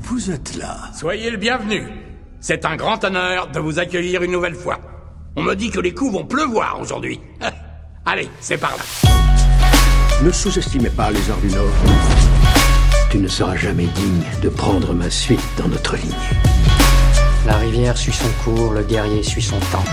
Vous 0.00 0.30
êtes 0.30 0.56
là. 0.56 0.76
Soyez 0.94 1.30
le 1.30 1.36
bienvenu. 1.36 1.84
C'est 2.40 2.64
un 2.64 2.76
grand 2.76 3.02
honneur 3.04 3.48
de 3.48 3.60
vous 3.60 3.78
accueillir 3.78 4.22
une 4.22 4.32
nouvelle 4.32 4.54
fois. 4.54 4.78
On 5.36 5.42
me 5.42 5.54
dit 5.54 5.70
que 5.70 5.80
les 5.80 5.92
coups 5.92 6.12
vont 6.12 6.24
pleuvoir 6.24 6.80
aujourd'hui. 6.80 7.20
Allez, 8.06 8.28
c'est 8.40 8.56
par 8.56 8.76
là. 8.76 8.82
Ne 10.22 10.30
sous-estimez 10.30 10.90
pas 10.90 11.10
les 11.10 11.30
heures 11.30 11.38
du 11.38 11.48
Nord. 11.48 11.68
Tu 13.10 13.18
ne 13.18 13.28
seras 13.28 13.56
jamais 13.56 13.86
digne 13.86 14.22
de 14.42 14.48
prendre 14.48 14.94
ma 14.94 15.10
suite 15.10 15.40
dans 15.58 15.68
notre 15.68 15.96
lignée. 15.96 16.14
La 17.46 17.56
rivière 17.56 17.96
suit 17.96 18.12
son 18.12 18.28
cours, 18.44 18.72
le 18.72 18.82
guerrier 18.82 19.22
suit 19.22 19.42
son 19.42 19.58
temps. 19.70 19.84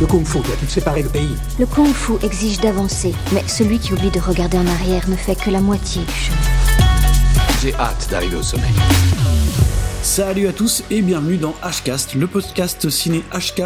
Le 0.00 0.06
Kung 0.06 0.24
Fu 0.24 0.38
doit-il 0.38 0.68
séparer 0.68 1.02
le 1.02 1.08
pays 1.08 1.34
Le 1.58 1.66
kung 1.66 1.92
fu 1.92 2.12
exige 2.22 2.60
d'avancer, 2.60 3.12
mais 3.32 3.42
celui 3.48 3.80
qui 3.80 3.92
oublie 3.92 4.12
de 4.12 4.20
regarder 4.20 4.56
en 4.56 4.66
arrière 4.68 5.08
ne 5.08 5.16
fait 5.16 5.34
que 5.34 5.50
la 5.50 5.60
moitié 5.60 6.02
du 6.02 6.12
chemin. 6.12 6.36
J'ai 7.60 7.74
hâte 7.74 8.06
d'arriver 8.08 8.36
au 8.36 8.42
sommet. 8.42 8.62
Salut 10.02 10.46
à 10.46 10.52
tous 10.52 10.84
et 10.92 11.02
bienvenue 11.02 11.36
dans 11.36 11.54
Hcast, 11.64 12.14
le 12.14 12.28
podcast 12.28 12.88
ciné 12.88 13.24
HK 13.32 13.62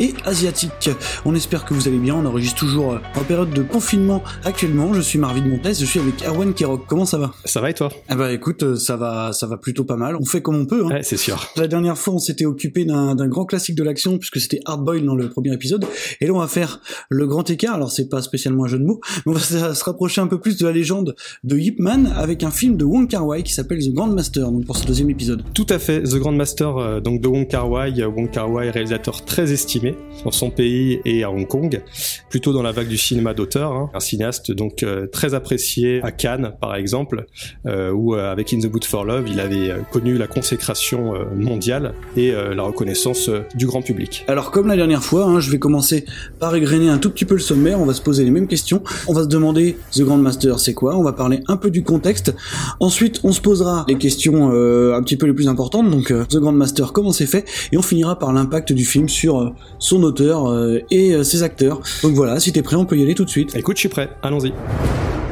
et 0.00 0.14
asiatique. 0.24 0.90
On 1.24 1.34
espère 1.34 1.64
que 1.64 1.74
vous 1.74 1.88
allez 1.88 1.98
bien, 1.98 2.14
on 2.14 2.24
enregistre 2.26 2.58
toujours 2.58 2.92
euh, 2.92 2.98
en 3.16 3.22
période 3.24 3.50
de 3.50 3.62
confinement 3.62 4.22
actuellement. 4.44 4.92
Je 4.94 5.00
suis 5.00 5.18
Marvin 5.18 5.46
Montes, 5.46 5.66
je 5.78 5.84
suis 5.84 6.00
avec 6.00 6.22
Erwan 6.26 6.54
Kirok. 6.54 6.86
Comment 6.86 7.04
ça 7.04 7.18
va? 7.18 7.32
Ça 7.44 7.60
va 7.60 7.70
et 7.70 7.74
toi? 7.74 7.90
Ah 8.08 8.16
bah 8.16 8.32
écoute, 8.32 8.62
euh, 8.62 8.76
ça 8.76 8.96
va 8.96 9.32
ça 9.32 9.46
va 9.46 9.56
plutôt 9.56 9.84
pas 9.84 9.96
mal. 9.96 10.16
On 10.16 10.24
fait 10.24 10.42
comme 10.42 10.56
on 10.56 10.66
peut. 10.66 10.84
Hein. 10.84 10.88
Ouais, 10.94 11.02
c'est 11.02 11.16
sûr. 11.16 11.46
La 11.56 11.66
dernière 11.68 11.98
fois, 11.98 12.14
on 12.14 12.18
s'était 12.18 12.46
occupé 12.46 12.84
d'un 12.84 13.28
grand 13.28 13.44
classique 13.44 13.74
de 13.74 13.82
l'action 13.82 14.18
puisque 14.18 14.40
c'était 14.40 14.60
Hard 14.64 14.84
Boil 14.84 15.04
dans 15.04 15.14
le 15.14 15.28
premier 15.28 15.52
épisode. 15.52 15.84
Et 16.20 16.26
là, 16.26 16.32
on 16.32 16.38
va 16.38 16.48
faire 16.48 16.80
le 17.08 17.26
grand 17.26 17.48
écart. 17.50 17.74
Alors, 17.74 17.90
c'est 17.90 18.08
pas 18.08 18.22
spécialement 18.22 18.64
un 18.64 18.68
jeu 18.68 18.78
de 18.78 18.84
mots, 18.84 19.00
mais 19.26 19.32
on 19.32 19.34
va 19.34 19.40
se 19.40 19.84
rapprocher 19.84 20.20
un 20.20 20.26
peu 20.26 20.40
plus 20.40 20.56
de 20.56 20.66
la 20.66 20.72
légende 20.72 21.14
de 21.44 21.58
Ip 21.58 21.78
Man 21.80 22.12
avec 22.16 22.42
un 22.42 22.50
film 22.50 22.76
de 22.76 22.84
Wong 22.84 23.08
Kar 23.08 23.26
Wai 23.26 23.42
qui 23.42 23.52
s'appelle 23.52 23.78
The 23.84 23.92
Grandmaster. 23.92 24.50
Donc 24.50 24.64
pour 24.66 24.76
ce 24.76 24.86
deuxième 24.86 25.10
épisode. 25.10 25.42
Tout 25.54 25.66
à 25.68 25.78
fait, 25.78 26.02
The 26.02 26.16
Grandmaster 26.16 26.76
euh, 26.76 27.00
donc 27.00 27.20
de 27.20 27.28
Wong 27.28 27.46
Kar 27.48 27.70
Wai, 27.70 27.92
Euh, 28.00 28.06
Wong 28.06 28.30
Kar 28.30 28.50
Wai 28.50 28.70
réalisateur 28.70 29.24
très 29.24 29.52
estimé 29.52 29.87
dans 30.24 30.30
son 30.30 30.50
pays 30.50 31.00
et 31.04 31.24
à 31.24 31.30
Hong 31.30 31.46
Kong, 31.46 31.82
plutôt 32.30 32.52
dans 32.52 32.62
la 32.62 32.72
vague 32.72 32.88
du 32.88 32.98
cinéma 32.98 33.34
d'auteur, 33.34 33.72
hein. 33.72 33.90
un 33.94 34.00
cinéaste 34.00 34.52
donc 34.52 34.82
euh, 34.82 35.06
très 35.06 35.34
apprécié 35.34 36.00
à 36.02 36.10
Cannes 36.10 36.52
par 36.60 36.74
exemple, 36.74 37.26
euh, 37.66 37.90
où 37.90 38.14
euh, 38.14 38.30
avec 38.30 38.52
In 38.52 38.58
the 38.58 38.66
Boot 38.66 38.84
for 38.84 39.04
Love, 39.04 39.26
il 39.28 39.40
avait 39.40 39.72
connu 39.92 40.16
la 40.18 40.26
consécration 40.26 41.14
mondiale 41.36 41.94
et 42.16 42.32
la 42.32 42.62
reconnaissance 42.62 43.30
du 43.54 43.66
grand 43.66 43.82
public. 43.82 44.24
Alors 44.28 44.50
comme 44.50 44.66
la 44.66 44.76
dernière 44.76 45.02
fois, 45.02 45.24
hein, 45.24 45.40
je 45.40 45.50
vais 45.50 45.58
commencer 45.58 46.04
par 46.38 46.54
égrener 46.54 46.88
un 46.88 46.98
tout 46.98 47.10
petit 47.10 47.24
peu 47.24 47.34
le 47.34 47.40
sommaire, 47.40 47.80
on 47.80 47.84
va 47.84 47.94
se 47.94 48.02
poser 48.02 48.24
les 48.24 48.30
mêmes 48.30 48.46
questions, 48.46 48.82
on 49.06 49.12
va 49.12 49.22
se 49.22 49.28
demander 49.28 49.76
The 49.92 50.02
Grandmaster 50.02 50.58
c'est 50.58 50.74
quoi, 50.74 50.96
on 50.96 51.02
va 51.02 51.12
parler 51.12 51.40
un 51.48 51.56
peu 51.56 51.70
du 51.70 51.82
contexte, 51.82 52.34
ensuite 52.80 53.20
on 53.24 53.32
se 53.32 53.40
posera 53.40 53.84
les 53.88 53.96
questions 53.96 54.48
un 54.48 55.02
petit 55.02 55.16
peu 55.16 55.26
les 55.26 55.34
plus 55.34 55.48
importantes, 55.48 55.90
donc 55.90 56.12
The 56.28 56.36
Grandmaster 56.36 56.92
comment 56.92 57.12
c'est 57.12 57.26
fait, 57.26 57.44
et 57.72 57.76
on 57.76 57.82
finira 57.82 58.18
par 58.18 58.32
l'impact 58.32 58.72
du 58.72 58.84
film 58.84 59.08
sur 59.08 59.54
son 59.78 60.02
auteur 60.02 60.48
euh, 60.48 60.80
et 60.90 61.12
euh, 61.12 61.22
ses 61.22 61.42
acteurs. 61.42 61.80
Donc 62.02 62.14
voilà, 62.14 62.40
si 62.40 62.52
t'es 62.52 62.62
prêt 62.62 62.76
on 62.76 62.84
peut 62.84 62.96
y 62.96 63.02
aller 63.02 63.14
tout 63.14 63.24
de 63.24 63.30
suite. 63.30 63.54
Écoute, 63.56 63.76
je 63.76 63.80
suis 63.80 63.88
prêt, 63.88 64.10
allons-y. 64.22 64.52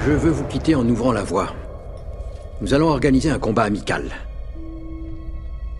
Je 0.07 0.13
veux 0.13 0.31
vous 0.31 0.45
quitter 0.45 0.75
en 0.75 0.89
ouvrant 0.89 1.13
la 1.13 1.23
voie. 1.23 1.55
Nous 2.61 2.73
allons 2.75 2.89
organiser 2.89 3.31
un 3.31 3.39
combat 3.39 3.65
amical. 3.65 4.05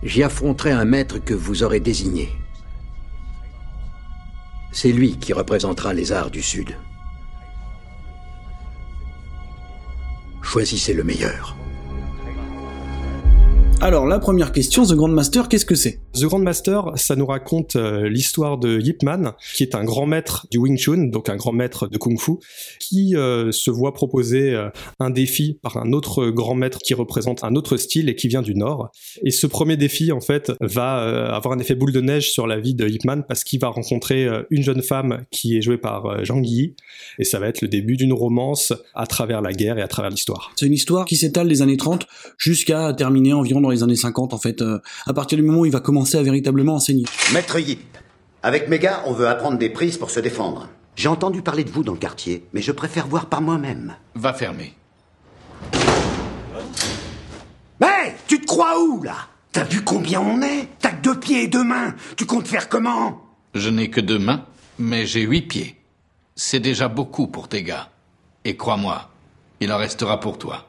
J'y 0.03 0.21
affronterai 0.23 0.71
un 0.71 0.85
maître 0.85 1.17
que 1.17 1.33
vous 1.33 1.63
aurez 1.63 1.79
désigné. 1.79 2.29
C'est 4.71 4.91
lui 4.91 5.17
qui 5.17 5.33
représentera 5.33 5.93
les 5.93 6.11
arts 6.11 6.29
du 6.29 6.41
Sud. 6.41 6.75
Choisissez 10.43 10.93
le 10.93 11.03
meilleur. 11.03 11.55
Alors 13.79 14.07
la 14.07 14.17
première 14.17 14.51
question, 14.51 14.83
The 14.85 14.93
Grandmaster, 14.93 15.47
qu'est-ce 15.47 15.65
que 15.65 15.75
c'est? 15.75 15.99
The 16.13 16.23
Grandmaster, 16.23 16.93
ça 16.95 17.15
nous 17.15 17.27
raconte 17.27 17.75
euh, 17.75 18.09
l'histoire 18.09 18.57
de 18.57 18.79
Yip 18.79 19.03
Man, 19.03 19.33
qui 19.55 19.61
est 19.61 19.75
un 19.75 19.83
grand 19.83 20.07
maître 20.07 20.47
du 20.49 20.57
Wing 20.57 20.77
Chun, 20.79 21.09
donc 21.11 21.29
un 21.29 21.35
grand 21.35 21.51
maître 21.51 21.87
de 21.87 21.95
Kung 21.99 22.19
Fu, 22.19 22.33
qui 22.79 23.15
euh, 23.15 23.51
se 23.51 23.69
voit 23.69 23.93
proposer 23.93 24.55
euh, 24.55 24.69
un 24.99 25.11
défi 25.11 25.59
par 25.61 25.77
un 25.77 25.93
autre 25.93 26.29
grand 26.29 26.55
maître 26.55 26.79
qui 26.79 26.95
représente 26.95 27.43
un 27.43 27.53
autre 27.53 27.77
style 27.77 28.09
et 28.09 28.15
qui 28.15 28.27
vient 28.27 28.41
du 28.41 28.55
Nord. 28.55 28.89
Et 29.23 29.29
ce 29.29 29.45
premier 29.45 29.77
défi, 29.77 30.11
en 30.11 30.21
fait, 30.21 30.51
va 30.59 31.35
avoir 31.35 31.53
un 31.53 31.59
effet 31.59 31.75
boule 31.75 31.91
de 31.91 32.01
neige 32.01 32.31
sur 32.31 32.47
la 32.47 32.59
vie 32.59 32.73
de 32.73 32.87
Yip 32.87 33.05
Man 33.05 33.25
parce 33.27 33.43
qu'il 33.43 33.59
va 33.59 33.67
rencontrer 33.67 34.27
une 34.49 34.63
jeune 34.63 34.81
femme 34.81 35.23
qui 35.29 35.55
est 35.55 35.61
jouée 35.61 35.77
par 35.77 36.25
Zhang 36.25 36.43
Yi, 36.43 36.75
et 37.19 37.23
ça 37.23 37.37
va 37.37 37.47
être 37.47 37.61
le 37.61 37.67
début 37.67 37.95
d'une 37.95 38.13
romance 38.13 38.73
à 38.95 39.05
travers 39.05 39.41
la 39.41 39.53
guerre 39.53 39.77
et 39.77 39.83
à 39.83 39.87
travers 39.87 40.09
l'histoire. 40.09 40.51
C'est 40.55 40.65
une 40.65 40.73
histoire 40.73 41.05
qui 41.05 41.15
s'étale 41.15 41.47
des 41.47 41.61
années 41.61 41.77
30 41.77 42.07
jusqu'à 42.37 42.91
terminer 42.93 43.33
environ 43.33 43.66
dans 43.67 43.73
les 43.73 43.83
années 43.83 43.95
50 43.95 44.33
en 44.33 44.37
fait, 44.37 44.61
euh, 44.61 44.79
à 45.05 45.13
partir 45.13 45.37
du 45.37 45.43
moment 45.43 45.59
où 45.59 45.65
il 45.65 45.71
va 45.71 45.79
commencer 45.79 46.17
à 46.17 46.23
véritablement 46.23 46.75
enseigner. 46.75 47.05
Maître 47.33 47.59
Yip, 47.59 47.97
avec 48.43 48.69
mes 48.69 48.79
gars, 48.79 49.03
on 49.05 49.13
veut 49.13 49.27
apprendre 49.27 49.57
des 49.57 49.69
prises 49.69 49.97
pour 49.97 50.09
se 50.09 50.19
défendre. 50.19 50.69
J'ai 50.95 51.09
entendu 51.09 51.41
parler 51.41 51.63
de 51.63 51.69
vous 51.69 51.83
dans 51.83 51.93
le 51.93 51.99
quartier, 51.99 52.47
mais 52.53 52.61
je 52.61 52.71
préfère 52.71 53.07
voir 53.07 53.27
par 53.27 53.41
moi-même. 53.41 53.95
Va 54.15 54.33
fermer. 54.33 54.73
Mais 57.79 58.15
tu 58.27 58.39
te 58.41 58.45
crois 58.45 58.79
où, 58.81 59.03
là? 59.03 59.15
T'as 59.51 59.63
vu 59.63 59.83
combien 59.83 60.21
on 60.21 60.41
est? 60.41 60.69
T'as 60.79 60.91
que 60.91 61.01
deux 61.03 61.19
pieds 61.19 61.43
et 61.43 61.47
deux 61.47 61.63
mains. 61.63 61.93
Tu 62.15 62.25
comptes 62.25 62.47
faire 62.47 62.69
comment? 62.69 63.21
Je 63.53 63.69
n'ai 63.69 63.89
que 63.89 64.01
deux 64.01 64.19
mains, 64.19 64.45
mais 64.79 65.05
j'ai 65.05 65.21
huit 65.21 65.43
pieds. 65.43 65.75
C'est 66.35 66.59
déjà 66.59 66.87
beaucoup 66.87 67.27
pour 67.27 67.47
tes 67.47 67.63
gars. 67.63 67.89
Et 68.45 68.55
crois-moi, 68.55 69.09
il 69.59 69.71
en 69.71 69.77
restera 69.77 70.19
pour 70.19 70.37
toi. 70.37 70.65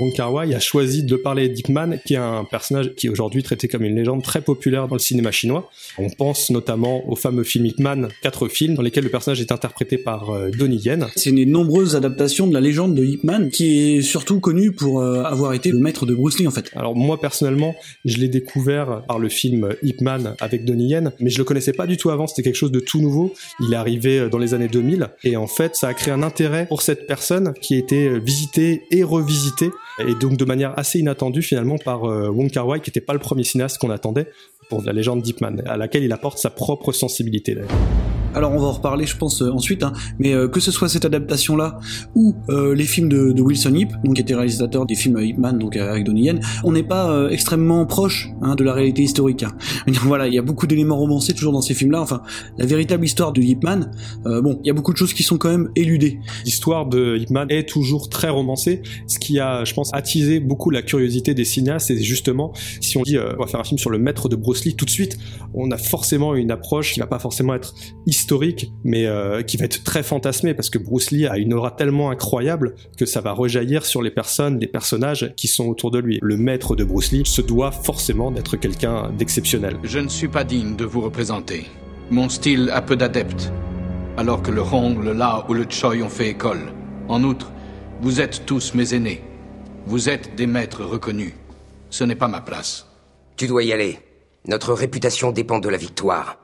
Wong 0.00 0.12
Kar 0.14 0.32
Wai 0.32 0.54
a 0.54 0.60
choisi 0.60 1.02
de 1.02 1.16
parler 1.16 1.48
d'Ip 1.48 1.68
Man, 1.68 2.00
qui 2.06 2.14
est 2.14 2.18
un 2.18 2.44
personnage 2.44 2.94
qui 2.94 3.06
est 3.06 3.10
aujourd'hui 3.10 3.42
traité 3.42 3.68
comme 3.68 3.84
une 3.84 3.96
légende 3.96 4.22
très 4.22 4.40
populaire 4.40 4.88
dans 4.88 4.94
le 4.94 5.00
cinéma 5.00 5.30
chinois. 5.30 5.70
On 5.98 6.08
pense 6.08 6.50
notamment 6.50 7.08
au 7.10 7.16
fameux 7.16 7.44
film 7.44 7.66
Ip 7.66 7.78
Man, 7.78 8.08
quatre 8.22 8.48
films 8.48 8.74
dans 8.74 8.82
lesquels 8.82 9.04
le 9.04 9.10
personnage 9.10 9.40
est 9.40 9.52
interprété 9.52 9.98
par 9.98 10.30
euh, 10.30 10.50
Donnie 10.50 10.78
Yen. 10.78 11.06
C'est 11.16 11.30
une 11.30 11.50
nombreuse 11.50 11.96
adaptation 11.96 12.46
de 12.46 12.54
la 12.54 12.60
légende 12.60 12.94
de 12.94 13.04
Ip 13.04 13.24
Man, 13.24 13.50
qui 13.50 13.96
est 13.96 14.02
surtout 14.02 14.40
connu 14.40 14.72
pour 14.72 15.00
euh, 15.00 15.22
avoir 15.24 15.52
été 15.52 15.70
le 15.70 15.78
maître 15.78 16.06
de 16.06 16.14
Bruce 16.14 16.38
Lee 16.38 16.46
en 16.46 16.50
fait. 16.50 16.70
Alors 16.74 16.96
moi 16.96 17.20
personnellement, 17.20 17.74
je 18.06 18.16
l'ai 18.16 18.28
découvert 18.28 19.02
par 19.06 19.18
le 19.18 19.28
film 19.28 19.68
Ip 19.82 20.00
Man 20.00 20.34
avec 20.40 20.64
Donnie 20.64 20.88
Yen, 20.88 21.12
mais 21.20 21.28
je 21.28 21.38
le 21.38 21.44
connaissais 21.44 21.72
pas 21.72 21.86
du 21.86 21.96
tout 21.96 22.10
avant, 22.10 22.26
c'était 22.26 22.42
quelque 22.42 22.56
chose 22.56 22.72
de 22.72 22.80
tout 22.80 23.00
nouveau. 23.00 23.34
Il 23.60 23.74
est 23.74 23.76
arrivé 23.76 24.20
euh, 24.20 24.28
dans 24.28 24.38
les 24.38 24.54
années 24.54 24.68
2000 24.68 25.08
et 25.24 25.36
en 25.36 25.46
fait, 25.46 25.76
ça 25.76 25.88
a 25.88 25.94
créé 25.94 26.14
un 26.14 26.22
intérêt 26.22 26.66
pour 26.66 26.80
cette 26.80 27.06
personne 27.06 27.52
qui 27.60 27.74
a 27.74 27.78
été 27.78 28.06
euh, 28.08 28.18
visitée 28.18 28.82
et 28.90 29.02
revisitée 29.02 29.70
et 29.98 30.14
donc 30.14 30.36
de 30.36 30.44
manière 30.44 30.78
assez 30.78 30.98
inattendue 30.98 31.42
finalement 31.42 31.78
par 31.78 32.04
euh, 32.04 32.28
Wong 32.28 32.50
Kar 32.50 32.66
Wai 32.66 32.80
qui 32.80 32.90
n'était 32.90 33.00
pas 33.00 33.12
le 33.12 33.18
premier 33.18 33.44
cinéaste 33.44 33.78
qu'on 33.78 33.90
attendait 33.90 34.26
pour 34.68 34.82
la 34.82 34.92
légende 34.92 35.22
d'Ip 35.22 35.40
Man, 35.40 35.62
à 35.66 35.76
laquelle 35.76 36.04
il 36.04 36.12
apporte 36.12 36.38
sa 36.38 36.50
propre 36.50 36.92
sensibilité 36.92 37.54
d'ailleurs. 37.54 38.09
Alors 38.34 38.52
on 38.52 38.58
va 38.58 38.66
en 38.66 38.72
reparler 38.72 39.06
je 39.06 39.16
pense 39.16 39.42
euh, 39.42 39.50
ensuite, 39.50 39.82
hein, 39.82 39.92
mais 40.20 40.32
euh, 40.32 40.46
que 40.46 40.60
ce 40.60 40.70
soit 40.70 40.88
cette 40.88 41.04
adaptation 41.04 41.56
là 41.56 41.80
ou 42.14 42.36
euh, 42.48 42.74
les 42.74 42.84
films 42.84 43.08
de, 43.08 43.40
Wilson 43.40 43.74
Yip, 43.74 43.90
donc 44.04 44.14
qui 44.14 44.20
était 44.20 44.34
réalisateur 44.34 44.86
des 44.86 44.94
films 44.94 45.18
Ip 45.20 45.38
Man, 45.38 45.58
donc 45.58 45.76
avec 45.76 46.04
Donnie 46.04 46.24
Yen, 46.24 46.40
on 46.62 46.72
n'est 46.72 46.84
pas 46.84 47.28
extrêmement 47.30 47.86
proche 47.86 48.28
hein, 48.42 48.54
de 48.54 48.62
la 48.62 48.72
réalité 48.72 49.02
historique. 49.02 49.42
Hein. 49.42 49.52
Voilà, 50.10 50.26
il 50.28 50.34
y 50.34 50.38
a 50.38 50.42
beaucoup 50.42 50.66
d'éléments 50.66 50.96
romancés 50.96 51.34
toujours 51.34 51.52
dans 51.52 51.60
ces 51.60 51.74
films-là. 51.74 52.00
Enfin, 52.00 52.22
la 52.58 52.66
véritable 52.66 53.04
histoire 53.04 53.32
de 53.32 53.40
Ip 53.40 53.62
Man, 53.62 53.90
bon, 54.24 54.58
il 54.64 54.66
y 54.66 54.70
a 54.70 54.72
beaucoup 54.72 54.92
de 54.92 54.96
choses 54.96 55.12
qui 55.12 55.22
sont 55.22 55.38
quand 55.38 55.50
même 55.50 55.70
éludées. 55.76 56.18
L'histoire 56.44 56.86
de 56.86 57.18
Ip 57.18 57.30
Man 57.30 57.46
est 57.50 57.68
toujours 57.68 58.08
très 58.08 58.28
romancée, 58.28 58.82
ce 59.06 59.18
qui 59.18 59.38
a, 59.38 59.64
je 59.64 59.74
pense, 59.74 59.90
attisé 59.92 60.40
beaucoup 60.40 60.70
la 60.70 60.82
curiosité 60.82 61.34
des 61.34 61.44
cinéastes. 61.44 61.90
Et 61.90 62.02
justement, 62.02 62.52
si 62.80 62.96
on 62.96 63.02
dit 63.02 63.18
on 63.18 63.40
va 63.40 63.46
faire 63.46 63.60
un 63.60 63.64
film 63.64 63.78
sur 63.78 63.90
le 63.90 63.98
maître 63.98 64.28
de 64.28 64.36
Bruce 64.36 64.64
Lee, 64.64 64.74
tout 64.74 64.84
de 64.84 64.90
suite, 64.90 65.18
on 65.54 65.70
a 65.70 65.76
forcément 65.76 66.34
une 66.34 66.50
approche 66.50 66.94
qui 66.94 67.00
va 67.00 67.06
pas 67.06 67.18
forcément 67.18 67.54
être 67.54 67.74
historique, 68.06 68.19
mais 68.84 69.06
euh, 69.06 69.42
qui 69.42 69.56
va 69.56 69.64
être 69.64 69.82
très 69.84 70.02
fantasmée 70.02 70.54
parce 70.54 70.70
que 70.70 70.78
Bruce 70.78 71.10
Lee 71.10 71.26
a 71.26 71.38
une 71.38 71.54
aura 71.54 71.70
tellement 71.70 72.10
incroyable 72.10 72.74
que 72.96 73.06
ça 73.06 73.20
va 73.20 73.32
rejaillir 73.32 73.84
sur 73.84 74.02
les 74.02 74.10
personnes, 74.10 74.58
les 74.58 74.66
personnages 74.66 75.32
qui 75.36 75.48
sont 75.48 75.66
autour 75.66 75.90
de 75.90 75.98
lui. 75.98 76.18
Le 76.22 76.36
maître 76.36 76.76
de 76.76 76.84
Bruce 76.84 77.12
Lee 77.12 77.22
se 77.24 77.42
doit 77.42 77.70
forcément 77.70 78.30
d'être 78.30 78.56
quelqu'un 78.56 79.10
d'exceptionnel. 79.16 79.76
Je 79.84 79.98
ne 79.98 80.08
suis 80.08 80.28
pas 80.28 80.44
digne 80.44 80.76
de 80.76 80.84
vous 80.84 81.00
représenter. 81.00 81.66
Mon 82.10 82.28
style 82.28 82.70
a 82.72 82.82
peu 82.82 82.96
d'adeptes, 82.96 83.52
alors 84.16 84.42
que 84.42 84.50
le 84.50 84.62
Hong, 84.62 85.02
le 85.02 85.12
La 85.12 85.44
ou 85.48 85.54
le 85.54 85.66
Choi 85.68 85.96
ont 86.02 86.08
fait 86.08 86.30
école. 86.30 86.72
En 87.08 87.22
outre, 87.24 87.50
vous 88.00 88.20
êtes 88.20 88.44
tous 88.46 88.74
mes 88.74 88.94
aînés. 88.94 89.22
Vous 89.86 90.08
êtes 90.08 90.34
des 90.36 90.46
maîtres 90.46 90.84
reconnus. 90.84 91.34
Ce 91.90 92.04
n'est 92.04 92.16
pas 92.16 92.28
ma 92.28 92.40
place. 92.40 92.86
Tu 93.36 93.46
dois 93.46 93.62
y 93.62 93.72
aller. 93.72 93.98
Notre 94.46 94.72
réputation 94.72 95.32
dépend 95.32 95.58
de 95.58 95.68
la 95.68 95.76
victoire. 95.76 96.38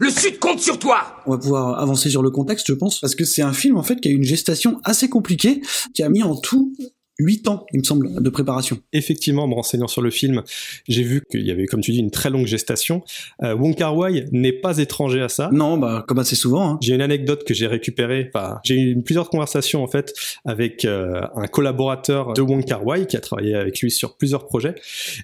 Le 0.00 0.08
Sud 0.08 0.38
compte 0.38 0.60
sur 0.60 0.78
toi 0.78 1.22
On 1.26 1.32
va 1.32 1.38
pouvoir 1.38 1.78
avancer 1.78 2.08
sur 2.08 2.22
le 2.22 2.30
contexte, 2.30 2.66
je 2.68 2.72
pense, 2.72 3.00
parce 3.00 3.14
que 3.14 3.26
c'est 3.26 3.42
un 3.42 3.52
film 3.52 3.76
en 3.76 3.82
fait 3.82 4.00
qui 4.00 4.08
a 4.08 4.10
eu 4.10 4.14
une 4.14 4.24
gestation 4.24 4.80
assez 4.82 5.10
compliquée, 5.10 5.60
qui 5.94 6.02
a 6.02 6.08
mis 6.08 6.22
en 6.22 6.36
tout 6.36 6.72
8 7.18 7.48
ans, 7.48 7.66
il 7.74 7.80
me 7.80 7.84
semble, 7.84 8.22
de 8.22 8.30
préparation. 8.30 8.78
Effectivement, 8.94 9.44
en 9.44 9.48
me 9.48 9.54
renseignant 9.54 9.88
sur 9.88 10.00
le 10.00 10.10
film, 10.10 10.42
j'ai 10.88 11.02
vu 11.02 11.22
qu'il 11.30 11.42
y 11.42 11.50
avait, 11.50 11.66
comme 11.66 11.82
tu 11.82 11.92
dis, 11.92 11.98
une 11.98 12.10
très 12.10 12.30
longue 12.30 12.46
gestation. 12.46 13.02
Euh, 13.42 13.54
Wong 13.54 13.74
Kar 13.74 13.94
Wai 13.94 14.24
n'est 14.32 14.54
pas 14.54 14.78
étranger 14.78 15.20
à 15.20 15.28
ça. 15.28 15.50
Non, 15.52 15.76
bah 15.76 16.02
comme 16.08 16.18
assez 16.18 16.34
souvent. 16.34 16.66
Hein. 16.66 16.78
J'ai 16.80 16.94
une 16.94 17.02
anecdote 17.02 17.44
que 17.44 17.52
j'ai 17.52 17.66
récupérée. 17.66 18.30
Enfin, 18.34 18.58
j'ai 18.64 18.80
eu 18.80 19.02
plusieurs 19.02 19.28
conversations 19.28 19.84
en 19.84 19.86
fait 19.86 20.14
avec 20.46 20.86
euh, 20.86 21.20
un 21.36 21.46
collaborateur 21.46 22.32
de 22.32 22.40
Wong 22.40 22.64
Kar 22.64 22.86
Wai 22.86 23.06
qui 23.06 23.18
a 23.18 23.20
travaillé 23.20 23.54
avec 23.54 23.80
lui 23.80 23.90
sur 23.90 24.16
plusieurs 24.16 24.46
projets 24.46 24.74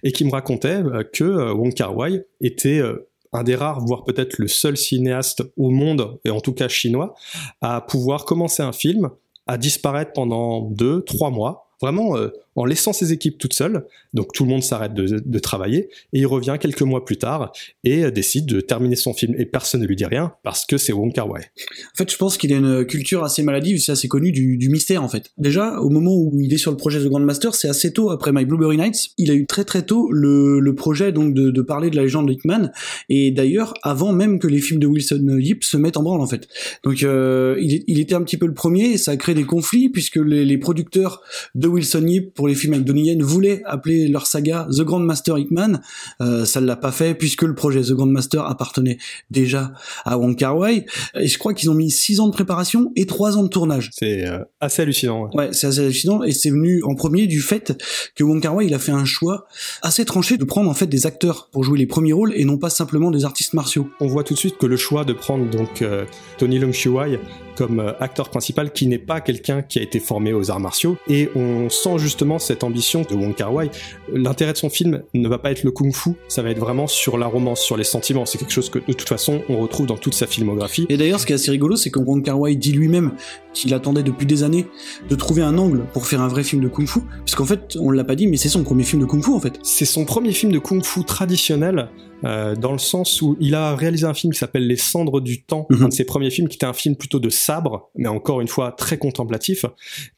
et 0.03 0.13
qui 0.13 0.27
me 0.27 0.33
racontait 0.33 0.83
euh, 0.85 1.03
que 1.03 1.25
euh, 1.25 1.55
Wong 1.55 1.73
Kar 1.73 1.97
Wai 1.97 2.25
était 2.43 2.79
euh, 2.79 3.09
un 3.33 3.43
des 3.43 3.55
rares, 3.55 3.81
voire 3.85 4.05
peut-être 4.05 4.39
le 4.39 4.49
seul 4.49 4.77
cinéaste 4.77 5.43
au 5.57 5.71
monde, 5.71 6.19
et 6.25 6.31
en 6.31 6.41
tout 6.41 6.53
cas 6.53 6.69
chinois, 6.69 7.15
à 7.61 7.81
pouvoir 7.81 8.25
commencer 8.25 8.63
un 8.63 8.73
film, 8.73 9.11
à 9.47 9.59
disparaître 9.59 10.13
pendant 10.13 10.63
deux, 10.63 11.03
trois 11.03 11.31
mois, 11.31 11.71
vraiment 11.81 12.17
euh, 12.17 12.31
en 12.57 12.65
laissant 12.65 12.93
ses 12.93 13.13
équipes 13.13 13.39
toutes 13.39 13.55
seules. 13.55 13.85
Donc 14.15 14.33
tout 14.33 14.45
le 14.45 14.51
monde 14.51 14.63
s'arrête 14.63 14.95
de, 14.95 15.23
de 15.25 15.39
travailler 15.39 15.89
et 16.13 16.21
il 16.21 16.27
revient 16.27 16.57
quelques 16.61 16.83
mois 16.83 17.05
plus 17.05 17.19
tard 17.19 17.53
et 17.85 18.05
euh, 18.05 18.11
décide 18.11 18.47
de 18.47 18.61
terminer 18.61 18.97
son 18.97 19.13
film. 19.13 19.35
Et 19.39 19.47
personne 19.47 19.83
ne 19.83 19.87
lui 19.87 19.97
dit 19.97 20.07
rien 20.07 20.33
parce 20.43 20.65
que 20.67 20.79
c'est 20.79 20.93
Wong 20.93 21.13
Kar 21.13 21.29
Wai. 21.29 21.43
En 21.43 21.97
fait, 21.97 22.11
je 22.11 22.17
pense 22.17 22.39
qu'il 22.39 22.53
a 22.53 22.57
une 22.57 22.85
culture 22.87 23.25
assez 23.25 23.43
maladive, 23.43 23.79
c'est 23.79 23.93
assez 23.93 24.09
connu 24.09 24.33
du, 24.33 24.69
mystère 24.69 25.05
en 25.05 25.09
fait. 25.09 25.31
Déjà, 25.39 25.79
au 25.79 25.91
moment 25.91 26.13
où 26.17 26.41
il 26.41 26.53
est 26.53 26.59
sur 26.59 26.71
le 26.73 26.77
projet 26.77 26.99
The 26.99 27.07
Grandmaster, 27.07 27.55
c'est 27.55 27.69
assez 27.69 27.93
tôt 27.93 28.11
après 28.11 28.33
My 28.33 28.45
Blueberry 28.45 28.77
Nights. 28.77 29.11
Il 29.17 29.31
a 29.31 29.35
eu 29.35 29.47
très 29.47 29.65
très 29.65 29.83
tôt 29.83 30.11
le, 30.11 30.75
projet 30.77 31.13
donc 31.13 31.33
de, 31.33 31.51
de 31.51 31.63
parler 31.63 31.89
de 31.89 31.97
la 31.97 32.03
légende 32.03 32.29
de 32.29 32.33
Hickman 32.33 32.71
et 33.09 33.31
d'ailleurs 33.31 33.73
avant 33.83 34.13
même 34.13 34.39
que 34.39 34.47
les 34.47 34.59
films 34.59 34.81
de 34.81 34.87
Wilson 34.87 35.39
Yip 35.39 35.65
se 35.65 35.77
mettent 35.77 35.97
en 35.97 36.03
branle 36.03 36.21
en 36.21 36.27
fait. 36.27 36.49
Donc 36.83 37.03
euh, 37.03 37.57
il 37.59 37.99
était 37.99 38.15
un 38.15 38.23
petit 38.23 38.37
peu 38.37 38.47
le 38.47 38.55
premier 38.55 38.91
et 38.91 38.99
ça 38.99 39.13
a 39.13 39.17
créé 39.17 39.35
des 39.35 39.45
conflits 39.45 39.89
puisque 39.89 40.17
les, 40.17 40.45
les 40.45 40.59
producteurs 40.59 41.23
de 41.55 41.69
Wilson 41.69 42.07
Yip 42.07 42.35
pour 42.35 42.46
les 42.47 42.55
films 42.55 42.75
avec 42.75 42.85
Donnie 42.85 43.05
Yen 43.07 43.23
voulaient 43.23 43.63
appeler 43.65 44.09
leur 44.09 44.27
saga 44.27 44.67
The 44.71 44.83
Grandmaster 44.83 45.39
Hickman. 45.39 45.81
Euh, 46.21 46.45
ça 46.45 46.61
ne 46.61 46.67
l'a 46.67 46.77
pas 46.77 46.93
fait 46.93 47.15
puisque 47.15 47.43
le 47.43 47.55
projet 47.55 47.83
The 47.83 47.93
Grandmaster 47.93 48.45
appartenait 48.45 48.99
déjà 49.31 49.73
à 50.05 50.19
Wong 50.19 50.37
Kar 50.37 50.57
Wai 50.57 50.87
et 51.15 51.29
je 51.29 51.39
crois 51.39 51.55
qu'ils 51.55 51.71
ont 51.71 51.75
mis 51.75 51.91
six 51.91 52.21
ans 52.21 52.27
de 52.29 52.33
préparation 52.33 52.93
et 52.97 53.07
trois 53.07 53.37
ans 53.37 53.43
de 53.43 53.49
tournage. 53.49 53.91
C'est 53.93 54.27
euh, 54.27 54.39
assez 54.61 54.83
hallucinant. 54.83 55.25
ouais. 55.25 55.37
Ouais, 55.37 55.49
c'est 55.53 55.67
assez 55.67 55.81
hallucinant 55.81 56.23
et 56.23 56.33
c'est 56.33 56.51
venu 56.51 56.83
en 56.85 56.95
premier 56.95 57.27
du 57.27 57.41
fait 57.41 57.83
que 58.15 58.25
Wong 58.25 58.41
Kar 58.41 58.55
Wai 58.55 58.67
il 58.67 58.75
a 58.75 58.79
fait 58.79 58.93
un 58.93 59.05
choix 59.05 59.47
assez 59.83 60.05
tranché 60.05 60.37
de 60.37 60.45
prendre 60.45 60.71
en 60.71 60.75
fait 60.75 60.87
des 60.87 61.07
acteurs 61.07 61.49
pour 61.53 61.65
jouer 61.65 61.79
les 61.79 61.87
premiers 61.87 62.13
rôles 62.13 62.33
et 62.35 62.45
non 62.45 62.59
pas 62.59 62.71
simplement 62.71 63.11
des 63.11 63.25
artistes 63.25 63.55
martiaux. 63.55 63.89
On 64.01 64.07
voit 64.07 64.25
tout 64.25 64.35
de 64.35 64.39
suite 64.39 64.59
que 64.59 64.67
le 64.67 64.77
choix 64.77 65.05
de 65.05 65.13
prendre 65.13 65.49
donc 65.51 65.83
euh, 65.83 66.05
Tony 66.39 66.59
Leung 66.59 66.73
Chiu 66.73 66.91
Wai 66.91 67.19
comme 67.57 67.81
euh, 67.81 67.93
acteur 68.01 68.29
principal, 68.29 68.73
qui 68.73 68.87
n'est 68.87 68.99
pas 68.99 69.21
quelqu'un 69.21 69.63
qui 69.63 69.79
a 69.79 69.83
été 69.83 69.99
formé 69.99 70.33
aux 70.33 70.51
arts 70.51 70.61
martiaux, 70.61 70.97
et 71.09 71.29
on 71.35 71.69
sent 71.71 71.99
justement 71.99 72.39
cette 72.39 72.63
ambition 72.63 73.03
de 73.03 73.15
Wong 73.15 73.35
Kar 73.35 73.53
Wai. 73.53 73.71
L'intérêt 74.13 74.53
de 74.53 74.59
son 74.59 74.71
film 74.71 75.03
ne 75.15 75.29
va 75.29 75.39
pas 75.39 75.51
être 75.51 75.65
le 75.65 75.71
kung-fu, 75.71 76.11
ça 76.29 76.43
va 76.43 76.51
être 76.51 76.59
vraiment 76.59 76.87
sur 76.87 77.19
la 77.19 77.27
romance, 77.27 77.61
sur 77.61 77.77
les 77.77 77.85
sentiments. 77.85 78.27
C'est 78.27 78.39
quelque 78.39 78.53
chose 78.53 78.71
que 78.71 78.79
de 78.79 78.93
toute 78.93 79.09
façon 79.09 79.43
on 79.49 79.59
retrouve 79.59 79.87
dans 79.87 79.97
toute 79.97 80.15
sa 80.15 80.27
filmographie. 80.27 80.87
Et 80.89 80.97
d'ailleurs, 80.97 81.21
ce 81.21 81.27
qui 81.27 81.33
est 81.33 81.37
assez 81.37 81.51
rigolo, 81.51 81.77
c'est 81.77 81.91
que 81.91 81.99
Wong 81.99 82.23
Kar 82.23 82.39
Wai 82.39 82.55
dit 82.57 82.73
lui-même 82.73 83.13
qu'il 83.53 83.73
attendait 83.75 84.03
depuis 84.03 84.27
des 84.27 84.43
années 84.43 84.67
de 85.09 85.15
trouver 85.15 85.43
un 85.43 85.57
angle 85.59 85.85
pour 85.93 86.07
faire 86.07 86.21
un 86.21 86.29
vrai 86.29 86.45
film 86.45 86.63
de 86.63 86.69
kung-fu, 86.69 87.01
puisqu'en 87.25 87.47
fait, 87.47 87.77
on 87.81 87.91
l'a 87.91 88.05
pas 88.05 88.15
dit, 88.15 88.27
mais 88.27 88.37
c'est 88.37 88.49
son 88.49 88.63
premier 88.63 88.85
film 88.85 89.03
de 89.03 89.07
kung-fu 89.07 89.31
en 89.33 89.41
fait. 89.41 89.59
C'est 89.63 89.85
son 89.85 90.05
premier 90.05 90.33
film 90.33 90.53
de 90.53 90.59
kung-fu 90.59 91.05
traditionnel, 91.05 91.89
euh, 92.25 92.55
dans 92.57 92.73
le 92.73 92.79
sens 92.79 93.21
où 93.23 93.37
il 93.41 93.55
a 93.55 93.75
réalisé 93.77 94.07
un 94.07 94.15
film 94.15 94.33
qui 94.33 94.39
s'appelle 94.39 94.67
Les 94.67 94.77
Cendres 94.77 95.21
du 95.21 95.43
Temps, 95.43 95.67
Mhm. 95.71 95.83
un 95.85 95.89
de 95.89 95.93
ses 95.93 96.05
premiers 96.05 96.31
films 96.31 96.49
qui 96.49 96.57
était 96.57 96.67
un 96.67 96.73
film 96.73 96.97
plutôt 96.97 97.21
de 97.21 97.29
sabre, 97.29 97.91
mais 97.95 98.09
encore 98.09 98.41
une 98.41 98.49
fois 98.49 98.73
très 98.73 98.99
contemplatif. 98.99 99.65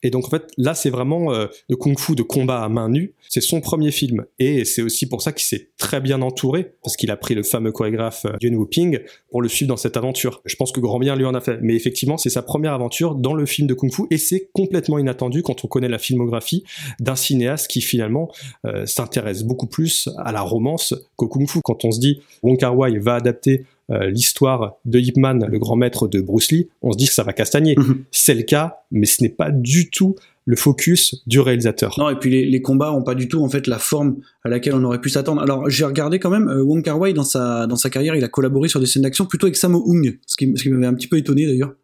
Et 0.02 0.10
donc 0.10 0.26
en 0.26 0.30
fait, 0.30 0.44
là 0.56 0.74
c'est 0.74 0.90
vraiment 0.90 1.32
euh, 1.32 1.46
de 1.68 1.74
kung-fu 1.74 2.14
de 2.14 2.22
combat 2.22 2.62
à 2.62 2.68
main 2.68 2.88
nue. 2.88 3.14
C'est 3.30 3.42
son 3.42 3.60
premier 3.60 3.90
film, 3.90 4.24
et 4.38 4.64
c'est 4.64 4.80
aussi 4.80 5.06
pour 5.06 5.20
ça 5.20 5.32
qu'il 5.32 5.44
s'est 5.44 5.68
très 5.76 6.00
bien 6.00 6.22
entouré, 6.22 6.72
parce 6.82 6.96
qu'il 6.96 7.10
a 7.10 7.16
pris 7.16 7.34
le 7.34 7.42
fameux 7.42 7.72
chorégraphe 7.72 8.24
euh, 8.24 8.36
Yuen 8.40 8.54
Woo-ping 8.56 9.00
pour 9.30 9.42
le 9.42 9.48
suivre 9.48 9.68
dans 9.68 9.76
cette 9.76 9.96
aventure. 9.98 10.40
Je 10.46 10.56
pense 10.56 10.72
que 10.72 10.80
grand 10.80 10.98
bien 10.98 11.14
lui 11.14 11.26
en 11.26 11.34
a 11.34 11.40
fait, 11.40 11.58
mais 11.60 11.74
effectivement 11.74 12.16
c'est 12.16 12.30
sa 12.30 12.42
première 12.42 12.72
aventure 12.72 13.14
dans 13.14 13.34
le 13.34 13.44
film 13.44 13.68
de 13.68 13.74
kung-fu, 13.74 14.04
et 14.10 14.18
c'est 14.18 14.48
complètement 14.52 14.98
inattendu 14.98 15.42
quand 15.42 15.64
on 15.64 15.68
connaît 15.68 15.88
la 15.88 15.98
filmographie 15.98 16.64
d'un 17.00 17.16
cinéaste 17.16 17.68
qui 17.68 17.80
finalement 17.82 18.30
euh, 18.64 18.86
s'intéresse 18.86 19.42
beaucoup 19.42 19.66
plus 19.66 20.08
à 20.18 20.32
la 20.32 20.40
romance 20.40 20.94
qu'au 21.16 21.28
kung-fu. 21.28 21.60
Quand 21.62 21.84
on 21.84 21.87
se 21.90 22.00
dit 22.00 22.20
Wong 22.42 22.58
Kar 22.58 22.76
Wai 22.76 22.98
va 22.98 23.14
adapter 23.14 23.64
euh, 23.90 24.10
l'histoire 24.10 24.76
de 24.84 24.98
Ip 24.98 25.16
Man, 25.16 25.46
le 25.50 25.58
grand 25.58 25.76
maître 25.76 26.08
de 26.08 26.20
Bruce 26.20 26.50
Lee, 26.52 26.68
on 26.82 26.92
se 26.92 26.98
dit 26.98 27.06
que 27.06 27.12
ça 27.14 27.22
va 27.22 27.32
castagner. 27.32 27.74
Mhm. 27.76 28.04
C'est 28.10 28.34
le 28.34 28.42
cas, 28.42 28.78
mais 28.90 29.06
ce 29.06 29.22
n'est 29.22 29.30
pas 29.30 29.50
du 29.50 29.88
tout 29.90 30.14
le 30.44 30.56
focus 30.56 31.22
du 31.26 31.40
réalisateur. 31.40 31.94
Non, 31.98 32.08
et 32.08 32.16
puis 32.16 32.30
les, 32.30 32.46
les 32.46 32.62
combats 32.62 32.92
ont 32.94 33.02
pas 33.02 33.14
du 33.14 33.28
tout 33.28 33.42
en 33.42 33.48
fait 33.50 33.66
la 33.66 33.78
forme 33.78 34.16
à 34.44 34.48
laquelle 34.48 34.74
on 34.74 34.82
aurait 34.84 35.00
pu 35.00 35.10
s'attendre. 35.10 35.42
Alors 35.42 35.68
j'ai 35.68 35.84
regardé 35.84 36.18
quand 36.18 36.30
même 36.30 36.48
euh, 36.48 36.62
Wong 36.62 36.82
Kar 36.82 36.98
Wai 36.98 37.12
dans 37.12 37.22
sa 37.22 37.66
dans 37.66 37.76
sa 37.76 37.90
carrière, 37.90 38.14
il 38.14 38.24
a 38.24 38.28
collaboré 38.28 38.68
sur 38.68 38.80
des 38.80 38.86
scènes 38.86 39.02
d'action 39.02 39.26
plutôt 39.26 39.46
avec 39.46 39.56
Sammo 39.56 39.82
Hung, 39.86 40.18
ce 40.26 40.36
qui, 40.36 40.50
ce 40.56 40.62
qui 40.62 40.70
m'avait 40.70 40.86
un 40.86 40.94
petit 40.94 41.08
peu 41.08 41.16
étonné 41.18 41.46
d'ailleurs. 41.46 41.74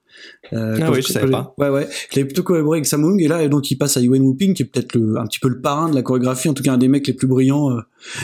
Euh, 0.53 0.79
Ah 0.81 0.91
oui, 0.93 1.03
je 1.03 1.09
savais 1.13 1.31
quand 1.31 1.33
pas. 1.33 1.55
Ouais, 1.59 1.69
ouais. 1.69 1.89
Il 2.13 2.19
avait 2.21 2.25
plutôt 2.27 2.43
collaboré 2.45 2.79
avec 2.79 2.87
Sammo 2.87 3.09
Hung 3.09 3.21
et 3.21 3.29
là, 3.29 3.47
donc 3.49 3.71
il 3.71 3.77
passe 3.77 3.97
à 3.97 4.01
Yuen 4.01 4.23
Woo-ping, 4.23 4.55
qui 4.55 4.63
est 4.63 4.67
peut-être 4.67 4.95
le- 4.95 5.19
un 5.19 5.27
petit 5.27 5.41
peu 5.41 5.49
le 5.49 5.61
parrain 5.61 5.91
de 5.91 5.95
la 5.95 6.03
chorégraphie, 6.03 6.49
en 6.49 6.55
tout 6.55 6.63
cas 6.63 6.73
un 6.73 6.79
des 6.79 6.89
mecs 6.89 7.07
les 7.07 7.13
plus 7.15 7.27
brillants, 7.27 7.71
euh, 7.73 7.81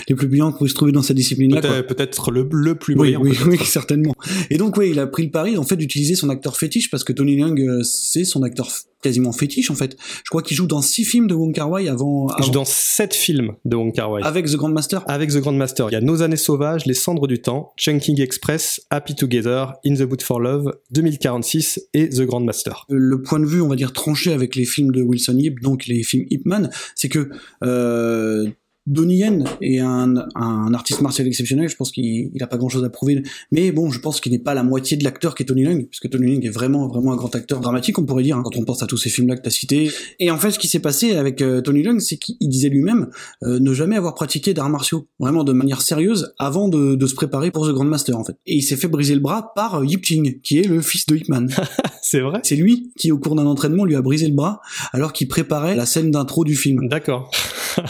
les 0.09 0.15
plus 0.15 0.27
brillants 0.29 0.53
qu'on 0.53 0.65
puisse 0.65 0.75
trouver 0.75 0.93
dans 0.93 1.03
cette 1.03 1.17
discipline-là. 1.17 1.83
Peut-être 1.83 2.31
le, 2.31 2.49
le 2.53 2.75
plus 2.75 2.95
brillant. 2.95 3.21
oui, 3.23 3.37
oui, 3.47 3.59
certainement. 3.65 4.15
Et 4.51 4.57
donc, 4.57 4.77
oui, 4.77 4.91
il 4.91 4.99
a 4.99 5.07
pris 5.07 5.25
le 5.25 5.31
pari, 5.31 5.57
en 5.57 5.63
fait, 5.65 5.77
d'utiliser 5.77 6.15
son 6.15 6.29
acteur 6.29 6.57
fétiche, 6.57 6.91
parce 6.91 7.05
que 7.05 7.13
Tony 7.13 7.37
Leung, 7.37 7.59
euh, 7.61 7.83
c'est 7.83 8.25
son 8.25 8.43
acteur 8.43 8.69
quasiment 9.03 9.33
fétiche, 9.33 9.71
en 9.71 9.75
fait. 9.75 9.97
Je 10.25 10.29
crois 10.29 10.43
qu'il 10.43 10.55
joue 10.57 10.67
dans 10.67 10.83
six 10.83 11.05
films 11.07 11.27
de 11.27 11.33
Wong 11.35 11.55
Kar 11.55 11.71
Wai 11.71 11.89
avant, 11.89 12.27
Il 12.39 12.45
joue 12.45 12.51
dans 12.51 12.67
sept 12.67 13.15
films 13.15 13.53
de 13.65 13.75
Wong 13.77 13.95
Kar 13.95 14.11
Wai. 14.11 14.23
avec 14.23 14.47
The 14.47 14.57
Grandmaster. 14.57 15.03
Avec 15.09 15.31
The 15.31 15.39
Grandmaster, 15.39 15.87
il 15.91 15.95
y 15.95 15.97
a 15.97 16.03
Nos 16.03 16.21
années 16.21 16.37
sauvages, 16.37 16.85
Les 16.85 16.93
cendres 16.95 17.27
du 17.27 17.41
temps, 17.41 17.73
Chunking 17.79 18.21
Express, 18.21 18.83
Happy 18.91 19.15
Together, 19.15 19.73
In 19.87 19.95
the 19.95 20.03
Boot 20.03 20.23
for 20.23 20.39
Love, 20.39 20.75
2046 20.91 21.81
et 21.95 22.11
The 22.11 22.23
Grandmaster. 22.23 22.85
le 22.91 23.23
point 23.23 23.41
de 23.41 23.47
vue, 23.47 23.63
on 23.63 23.69
va 23.69 23.77
dire, 23.77 23.93
tranché 23.95 24.33
avec 24.33 24.55
les 24.55 24.67
films 24.67 24.93
de 24.93 25.03
Wilson 25.03 25.37
Yip, 25.39 25.61
donc 25.61 25.87
les 25.87 26.03
films 26.03 26.27
Ip 26.31 26.45
Man, 26.45 26.71
c'est 26.95 27.09
que 27.09 27.31
euh, 27.65 28.49
Donnie 28.91 29.19
Yen 29.19 29.45
est 29.61 29.79
un, 29.79 30.17
un 30.35 30.75
artiste 30.75 31.01
martial 31.01 31.27
exceptionnel, 31.27 31.69
je 31.69 31.77
pense 31.77 31.93
qu'il 31.93 32.31
il 32.35 32.43
a 32.43 32.47
pas 32.47 32.59
grand 32.59 32.69
chose 32.69 32.85
à 32.85 32.91
prouver, 32.91 33.23
mais 33.53 33.71
bon, 33.73 33.91
je 33.91 34.01
pense 34.01 34.21
qu'il 34.21 34.33
n'est 34.33 34.39
pas 34.39 34.55
la 34.55 34.63
moitié 34.63 34.97
de 34.97 35.05
l'acteur 35.05 35.35
qu'est 35.35 35.45
Tony 35.45 35.63
Leung, 35.63 35.87
puisque 35.87 36.11
Tony 36.11 36.27
Leung 36.27 36.45
est 36.45 36.51
vraiment, 36.51 36.89
vraiment 36.89 37.13
un 37.13 37.17
grand 37.17 37.35
acteur 37.35 37.61
dramatique, 37.61 37.99
on 37.99 38.05
pourrait 38.05 38.25
dire, 38.25 38.37
hein, 38.37 38.43
quand 38.45 38.57
on 38.57 38.65
pense 38.65 38.83
à 38.83 38.87
tous 38.87 38.97
ces 38.97 39.09
films-là 39.09 39.37
que 39.37 39.43
tu 39.43 39.49
as 39.49 39.53
cités. 39.53 39.91
Et 40.19 40.31
en 40.31 40.39
fait, 40.39 40.51
ce 40.51 40.59
qui 40.59 40.69
s'est 40.69 40.81
passé 40.81 41.13
avec 41.13 41.41
euh, 41.41 41.61
Tony 41.61 41.83
Leung, 41.83 42.01
c'est 42.01 42.17
qu'il 42.17 42.49
disait 42.49 42.69
lui-même 42.69 43.09
euh, 43.45 43.61
ne 43.61 43.73
jamais 43.73 43.97
avoir 43.97 44.15
pratiqué 44.15 44.55
d'arts 44.55 44.71
martiaux, 44.71 45.09
vraiment 45.19 45.45
de 45.45 45.53
manière 45.53 45.83
sérieuse, 45.83 46.33
avant 46.39 46.69
de, 46.69 46.97
de 46.97 47.07
se 47.07 47.15
préparer 47.15 47.51
pour 47.51 47.67
The 47.67 47.73
Grandmaster, 47.73 48.17
en 48.17 48.25
fait. 48.25 48.37
Et 48.47 48.57
il 48.57 48.63
s'est 48.63 48.77
fait 48.77 48.89
briser 48.89 49.15
le 49.15 49.21
bras 49.21 49.53
par 49.55 49.77
euh, 49.77 49.87
Yip 49.87 50.05
Ching, 50.05 50.41
qui 50.41 50.59
est 50.59 50.67
le 50.67 50.81
fils 50.81 51.07
de 51.07 51.17
Ip 51.17 51.29
Man. 51.29 51.49
C'est 52.03 52.21
vrai? 52.21 52.41
C'est 52.43 52.57
lui 52.57 52.91
qui, 52.97 53.13
au 53.13 53.19
cours 53.19 53.37
d'un 53.37 53.47
entraînement, 53.47 53.85
lui 53.85 53.95
a 53.95 54.03
brisé 54.03 54.27
le 54.27 54.35
bras 54.35 54.61
alors 54.93 55.13
qu'il 55.13 55.29
préparait 55.29 55.77
la 55.77 55.87
scène 55.87 56.11
d'intro 56.11 56.45
du 56.45 56.57
film. 56.57 56.89
D'accord. 56.89 57.31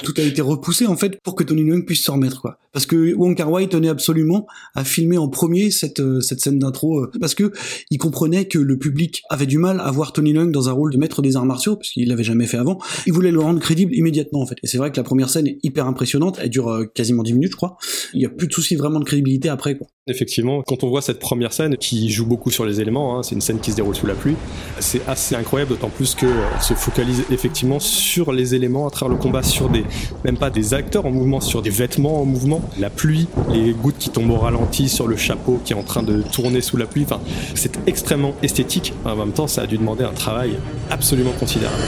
Tout 0.03 0.13
a 0.19 0.23
été 0.23 0.43
repoussé 0.43 0.87
en 0.91 0.97
fait 0.97 1.21
pour 1.23 1.35
que 1.35 1.45
Tony 1.45 1.63
Leung 1.65 1.85
puisse 1.85 2.05
se 2.05 2.11
remettre 2.11 2.41
quoi. 2.41 2.59
Parce 2.73 2.87
que 2.87 3.15
Wong 3.15 3.37
Kar 3.37 3.50
Wai 3.50 3.69
tenait 3.69 3.89
absolument 3.89 4.47
à 4.75 4.85
filmer 4.85 5.19
en 5.19 5.29
premier 5.29 5.71
cette 5.71 6.00
euh, 6.00 6.21
cette 6.21 6.41
scène 6.41 6.59
d'intro 6.59 7.00
euh, 7.00 7.11
parce 7.21 7.35
que 7.35 7.53
il 7.91 7.99
comprenait 7.99 8.47
que 8.47 8.59
le 8.59 8.79
public 8.79 9.23
avait 9.29 9.47
du 9.47 9.59
mal 9.59 9.81
à 9.81 9.91
voir 9.91 10.12
Tony 10.12 10.33
Leung 10.33 10.53
dans 10.53 10.69
un 10.69 10.73
rôle 10.73 10.93
de 10.93 10.99
maître 10.99 11.21
des 11.23 11.37
arts 11.37 11.47
martiaux 11.47 11.77
parce 11.77 11.91
qu'il 11.91 12.09
l'avait 12.09 12.25
jamais 12.25 12.47
fait 12.47 12.59
avant. 12.59 12.79
Il 13.07 13.12
voulait 13.12 13.33
le 13.33 13.41
rendre 13.41 13.61
crédible 13.61 13.95
immédiatement 13.95 14.43
en 14.43 14.47
fait. 14.47 14.57
Et 14.62 14.67
c'est 14.67 14.79
vrai 14.79 14.93
que 14.93 14.97
la 14.97 15.03
première 15.03 15.31
scène 15.31 15.47
est 15.47 15.59
hyper 15.62 15.87
impressionnante. 15.87 16.39
Elle 16.41 16.50
dure 16.50 16.69
euh, 16.69 16.85
quasiment 16.85 17.23
10 17.23 17.33
minutes 17.35 17.53
je 17.53 17.57
crois. 17.57 17.77
Il 18.15 18.23
y 18.23 18.27
a 18.27 18.29
plus 18.29 18.47
de 18.47 18.53
souci 18.53 18.77
vraiment 18.77 19.00
de 19.00 19.05
crédibilité 19.05 19.49
après 19.49 19.77
quoi. 19.77 19.89
Effectivement, 20.07 20.62
quand 20.67 20.83
on 20.83 20.89
voit 20.89 21.03
cette 21.03 21.21
première 21.21 21.53
scène 21.53 21.77
qui 21.77 22.11
joue 22.11 22.27
beaucoup 22.27 22.50
sur 22.50 22.65
les 22.65 22.81
éléments, 22.81 23.19
hein, 23.19 23.23
c'est 23.23 23.37
une 23.37 23.41
scène 23.41 23.61
qui 23.61 23.71
se 23.71 23.77
déroule 23.77 23.95
sous 23.95 24.07
la 24.07 24.15
pluie, 24.15 24.35
c'est 24.81 25.07
assez 25.07 25.37
incroyable, 25.37 25.71
d'autant 25.71 25.89
plus 25.89 26.17
que 26.17 26.27
se 26.61 26.75
focalise 26.75 27.23
effectivement 27.31 27.79
sur 27.79 28.33
les 28.33 28.55
éléments 28.55 28.89
à 28.89 28.91
travers 28.91 29.15
le 29.15 29.23
combat, 29.23 29.43
sur 29.43 29.69
des, 29.69 29.85
même 30.25 30.37
pas 30.37 30.50
des 30.50 30.75
acteurs 30.75 31.07
en 31.07 31.12
mouvement, 31.12 31.41
sur 31.41 31.62
des 31.62 31.71
vêtements 31.71 32.23
en 32.23 32.25
mouvement, 32.25 32.60
la 32.79 32.90
pluie, 32.90 33.29
les 33.52 33.73
gouttes 33.73 33.99
qui 33.99 34.11
tombent 34.11 34.31
au 34.31 34.38
ralenti 34.38 34.88
sur 34.88 35.07
le 35.07 35.17
chapeau 35.17 35.61
qui 35.64 35.73
est 35.73 35.76
en 35.76 35.83
train 35.83 36.02
de 36.02 36.23
tourner 36.23 36.61
sous 36.61 36.76
la 36.76 36.87
pluie, 36.87 37.07
c'est 37.55 37.79
extrêmement 37.87 38.35
esthétique, 38.43 38.93
en 39.05 39.17
même 39.17 39.33
temps 39.33 39.47
ça 39.47 39.62
a 39.62 39.67
dû 39.67 39.79
demander 39.79 40.05
un 40.05 40.12
travail 40.12 40.52
absolument 40.90 41.33
considérable. 41.33 41.83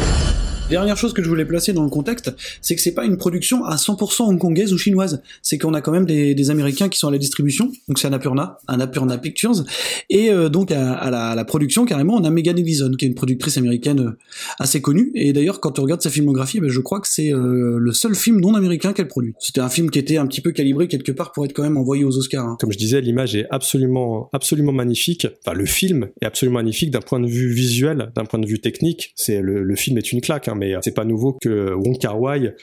Dernière 0.72 0.96
chose 0.96 1.12
que 1.12 1.22
je 1.22 1.28
voulais 1.28 1.44
placer 1.44 1.74
dans 1.74 1.84
le 1.84 1.90
contexte, 1.90 2.34
c'est 2.62 2.74
que 2.74 2.80
c'est 2.80 2.94
pas 2.94 3.04
une 3.04 3.18
production 3.18 3.62
à 3.66 3.76
100% 3.76 4.22
hongkongaise 4.22 4.72
ou 4.72 4.78
chinoise. 4.78 5.20
C'est 5.42 5.58
qu'on 5.58 5.74
a 5.74 5.82
quand 5.82 5.92
même 5.92 6.06
des, 6.06 6.50
Américains 6.50 6.88
qui 6.88 6.98
sont 6.98 7.08
à 7.08 7.10
la 7.10 7.18
distribution. 7.18 7.70
Donc 7.88 7.98
c'est 7.98 8.06
Annapurna, 8.06 8.56
Annapurna 8.68 9.18
Pictures. 9.18 9.64
Et 10.08 10.30
euh, 10.30 10.48
donc 10.48 10.72
à, 10.72 11.10
la, 11.10 11.44
production, 11.44 11.84
carrément, 11.84 12.14
on 12.14 12.24
a 12.24 12.30
Megan 12.30 12.58
Ellison, 12.58 12.90
qui 12.98 13.04
est 13.04 13.08
une 13.08 13.14
productrice 13.14 13.58
américaine 13.58 14.00
euh, 14.00 14.18
assez 14.58 14.80
connue. 14.80 15.12
Et 15.14 15.34
d'ailleurs, 15.34 15.60
quand 15.60 15.72
tu 15.72 15.82
regardes 15.82 16.00
sa 16.00 16.08
filmographie, 16.08 16.58
ben, 16.58 16.70
je 16.70 16.80
crois 16.80 17.00
que 17.00 17.08
c'est 17.08 17.34
euh, 17.34 17.76
le 17.78 17.92
seul 17.92 18.14
film 18.14 18.40
non 18.40 18.54
américain 18.54 18.94
qu'elle 18.94 19.08
produit. 19.08 19.34
C'était 19.40 19.60
un 19.60 19.68
film 19.68 19.90
qui 19.90 19.98
était 19.98 20.16
un 20.16 20.26
petit 20.26 20.40
peu 20.40 20.52
calibré 20.52 20.88
quelque 20.88 21.12
part 21.12 21.32
pour 21.32 21.44
être 21.44 21.52
quand 21.52 21.64
même 21.64 21.76
envoyé 21.76 22.02
aux 22.02 22.16
Oscars. 22.16 22.46
hein. 22.46 22.56
Comme 22.58 22.72
je 22.72 22.78
disais, 22.78 23.02
l'image 23.02 23.36
est 23.36 23.46
absolument, 23.50 24.30
absolument 24.32 24.72
magnifique. 24.72 25.26
Enfin, 25.44 25.54
le 25.54 25.66
film 25.66 26.08
est 26.22 26.24
absolument 26.24 26.60
magnifique 26.60 26.90
d'un 26.90 27.02
point 27.02 27.20
de 27.20 27.28
vue 27.28 27.52
visuel, 27.52 28.10
d'un 28.16 28.24
point 28.24 28.40
de 28.40 28.46
vue 28.46 28.58
technique. 28.58 29.12
C'est 29.16 29.42
le, 29.42 29.62
le 29.62 29.76
film 29.76 29.98
est 29.98 30.12
une 30.12 30.22
claque, 30.22 30.48
hein, 30.48 30.54
mais 30.62 30.74
c'est 30.82 30.94
pas 30.94 31.04
nouveau 31.04 31.36
que 31.40 31.74
Wong 31.74 31.98
Kar 31.98 32.20
Wai, 32.20 32.54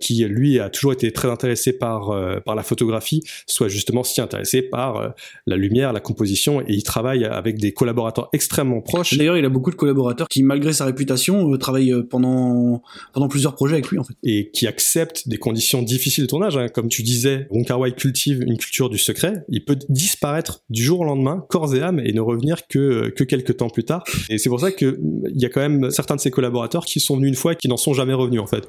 qui 0.00 0.24
lui 0.24 0.58
a 0.58 0.68
toujours 0.70 0.92
été 0.92 1.12
très 1.12 1.28
intéressé 1.28 1.72
par 1.72 2.12
par 2.44 2.54
la 2.54 2.62
photographie, 2.62 3.22
soit 3.46 3.68
justement 3.68 4.02
si 4.02 4.20
intéressé 4.20 4.62
par 4.62 5.14
la 5.46 5.56
lumière, 5.56 5.92
la 5.92 6.00
composition, 6.00 6.60
et 6.60 6.64
il 6.68 6.82
travaille 6.82 7.24
avec 7.24 7.58
des 7.58 7.72
collaborateurs 7.72 8.28
extrêmement 8.32 8.80
proches. 8.80 9.16
D'ailleurs, 9.16 9.36
il 9.36 9.44
a 9.44 9.48
beaucoup 9.48 9.70
de 9.70 9.76
collaborateurs 9.76 10.28
qui, 10.28 10.42
malgré 10.42 10.72
sa 10.72 10.84
réputation, 10.84 11.56
travaillent 11.58 11.94
pendant 12.10 12.82
pendant 13.12 13.28
plusieurs 13.28 13.54
projets 13.54 13.74
avec 13.74 13.88
lui 13.88 13.98
en 13.98 14.04
fait, 14.04 14.14
et 14.24 14.50
qui 14.50 14.66
acceptent 14.66 15.28
des 15.28 15.36
conditions 15.36 15.82
difficiles 15.82 16.24
de 16.24 16.28
tournage. 16.28 16.56
Hein. 16.56 16.68
Comme 16.68 16.88
tu 16.88 17.02
disais, 17.02 17.46
Wong 17.50 17.64
Kar 17.64 17.78
Wai 17.78 17.92
cultive 17.92 18.42
une 18.42 18.58
culture 18.58 18.90
du 18.90 18.98
secret. 18.98 19.44
Il 19.48 19.64
peut 19.64 19.78
disparaître 19.88 20.62
du 20.70 20.82
jour 20.82 21.00
au 21.00 21.04
lendemain, 21.04 21.44
corps 21.48 21.74
et 21.74 21.80
âme, 21.80 22.00
et 22.00 22.12
ne 22.12 22.20
revenir 22.20 22.66
que 22.66 23.10
que 23.10 23.24
quelques 23.24 23.56
temps 23.58 23.68
plus 23.68 23.84
tard. 23.84 24.04
Et 24.28 24.38
c'est 24.38 24.48
pour 24.48 24.60
ça 24.60 24.72
que 24.72 24.98
il 25.34 25.40
y 25.40 25.44
a 25.44 25.48
quand 25.48 25.60
même 25.60 25.90
certains 25.90 26.16
de 26.16 26.20
ses 26.20 26.30
collaborateurs 26.30 26.84
qui 26.84 27.00
sont 27.00 27.16
venus 27.16 27.28
une 27.28 27.34
fois 27.34 27.43
et 27.52 27.56
qui 27.56 27.68
n'en 27.68 27.76
sont 27.76 27.94
jamais 27.94 28.14
revenus 28.14 28.40
en 28.40 28.46
fait. 28.46 28.66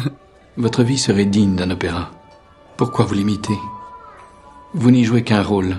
Votre 0.56 0.82
vie 0.82 0.98
serait 0.98 1.26
digne 1.26 1.56
d'un 1.56 1.70
opéra. 1.70 2.10
Pourquoi 2.76 3.04
vous 3.04 3.14
l'imitez? 3.14 3.54
Vous 4.72 4.90
n'y 4.90 5.04
jouez 5.04 5.22
qu'un 5.22 5.42
rôle, 5.42 5.76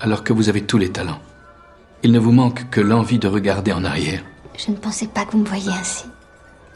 alors 0.00 0.24
que 0.24 0.32
vous 0.32 0.48
avez 0.48 0.62
tous 0.62 0.78
les 0.78 0.90
talents. 0.90 1.20
Il 2.02 2.12
ne 2.12 2.18
vous 2.18 2.32
manque 2.32 2.68
que 2.70 2.80
l'envie 2.80 3.18
de 3.18 3.28
regarder 3.28 3.72
en 3.72 3.84
arrière. 3.84 4.22
Je 4.58 4.70
ne 4.70 4.76
pensais 4.76 5.06
pas 5.06 5.24
que 5.24 5.32
vous 5.32 5.38
me 5.38 5.46
voyiez 5.46 5.70
ainsi. 5.70 6.04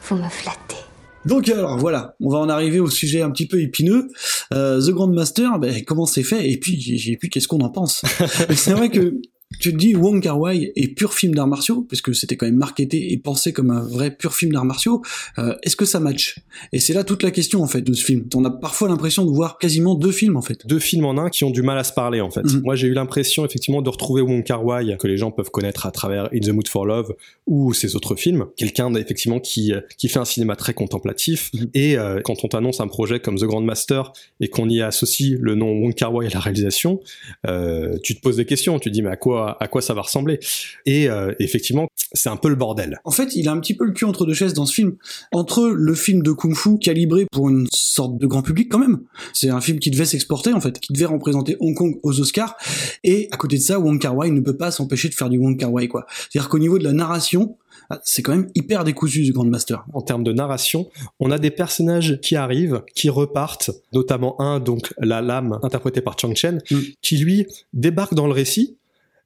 Vous 0.07 0.15
me 0.15 0.29
flattez. 0.29 0.77
Donc 1.25 1.49
alors 1.49 1.77
voilà, 1.77 2.15
on 2.21 2.29
va 2.29 2.37
en 2.37 2.47
arriver 2.47 2.79
au 2.79 2.89
sujet 2.89 3.21
un 3.21 3.31
petit 3.31 3.47
peu 3.47 3.61
épineux. 3.61 4.07
Euh, 4.53 4.79
The 4.81 4.91
Grandmaster, 4.91 5.59
ben, 5.59 5.83
comment 5.83 6.05
c'est 6.05 6.23
fait? 6.23 6.49
Et 6.49 6.57
puis, 6.57 7.11
et 7.11 7.17
puis 7.17 7.29
qu'est-ce 7.29 7.49
qu'on 7.49 7.59
en 7.59 7.69
pense 7.69 8.05
C'est 8.55 8.73
vrai 8.73 8.89
que 8.89 9.19
tu 9.59 9.71
te 9.71 9.77
dis 9.77 9.95
Wong 9.95 10.21
Kar 10.21 10.39
Wai 10.39 10.73
est 10.75 10.87
pur 10.89 11.13
film 11.13 11.33
d'arts 11.33 11.47
martiaux, 11.47 11.81
puisque 11.81 12.13
c'était 12.13 12.35
quand 12.35 12.45
même 12.45 12.57
marketé 12.57 13.13
et 13.13 13.17
pensé 13.17 13.53
comme 13.53 13.71
un 13.71 13.81
vrai 13.81 14.11
pur 14.11 14.33
film 14.33 14.51
d'arts 14.51 14.65
martiaux. 14.65 15.01
Euh, 15.39 15.55
Est-ce 15.63 15.77
que 15.77 15.85
ça 15.85 16.01
match? 16.01 16.39
Et 16.73 16.79
c'est 16.79 16.93
là 16.93 17.05
toute 17.05 17.23
la 17.23 17.31
question 17.31 17.63
en 17.63 17.67
fait 17.67 17.81
de 17.81 17.93
ce 17.93 18.03
film. 18.03 18.25
On 18.35 18.43
a 18.43 18.51
parfois 18.51 18.89
l'impression 18.89 19.25
de 19.25 19.31
voir 19.31 19.57
quasiment 19.57 19.95
deux 19.95 20.11
films 20.11 20.35
en 20.35 20.41
fait. 20.41 20.67
Deux 20.67 20.79
films 20.79 21.05
en 21.05 21.17
un 21.17 21.29
qui 21.29 21.45
ont 21.45 21.49
du 21.49 21.61
mal 21.61 21.77
à 21.77 21.85
se 21.85 21.93
parler 21.93 22.19
en 22.19 22.29
fait. 22.29 22.43
Mhm. 22.43 22.61
Moi 22.63 22.75
j'ai 22.75 22.87
eu 22.87 22.93
l'impression 22.93 23.45
effectivement 23.45 23.81
de 23.81 23.89
retrouver 23.89 24.21
Wong 24.21 24.43
Kar 24.43 24.65
Wai 24.65 24.97
que 24.99 25.07
les 25.07 25.17
gens 25.17 25.31
peuvent 25.31 25.49
connaître 25.49 25.85
à 25.85 25.91
travers 25.91 26.25
In 26.33 26.39
the 26.39 26.49
Mood 26.49 26.67
for 26.67 26.85
Love 26.85 27.15
ou 27.45 27.73
ses 27.73 27.95
autres 27.95 28.15
films. 28.15 28.47
Quelqu'un 28.57 28.93
effectivement 28.95 29.39
qui 29.39 29.71
qui 29.97 30.09
fait 30.09 30.19
un 30.19 30.25
cinéma 30.25 30.57
très 30.57 30.73
contemplatif. 30.73 31.51
Mhm. 31.53 31.69
Et 31.73 31.97
euh, 31.97 32.19
quand 32.21 32.43
on 32.43 32.49
t'annonce 32.49 32.81
un 32.81 32.87
projet 32.87 33.21
comme 33.21 33.37
The 33.37 33.45
Grandmaster 33.45 34.11
et 34.41 34.49
qu'on 34.49 34.67
y 34.67 34.81
associe 34.81 35.37
le 35.39 35.55
nom 35.55 35.71
Wong 35.71 35.93
Kar 35.93 36.13
Wai 36.13 36.27
à 36.27 36.29
la 36.29 36.39
réalisation, 36.39 36.99
euh, 37.47 37.97
tu 38.03 38.15
te 38.15 38.21
poses 38.21 38.35
des 38.37 38.45
questions. 38.45 38.77
Tu 38.79 38.89
te 38.89 38.93
dis 38.93 39.01
mais 39.01 39.09
à 39.09 39.15
quoi 39.15 39.36
à 39.37 39.67
quoi 39.67 39.81
ça 39.81 39.93
va 39.93 40.01
ressembler 40.01 40.39
Et 40.85 41.09
euh, 41.09 41.33
effectivement, 41.39 41.87
c'est 42.13 42.29
un 42.29 42.35
peu 42.37 42.49
le 42.49 42.55
bordel. 42.55 42.99
En 43.03 43.11
fait, 43.11 43.35
il 43.35 43.47
a 43.47 43.51
un 43.51 43.59
petit 43.59 43.75
peu 43.75 43.85
le 43.85 43.91
cul 43.91 44.05
entre 44.05 44.25
deux 44.25 44.33
chaises 44.33 44.53
dans 44.53 44.65
ce 44.65 44.73
film. 44.73 44.95
Entre 45.31 45.67
le 45.67 45.93
film 45.93 46.23
de 46.23 46.31
kung-fu 46.31 46.77
calibré 46.79 47.25
pour 47.31 47.49
une 47.49 47.67
sorte 47.73 48.17
de 48.17 48.27
grand 48.27 48.41
public 48.41 48.69
quand 48.69 48.79
même. 48.79 48.99
C'est 49.33 49.49
un 49.49 49.61
film 49.61 49.79
qui 49.79 49.91
devait 49.91 50.05
s'exporter 50.05 50.53
en 50.53 50.61
fait, 50.61 50.79
qui 50.79 50.93
devait 50.93 51.05
représenter 51.05 51.57
Hong 51.59 51.75
Kong 51.75 51.99
aux 52.03 52.19
Oscars. 52.19 52.55
Et 53.03 53.27
à 53.31 53.37
côté 53.37 53.57
de 53.57 53.61
ça, 53.61 53.79
Wong 53.79 53.99
Kar 53.99 54.15
Wai 54.15 54.29
ne 54.31 54.41
peut 54.41 54.57
pas 54.57 54.71
s'empêcher 54.71 55.09
de 55.09 55.13
faire 55.13 55.29
du 55.29 55.37
Wong 55.37 55.57
Kar 55.57 55.71
Wai 55.71 55.87
quoi. 55.87 56.05
C'est-à-dire 56.29 56.49
qu'au 56.49 56.59
niveau 56.59 56.77
de 56.77 56.83
la 56.83 56.93
narration, 56.93 57.57
ah, 57.89 58.01
c'est 58.03 58.21
quand 58.21 58.33
même 58.33 58.49
hyper 58.55 58.83
décousu 58.83 59.25
ce 59.25 59.31
Grandmaster. 59.31 59.85
En 59.93 60.01
termes 60.01 60.23
de 60.23 60.33
narration, 60.33 60.89
on 61.19 61.31
a 61.31 61.39
des 61.39 61.51
personnages 61.51 62.19
qui 62.21 62.35
arrivent, 62.35 62.81
qui 62.95 63.09
repartent, 63.09 63.71
notamment 63.93 64.39
un, 64.41 64.59
donc 64.59 64.93
la 64.99 65.21
lame 65.21 65.59
interprétée 65.63 66.01
par 66.01 66.19
Chang 66.19 66.35
Chen, 66.35 66.61
Mm. 66.69 66.79
qui 67.01 67.17
lui 67.17 67.47
débarque 67.73 68.13
dans 68.13 68.27
le 68.27 68.33
récit. 68.33 68.77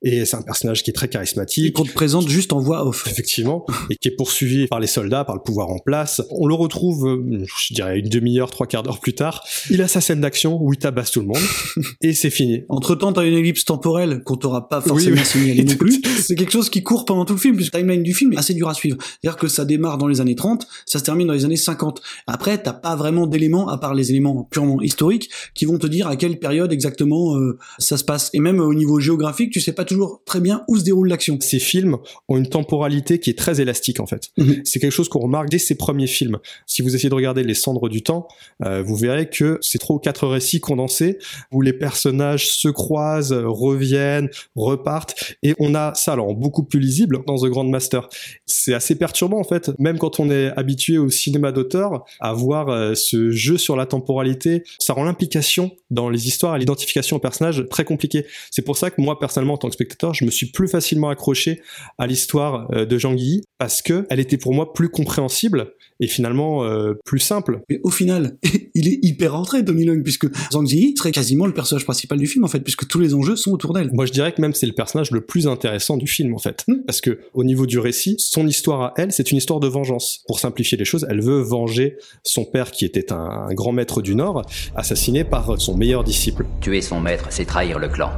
Et 0.03 0.25
c'est 0.25 0.35
un 0.35 0.41
personnage 0.41 0.83
qui 0.83 0.89
est 0.89 0.93
très 0.93 1.05
Et 1.05 1.09
charismatique. 1.09 1.73
qu'on 1.73 1.83
te 1.83 1.91
présente 1.93 2.27
juste 2.27 2.53
en 2.53 2.59
voix 2.59 2.85
off. 2.87 3.05
Effectivement, 3.07 3.65
et 3.89 3.95
qui 3.95 4.07
est 4.07 4.15
poursuivi 4.15 4.67
par 4.67 4.79
les 4.79 4.87
soldats, 4.87 5.23
par 5.23 5.35
le 5.35 5.41
pouvoir 5.41 5.69
en 5.69 5.77
place. 5.77 6.21
On 6.31 6.47
le 6.47 6.55
retrouve, 6.55 7.07
euh, 7.07 7.45
je 7.59 7.73
dirais, 7.73 7.99
une 7.99 8.09
demi-heure, 8.09 8.49
trois 8.49 8.65
quarts 8.65 8.83
d'heure 8.83 8.99
plus 8.99 9.13
tard. 9.13 9.43
Il 9.69 9.81
a 9.81 9.87
sa 9.87 10.01
scène 10.01 10.21
d'action 10.21 10.57
où 10.61 10.73
il 10.73 10.77
tabasse 10.79 11.11
tout 11.11 11.19
le 11.19 11.27
monde, 11.27 11.37
et 12.01 12.13
c'est 12.13 12.29
fini. 12.31 12.63
Entre 12.69 12.95
temps, 12.95 13.13
t'as 13.13 13.25
une 13.25 13.33
ellipse 13.35 13.65
temporelle 13.65 14.23
qu'on 14.23 14.37
t'aura 14.37 14.67
pas 14.69 14.81
forcément 14.81 15.15
Oui, 15.15 15.21
oui. 15.21 15.25
signalée 15.25 15.63
non 15.63 15.75
plus. 15.75 16.01
C'est 16.21 16.35
quelque 16.35 16.51
chose 16.51 16.69
qui 16.69 16.81
court 16.83 17.05
pendant 17.05 17.25
tout 17.25 17.33
le 17.33 17.39
film, 17.39 17.55
puisque 17.55 17.73
la 17.73 17.79
timeline 17.79 18.03
du 18.03 18.13
film 18.13 18.33
est 18.33 18.37
assez 18.37 18.53
dur 18.53 18.69
à 18.69 18.73
suivre. 18.73 18.97
C'est-à-dire 18.99 19.37
que 19.37 19.47
ça 19.47 19.65
démarre 19.65 19.97
dans 19.97 20.07
les 20.07 20.21
années 20.21 20.35
30, 20.35 20.67
ça 20.85 20.99
se 20.99 21.03
termine 21.03 21.27
dans 21.27 21.33
les 21.33 21.45
années 21.45 21.55
50. 21.57 22.01
Après, 22.27 22.61
t'as 22.61 22.73
pas 22.73 22.95
vraiment 22.95 23.27
d'éléments, 23.27 23.67
à 23.69 23.77
part 23.77 23.93
les 23.93 24.11
éléments 24.11 24.47
purement 24.49 24.81
historiques, 24.81 25.29
qui 25.53 25.65
vont 25.65 25.77
te 25.77 25.87
dire 25.87 26.07
à 26.07 26.15
quelle 26.15 26.39
période 26.39 26.71
exactement 26.71 27.37
euh, 27.37 27.57
ça 27.79 27.97
se 27.97 28.03
passe. 28.03 28.29
Et 28.33 28.39
même 28.39 28.59
au 28.59 28.73
niveau 28.73 28.99
géographique, 28.99 29.51
tu 29.51 29.59
sais 29.61 29.73
pas 29.73 29.83
toujours 29.91 30.21
très 30.25 30.39
bien 30.39 30.63
où 30.69 30.77
se 30.77 30.83
déroule 30.83 31.09
l'action. 31.09 31.37
Ces 31.41 31.59
films 31.59 31.97
ont 32.29 32.37
une 32.37 32.47
temporalité 32.47 33.19
qui 33.19 33.29
est 33.29 33.37
très 33.37 33.59
élastique 33.59 33.99
en 33.99 34.05
fait. 34.05 34.29
Mhm. 34.37 34.61
C'est 34.63 34.79
quelque 34.79 34.91
chose 34.91 35.09
qu'on 35.09 35.19
remarque 35.19 35.49
dès 35.49 35.57
ses 35.57 35.75
premiers 35.75 36.07
films. 36.07 36.37
Si 36.65 36.81
vous 36.81 36.95
essayez 36.95 37.09
de 37.09 37.15
regarder 37.15 37.43
Les 37.43 37.53
Cendres 37.53 37.89
du 37.89 38.01
Temps, 38.01 38.27
euh, 38.63 38.81
vous 38.81 38.95
verrez 38.95 39.29
que 39.29 39.57
c'est 39.61 39.79
trois 39.79 39.97
ou 39.97 39.99
quatre 39.99 40.27
récits 40.27 40.61
condensés 40.61 41.17
où 41.51 41.61
les 41.61 41.73
personnages 41.73 42.49
se 42.49 42.69
croisent, 42.69 43.33
reviennent, 43.33 44.29
repartent, 44.55 45.35
et 45.43 45.55
on 45.59 45.75
a 45.75 45.93
ça 45.95 46.13
alors 46.13 46.33
beaucoup 46.35 46.63
plus 46.63 46.79
lisible 46.79 47.19
dans 47.27 47.35
The 47.35 47.47
Grandmaster. 47.47 48.07
C'est 48.45 48.73
assez 48.73 48.95
perturbant 48.95 49.39
en 49.39 49.43
fait, 49.43 49.71
même 49.77 49.97
quand 49.97 50.21
on 50.21 50.29
est 50.29 50.51
habitué 50.55 50.97
au 50.97 51.09
cinéma 51.09 51.51
d'auteur, 51.51 52.05
à 52.21 52.31
voir 52.33 52.69
euh, 52.69 52.95
ce 52.95 53.31
jeu 53.31 53.57
sur 53.57 53.75
la 53.75 53.85
temporalité, 53.85 54.63
ça 54.79 54.93
rend 54.93 55.03
l'implication 55.03 55.71
dans 55.89 56.09
les 56.09 56.27
histoires 56.27 56.55
et 56.55 56.59
l'identification 56.59 57.17
aux 57.17 57.19
personnages 57.19 57.65
très 57.69 57.83
compliqué. 57.83 58.25
C'est 58.51 58.61
pour 58.61 58.77
ça 58.77 58.89
que 58.89 59.01
moi 59.01 59.19
personnellement 59.19 59.55
en 59.55 59.57
tant 59.57 59.69
que 59.69 59.80
spectateur, 59.81 60.13
je 60.13 60.25
me 60.25 60.31
suis 60.31 60.47
plus 60.47 60.67
facilement 60.67 61.09
accroché 61.09 61.61
à 61.97 62.07
l'histoire 62.07 62.67
euh, 62.73 62.85
de 62.85 62.97
Jean 62.97 63.13
Guilly 63.13 63.41
parce 63.57 63.81
que 63.81 64.05
elle 64.09 64.19
était 64.19 64.37
pour 64.37 64.53
moi 64.53 64.73
plus 64.73 64.89
compréhensible 64.89 65.73
et 65.99 66.07
finalement 66.07 66.63
euh, 66.63 66.93
plus 67.05 67.19
simple. 67.19 67.61
Mais 67.69 67.79
au 67.83 67.89
final, 67.89 68.37
il 68.75 68.87
est 68.87 68.99
hyper 69.01 69.33
rentré, 69.33 69.61
Leung, 69.61 70.03
puisque 70.03 70.27
Zhang 70.51 70.65
Ziyi 70.65 70.95
serait 70.97 71.11
quasiment 71.11 71.45
le 71.45 71.53
personnage 71.53 71.85
principal 71.85 72.17
du 72.17 72.27
film, 72.27 72.43
en 72.43 72.47
fait, 72.47 72.59
puisque 72.59 72.87
tous 72.87 72.99
les 72.99 73.13
enjeux 73.13 73.35
sont 73.35 73.51
autour 73.51 73.73
d'elle. 73.73 73.91
Moi, 73.93 74.05
je 74.05 74.11
dirais 74.11 74.31
que 74.31 74.41
même 74.41 74.53
c'est 74.53 74.65
le 74.65 74.73
personnage 74.73 75.11
le 75.11 75.21
plus 75.21 75.47
intéressant 75.47 75.97
du 75.97 76.07
film 76.07 76.33
en 76.33 76.39
fait, 76.39 76.63
Mm. 76.67 76.83
parce 76.85 77.01
que 77.01 77.19
au 77.33 77.43
niveau 77.43 77.65
du 77.65 77.79
récit, 77.79 78.15
son 78.19 78.47
histoire 78.47 78.81
à 78.81 78.93
elle, 78.97 79.11
c'est 79.11 79.31
une 79.31 79.37
histoire 79.37 79.59
de 79.59 79.67
vengeance. 79.67 80.23
Pour 80.27 80.39
simplifier 80.39 80.77
les 80.77 80.85
choses, 80.85 81.05
elle 81.09 81.21
veut 81.21 81.41
venger 81.41 81.97
son 82.23 82.45
père 82.45 82.71
qui 82.71 82.85
était 82.85 83.11
un, 83.11 83.47
un 83.49 83.53
grand 83.53 83.71
maître 83.71 84.01
du 84.01 84.15
Nord, 84.15 84.43
assassiné 84.75 85.23
par 85.23 85.59
son 85.59 85.77
meilleur 85.77 86.03
disciple. 86.03 86.45
Tuer 86.61 86.81
son 86.81 86.99
maître, 86.99 87.27
c'est 87.29 87.45
trahir 87.45 87.79
le 87.79 87.89
clan. 87.89 88.11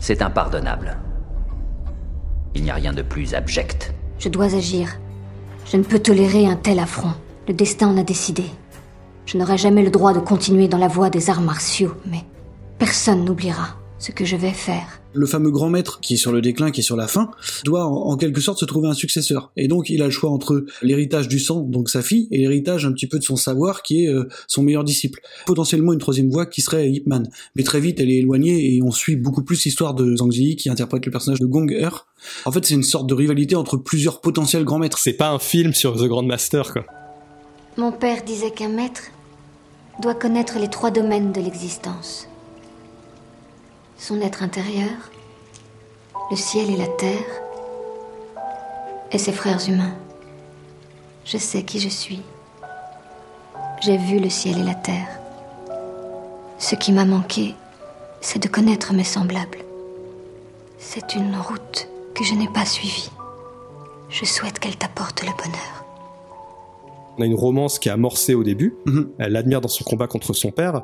C'est 0.00 0.22
impardonnable. 0.22 0.96
Il 2.54 2.62
n'y 2.62 2.70
a 2.70 2.74
rien 2.74 2.92
de 2.92 3.02
plus 3.02 3.34
abject. 3.34 3.94
Je 4.18 4.28
dois 4.28 4.54
agir. 4.56 4.98
Je 5.64 5.76
ne 5.76 5.82
peux 5.82 5.98
tolérer 5.98 6.46
un 6.46 6.56
tel 6.56 6.78
affront. 6.78 7.14
Le 7.46 7.54
destin 7.54 7.88
en 7.88 7.98
a 7.98 8.02
décidé. 8.02 8.44
Je 9.26 9.38
n'aurai 9.38 9.58
jamais 9.58 9.82
le 9.82 9.90
droit 9.90 10.12
de 10.12 10.20
continuer 10.20 10.68
dans 10.68 10.78
la 10.78 10.88
voie 10.88 11.10
des 11.10 11.30
arts 11.30 11.40
martiaux, 11.40 11.94
mais 12.06 12.24
personne 12.78 13.24
n'oubliera 13.24 13.77
ce 13.98 14.12
que 14.12 14.24
je 14.24 14.36
vais 14.36 14.52
faire. 14.52 15.00
le 15.14 15.26
fameux 15.26 15.50
grand 15.50 15.70
maître 15.70 15.98
qui 16.00 16.14
est 16.14 16.18
sur 16.18 16.30
le 16.30 16.40
déclin, 16.40 16.70
qui 16.70 16.80
est 16.80 16.84
sur 16.84 16.94
la 16.94 17.08
fin, 17.08 17.30
doit 17.64 17.84
en, 17.84 18.10
en 18.10 18.16
quelque 18.16 18.40
sorte 18.40 18.60
se 18.60 18.64
trouver 18.64 18.88
un 18.88 18.94
successeur. 18.94 19.50
Et 19.56 19.66
donc 19.66 19.90
il 19.90 20.02
a 20.02 20.04
le 20.04 20.10
choix 20.10 20.30
entre 20.30 20.64
l'héritage 20.82 21.26
du 21.26 21.40
sang, 21.40 21.62
donc 21.62 21.88
sa 21.88 22.02
fille, 22.02 22.28
et 22.30 22.38
l'héritage 22.38 22.86
un 22.86 22.92
petit 22.92 23.08
peu 23.08 23.18
de 23.18 23.24
son 23.24 23.34
savoir, 23.34 23.82
qui 23.82 24.04
est 24.04 24.08
euh, 24.08 24.28
son 24.46 24.62
meilleur 24.62 24.84
disciple. 24.84 25.20
Potentiellement 25.46 25.92
une 25.92 25.98
troisième 25.98 26.30
voie 26.30 26.46
qui 26.46 26.62
serait 26.62 26.88
Ip 26.90 27.06
Man. 27.06 27.28
Mais 27.56 27.64
très 27.64 27.80
vite 27.80 27.98
elle 27.98 28.10
est 28.10 28.18
éloignée 28.18 28.74
et 28.74 28.82
on 28.82 28.92
suit 28.92 29.16
beaucoup 29.16 29.42
plus 29.42 29.64
l'histoire 29.64 29.94
de 29.94 30.14
Zhang 30.14 30.30
Ziyi 30.30 30.54
qui 30.56 30.70
interprète 30.70 31.04
le 31.06 31.10
personnage 31.10 31.40
de 31.40 31.46
Gong 31.46 31.72
Er. 31.72 31.90
En 32.44 32.52
fait 32.52 32.64
c'est 32.64 32.74
une 32.74 32.84
sorte 32.84 33.08
de 33.08 33.14
rivalité 33.14 33.56
entre 33.56 33.76
plusieurs 33.76 34.20
potentiels 34.20 34.64
grands 34.64 34.78
maîtres. 34.78 34.98
C'est 34.98 35.14
pas 35.14 35.30
un 35.30 35.38
film 35.40 35.72
sur 35.72 35.96
The 35.96 36.04
Grandmaster 36.04 36.72
quoi. 36.72 36.84
Mon 37.76 37.92
père 37.92 38.22
disait 38.24 38.50
qu'un 38.50 38.68
maître 38.68 39.02
doit 40.00 40.14
connaître 40.14 40.58
les 40.58 40.68
trois 40.68 40.90
domaines 40.90 41.32
de 41.32 41.40
l'existence. 41.40 42.28
Son 44.08 44.22
être 44.22 44.42
intérieur, 44.42 45.10
le 46.30 46.36
ciel 46.36 46.70
et 46.70 46.78
la 46.78 46.86
terre, 46.86 47.42
et 49.12 49.18
ses 49.18 49.32
frères 49.32 49.60
humains. 49.68 49.94
Je 51.26 51.36
sais 51.36 51.62
qui 51.62 51.78
je 51.78 51.90
suis. 51.90 52.22
J'ai 53.82 53.98
vu 53.98 54.18
le 54.18 54.30
ciel 54.30 54.60
et 54.60 54.64
la 54.64 54.76
terre. 54.76 55.20
Ce 56.58 56.74
qui 56.74 56.90
m'a 56.92 57.04
manqué, 57.04 57.54
c'est 58.22 58.42
de 58.42 58.48
connaître 58.48 58.94
mes 58.94 59.04
semblables. 59.04 59.58
C'est 60.78 61.14
une 61.14 61.36
route 61.36 61.86
que 62.14 62.24
je 62.24 62.32
n'ai 62.32 62.48
pas 62.48 62.64
suivie. 62.64 63.10
Je 64.08 64.24
souhaite 64.24 64.58
qu'elle 64.58 64.78
t'apporte 64.78 65.20
le 65.20 65.36
bonheur. 65.36 65.84
On 67.18 67.22
a 67.22 67.26
une 67.26 67.34
romance 67.34 67.78
qui 67.78 67.90
est 67.90 67.92
amorcée 67.92 68.32
au 68.32 68.42
début. 68.42 68.74
Mhm. 68.86 69.10
Elle 69.18 69.32
l'admire 69.32 69.60
dans 69.60 69.68
son 69.68 69.84
combat 69.84 70.06
contre 70.06 70.32
son 70.32 70.50
père. 70.50 70.80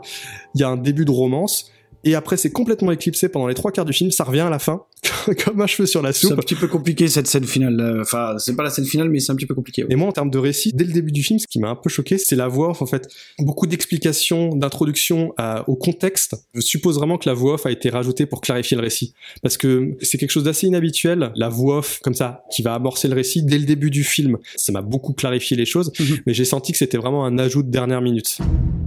Il 0.55 0.61
y 0.61 0.65
a 0.65 0.69
un 0.69 0.77
début 0.77 1.07
de 1.07 1.11
romance. 1.11 1.71
Et 2.05 2.15
après, 2.15 2.37
c'est 2.37 2.51
complètement 2.51 2.93
éclipsé 2.93 3.29
pendant 3.29 3.47
les 3.47 3.55
trois 3.55 3.73
quarts 3.73 3.85
du 3.85 3.93
film. 3.93 4.11
Ça 4.11 4.25
revient 4.25 4.41
à 4.41 4.51
la 4.51 4.59
fin. 4.59 4.83
comme 5.45 5.61
un 5.61 5.67
cheveu 5.67 5.87
sur 5.87 6.01
la 6.03 6.13
C'est 6.13 6.27
soupe. 6.29 6.33
un 6.33 6.37
petit 6.37 6.55
peu 6.55 6.67
compliqué 6.69 7.09
cette 7.09 7.27
scène 7.27 7.45
finale. 7.45 7.77
là. 7.77 7.95
Enfin, 8.01 8.35
c'est 8.39 8.57
pas 8.57 8.63
la 8.63 8.71
scène 8.71 8.85
finale, 8.87 9.09
mais 9.11 9.21
c'est 9.21 9.33
un 9.33 9.37
petit 9.37 9.47
peu 9.47 9.55
compliqué. 9.55 9.83
ouais. 9.85 9.93
Et 9.93 9.97
moi, 9.97 10.09
en 10.09 10.13
termes 10.13 10.31
de 10.31 10.39
récit, 10.39 10.73
dès 10.75 10.85
le 10.85 10.93
début 10.93 11.13
du 11.13 11.23
film, 11.23 11.39
ce 11.39 11.47
qui 11.47 11.59
m'a 11.59 11.69
un 11.69 11.77
peu 11.77 11.89
choqué, 11.91 12.17
c'est 12.19 12.37
la 12.37 12.49
voix 12.49 12.71
off, 12.71 12.83
en 12.83 12.87
fait. 12.87 13.09
Beaucoup 13.39 13.67
d'explications, 13.67 14.55
d'introduction 14.55 15.33
à- 15.37 15.69
au 15.69 15.77
contexte. 15.77 16.37
Je 16.55 16.61
suppose 16.61 16.97
vraiment 16.97 17.19
que 17.19 17.29
la 17.29 17.35
voix 17.35 17.55
off 17.55 17.67
a 17.67 17.71
été 17.71 17.89
rajoutée 17.91 18.27
pour 18.27 18.41
clarifier 18.41 18.77
le 18.77 18.83
récit. 18.83 19.15
Parce 19.43 19.57
que 19.57 19.93
c'est 20.03 20.19
quelque 20.19 20.31
chose 20.31 20.45
d'assez 20.45 20.67
inhabituel, 20.67 21.33
la 21.37 21.49
voix 21.49 21.79
off, 21.79 22.01
comme 22.03 22.15
ça, 22.15 22.43
qui 22.55 22.63
va 22.63 22.75
amorcer 22.75 23.09
le 23.09 23.15
récit 23.15 23.43
dès 23.43 23.59
le 23.59 23.65
début 23.65 23.91
du 23.91 24.05
film. 24.05 24.39
Ça 24.57 24.73
m'a 24.73 24.83
beaucoup 24.83 25.13
clarifié 25.13 25.57
les 25.57 25.67
choses, 25.67 25.93
Mhm. 25.99 26.19
mais 26.27 26.35
j'ai 26.35 26.45
senti 26.45 26.73
que 26.73 26.79
c'était 26.79 26.99
vraiment 26.99 27.25
un 27.25 27.39
ajout 27.39 27.63
de 27.63 27.71
dernière 27.71 28.01
minute. 28.01 28.39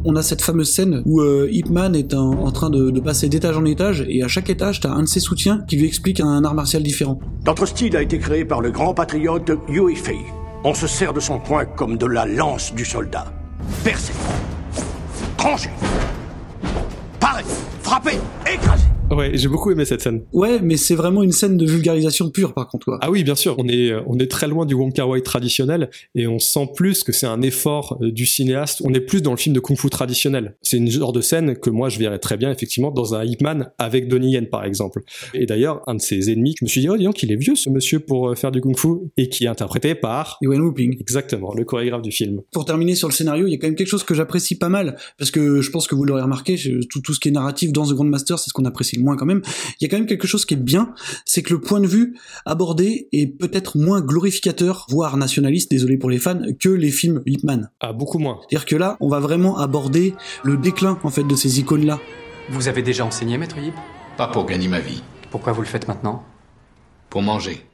On 0.09 0.15
a 0.15 0.23
cette 0.23 0.41
fameuse 0.41 0.71
scène 0.71 1.01
où 1.05 1.19
euh, 1.19 1.49
est 1.51 2.13
en, 2.13 2.51
train 2.53 2.69
de, 2.69 2.97
passer 3.01 3.27
d'étage 3.27 3.57
en 3.57 3.65
étage 3.65 4.05
et 4.07 4.23
à 4.23 4.29
chaque 4.29 4.49
étage, 4.49 4.79
t'as 4.79 4.89
un 4.89 5.03
de 5.03 5.07
ses 5.07 5.19
soutiens 5.19 5.65
qui 5.67 5.75
lui 5.75 5.85
explique 5.85 6.21
un 6.21 6.45
art 6.45 6.53
martial 6.53 6.81
différent. 6.81 7.19
Notre 7.45 7.65
style 7.65 7.97
a 7.97 8.01
été 8.01 8.17
créé 8.17 8.45
par 8.45 8.61
le 8.61 8.71
grand 8.71 8.93
patriote 8.93 9.51
Yui 9.67 9.97
Fei. 9.97 10.15
On 10.63 10.73
se 10.73 10.87
sert 10.87 11.13
de 11.13 11.19
son 11.19 11.39
poing 11.39 11.65
comme 11.65 11.97
de 11.97 12.05
la 12.05 12.25
lance 12.25 12.73
du 12.73 12.85
soldat. 12.85 13.25
Percez, 13.83 14.13
tranchez, 15.35 15.71
parez, 17.19 17.43
frappez, 17.81 18.17
écrasez. 18.49 18.86
Ouais, 19.09 19.31
j'ai 19.33 19.47
beaucoup 19.47 19.71
aimé 19.71 19.85
cette 19.85 20.01
scène. 20.01 20.23
Ouais, 20.33 20.59
mais 20.61 20.75
c'est 20.75 20.95
vraiment 20.95 21.23
une 21.23 21.31
scène 21.31 21.57
de 21.57 21.65
vulgarisation 21.65 22.29
pure 22.29 22.53
par 22.53 22.67
contre. 22.67 22.85
quoi. 22.85 22.99
Ah 23.01 23.09
oui, 23.09 23.23
bien 23.23 23.35
sûr, 23.35 23.55
on 23.57 23.67
est, 23.67 23.93
on 24.05 24.19
est 24.19 24.29
très 24.29 24.47
loin 24.47 24.65
du 24.65 24.73
Wong 24.73 24.91
Kar 24.91 25.07
Wai 25.07 25.21
traditionnel 25.21 25.89
et 26.13 26.27
on 26.27 26.39
sent 26.39 26.69
plus 26.75 27.03
que 27.03 27.11
c'est 27.13 27.25
un 27.25 27.41
effort 27.41 27.97
euh, 28.01 28.11
du 28.11 28.25
cinéaste. 28.25 28.81
On 28.83 28.93
est 28.93 28.99
plus 28.99 29.21
dans 29.21 29.31
le 29.31 29.37
film 29.37 29.55
de 29.55 29.59
kung-fu 29.59 29.89
traditionnel. 29.89 30.57
C'est 30.61 30.77
une 30.77 30.91
genre 30.91 31.13
de 31.13 31.21
scène 31.21 31.55
que 31.55 31.69
moi 31.69 31.87
je 31.89 31.99
verrais 31.99 32.19
très 32.19 32.35
bien 32.35 32.51
effectivement 32.51 32.91
dans 32.91 33.15
un 33.15 33.23
Ip 33.23 33.41
Man 33.41 33.71
avec 33.77 34.09
Donnie 34.09 34.31
Yen 34.33 34.47
par 34.47 34.65
exemple. 34.65 35.01
Et 35.33 35.45
d'ailleurs, 35.45 35.81
un 35.87 35.95
de 35.95 36.01
ses 36.01 36.29
ennemis, 36.29 36.55
je 36.59 36.65
me 36.65 36.69
suis 36.69 36.81
dit, 36.81 36.89
oh 36.89 36.97
dis 36.97 37.05
donc, 37.05 37.23
il 37.23 37.31
est 37.31 37.37
vieux 37.37 37.55
ce 37.55 37.69
monsieur 37.69 37.99
pour 37.99 38.29
euh, 38.29 38.35
faire 38.35 38.51
du 38.51 38.59
kung-fu 38.59 38.89
et 39.15 39.29
qui 39.29 39.45
est 39.45 39.49
interprété 39.49 39.95
par... 39.95 40.37
Ewan 40.41 40.59
Whooping. 40.61 40.97
Exactement, 40.99 41.53
le 41.53 41.63
chorégraphe 41.63 42.01
du 42.01 42.11
film. 42.11 42.41
Pour 42.51 42.65
terminer 42.65 42.95
sur 42.95 43.07
le 43.07 43.13
scénario, 43.13 43.47
il 43.47 43.51
y 43.51 43.55
a 43.55 43.57
quand 43.57 43.67
même 43.67 43.75
quelque 43.75 43.87
chose 43.87 44.03
que 44.03 44.13
j'apprécie 44.13 44.57
pas 44.57 44.69
mal, 44.69 44.97
parce 45.17 45.31
que 45.31 45.61
je 45.61 45.71
pense 45.71 45.87
que 45.87 45.95
vous 45.95 46.03
l'aurez 46.03 46.21
remarqué, 46.21 46.57
tout, 46.89 47.01
tout 47.01 47.13
ce 47.13 47.19
qui 47.19 47.29
est 47.29 47.31
narratif 47.31 47.71
dans 47.71 47.85
The 47.85 47.93
Grandmaster, 47.93 48.37
c'est 48.37 48.49
ce 48.49 48.53
qu'on 48.53 48.65
apprécie 48.65 48.96
moins 49.03 49.15
quand 49.15 49.25
même. 49.25 49.41
Il 49.79 49.83
y 49.83 49.85
a 49.85 49.89
quand 49.89 49.97
même 49.97 50.07
quelque 50.07 50.27
chose 50.27 50.45
qui 50.45 50.53
est 50.53 50.57
bien, 50.57 50.93
c'est 51.25 51.41
que 51.41 51.53
le 51.53 51.61
point 51.61 51.79
de 51.79 51.87
vue 51.87 52.17
abordé 52.45 53.07
est 53.11 53.27
peut-être 53.27 53.77
moins 53.77 54.01
glorificateur, 54.01 54.85
voire 54.89 55.17
nationaliste, 55.17 55.71
désolé 55.71 55.97
pour 55.97 56.09
les 56.09 56.19
fans, 56.19 56.39
que 56.59 56.69
les 56.69 56.91
films 56.91 57.21
Ip 57.25 57.43
Man. 57.43 57.69
Ah, 57.79 57.93
beaucoup 57.93 58.19
moins. 58.19 58.39
C'est-à-dire 58.41 58.65
que 58.65 58.75
là, 58.75 58.97
on 58.99 59.09
va 59.09 59.19
vraiment 59.19 59.57
aborder 59.57 60.13
le 60.43 60.57
déclin 60.57 60.99
en 61.03 61.09
fait 61.09 61.23
de 61.23 61.35
ces 61.35 61.59
icônes-là. 61.59 61.99
Vous 62.49 62.67
avez 62.67 62.81
déjà 62.81 63.05
enseigné, 63.05 63.37
maître 63.37 63.57
Yip? 63.57 63.73
Pas 64.17 64.27
pour 64.27 64.45
gagner 64.45 64.67
ma 64.67 64.79
vie, 64.79 65.03
Pourquoi 65.29 65.53
vous 65.53 65.61
le 65.61 65.67
faites 65.67 65.87
maintenant? 65.87 66.23
Pour 67.09 67.21
manger. 67.21 67.65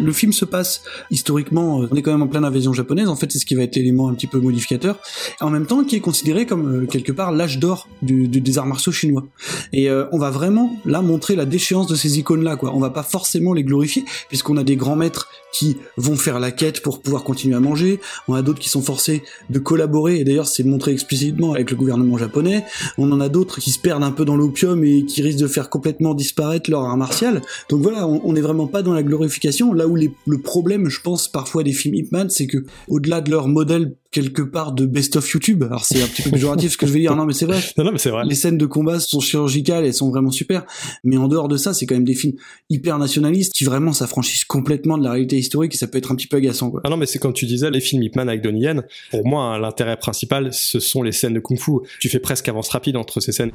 Le 0.00 0.12
film 0.12 0.32
se 0.32 0.44
passe 0.44 0.82
historiquement, 1.10 1.82
euh, 1.82 1.88
on 1.90 1.96
est 1.96 2.02
quand 2.02 2.12
même 2.12 2.22
en 2.22 2.26
pleine 2.28 2.44
invasion 2.44 2.72
japonaise, 2.72 3.08
en 3.08 3.16
fait 3.16 3.30
c'est 3.30 3.38
ce 3.38 3.46
qui 3.46 3.54
va 3.54 3.62
être 3.62 3.76
l'élément 3.76 4.08
un 4.08 4.14
petit 4.14 4.26
peu 4.26 4.40
modificateur, 4.40 4.98
en 5.40 5.50
même 5.50 5.66
temps 5.66 5.84
qui 5.84 5.96
est 5.96 6.00
considéré 6.00 6.46
comme 6.46 6.84
euh, 6.84 6.86
quelque 6.86 7.12
part 7.12 7.32
l'âge 7.32 7.58
d'or 7.58 7.88
du, 8.00 8.28
du- 8.28 8.40
des 8.40 8.58
arts 8.58 8.66
martiaux 8.66 8.92
chinois. 8.92 9.24
Et 9.72 9.90
euh, 9.90 10.06
on 10.12 10.18
va 10.18 10.30
vraiment 10.30 10.76
là 10.84 11.02
montrer 11.02 11.36
la 11.36 11.44
déchéance 11.44 11.86
de 11.86 11.94
ces 11.94 12.18
icônes-là, 12.18 12.56
quoi. 12.56 12.72
On 12.74 12.80
va 12.80 12.90
pas 12.90 13.02
forcément 13.02 13.52
les 13.52 13.64
glorifier, 13.64 14.04
puisqu'on 14.28 14.56
a 14.56 14.64
des 14.64 14.76
grands 14.76 14.96
maîtres 14.96 15.28
qui 15.52 15.76
vont 15.98 16.16
faire 16.16 16.40
la 16.40 16.50
quête 16.50 16.80
pour 16.80 17.02
pouvoir 17.02 17.24
continuer 17.24 17.54
à 17.54 17.60
manger, 17.60 18.00
on 18.28 18.34
a 18.34 18.40
d'autres 18.40 18.60
qui 18.60 18.70
sont 18.70 18.80
forcés 18.80 19.22
de 19.50 19.58
collaborer, 19.58 20.18
et 20.20 20.24
d'ailleurs 20.24 20.46
c'est 20.46 20.64
montré 20.64 20.92
explicitement 20.92 21.52
avec 21.52 21.70
le 21.70 21.76
gouvernement 21.76 22.16
japonais, 22.16 22.64
on 22.96 23.12
en 23.12 23.20
a 23.20 23.28
d'autres 23.28 23.60
qui 23.60 23.70
se 23.70 23.78
perdent 23.78 24.02
un 24.04 24.12
peu 24.12 24.24
dans 24.24 24.36
l'opium 24.36 24.82
et 24.84 25.04
qui 25.04 25.20
risquent 25.20 25.40
de 25.40 25.46
faire 25.46 25.68
complètement 25.68 26.14
disparaître 26.14 26.70
leur 26.70 26.84
art 26.84 26.96
martial, 26.96 27.42
donc 27.68 27.82
voilà, 27.82 28.08
on 28.08 28.32
n'est 28.32 28.40
vraiment 28.40 28.66
pas 28.66 28.82
dans 28.82 28.94
la 28.94 29.02
glorification. 29.02 29.72
Là 29.82 29.88
où 29.88 29.96
les- 29.96 30.12
le 30.28 30.38
problème, 30.38 30.88
je 30.88 31.00
pense, 31.00 31.26
parfois 31.26 31.64
des 31.64 31.72
films 31.72 31.96
Ip 31.96 32.12
Man, 32.12 32.30
c'est 32.30 32.46
que 32.46 32.58
au-delà 32.86 33.20
de 33.20 33.32
leur 33.32 33.48
modèle 33.48 33.96
quelque 34.12 34.42
part 34.42 34.70
de 34.72 34.86
best 34.86 35.16
of 35.16 35.28
YouTube, 35.30 35.64
alors 35.64 35.84
c'est 35.84 36.00
un 36.00 36.06
petit 36.06 36.22
peu 36.22 36.30
péjoratif 36.30 36.72
ce 36.72 36.76
que 36.76 36.86
je 36.86 36.92
vais 36.92 37.00
dire, 37.00 37.16
non 37.16 37.24
mais 37.24 37.32
c'est 37.32 37.46
vrai. 37.46 37.58
Non, 37.78 37.82
non, 37.84 37.90
mais 37.92 37.98
c'est 37.98 38.10
vrai. 38.10 38.22
Les 38.28 38.36
scènes 38.36 38.58
de 38.58 38.66
combat 38.66 39.00
sont 39.00 39.18
chirurgicales, 39.18 39.84
elles 39.84 39.92
sont 39.94 40.08
vraiment 40.10 40.30
super, 40.30 40.64
mais 41.02 41.16
en 41.16 41.26
dehors 41.26 41.48
de 41.48 41.56
ça, 41.56 41.74
c'est 41.74 41.84
quand 41.86 41.96
même 41.96 42.04
des 42.04 42.14
films 42.14 42.34
hyper 42.70 42.96
nationalistes 42.98 43.54
qui 43.54 43.64
vraiment 43.64 43.92
s'affranchissent 43.92 44.44
complètement 44.44 44.98
de 44.98 45.02
la 45.02 45.10
réalité 45.12 45.36
historique 45.38 45.74
et 45.74 45.78
ça 45.78 45.88
peut 45.88 45.98
être 45.98 46.12
un 46.12 46.14
petit 46.14 46.28
peu 46.28 46.36
agaçant 46.36 46.70
quoi. 46.70 46.80
Ah 46.84 46.90
non, 46.90 46.96
mais 46.96 47.06
c'est 47.06 47.18
comme 47.18 47.32
tu 47.32 47.46
disais, 47.46 47.70
les 47.72 47.80
films 47.80 48.04
Ip 48.04 48.14
Man 48.14 48.28
avec 48.28 48.42
Donnie 48.42 48.60
Yen, 48.62 48.84
pour 49.10 49.26
moi, 49.26 49.44
hein, 49.44 49.58
l'intérêt 49.58 49.96
principal, 49.96 50.50
ce 50.52 50.78
sont 50.78 51.02
les 51.02 51.12
scènes 51.12 51.34
de 51.34 51.40
kung-fu. 51.40 51.72
Tu 51.98 52.08
fais 52.08 52.20
presque 52.20 52.48
avance 52.48 52.68
rapide 52.68 52.96
entre 52.96 53.18
ces 53.20 53.32
scènes. 53.32 53.50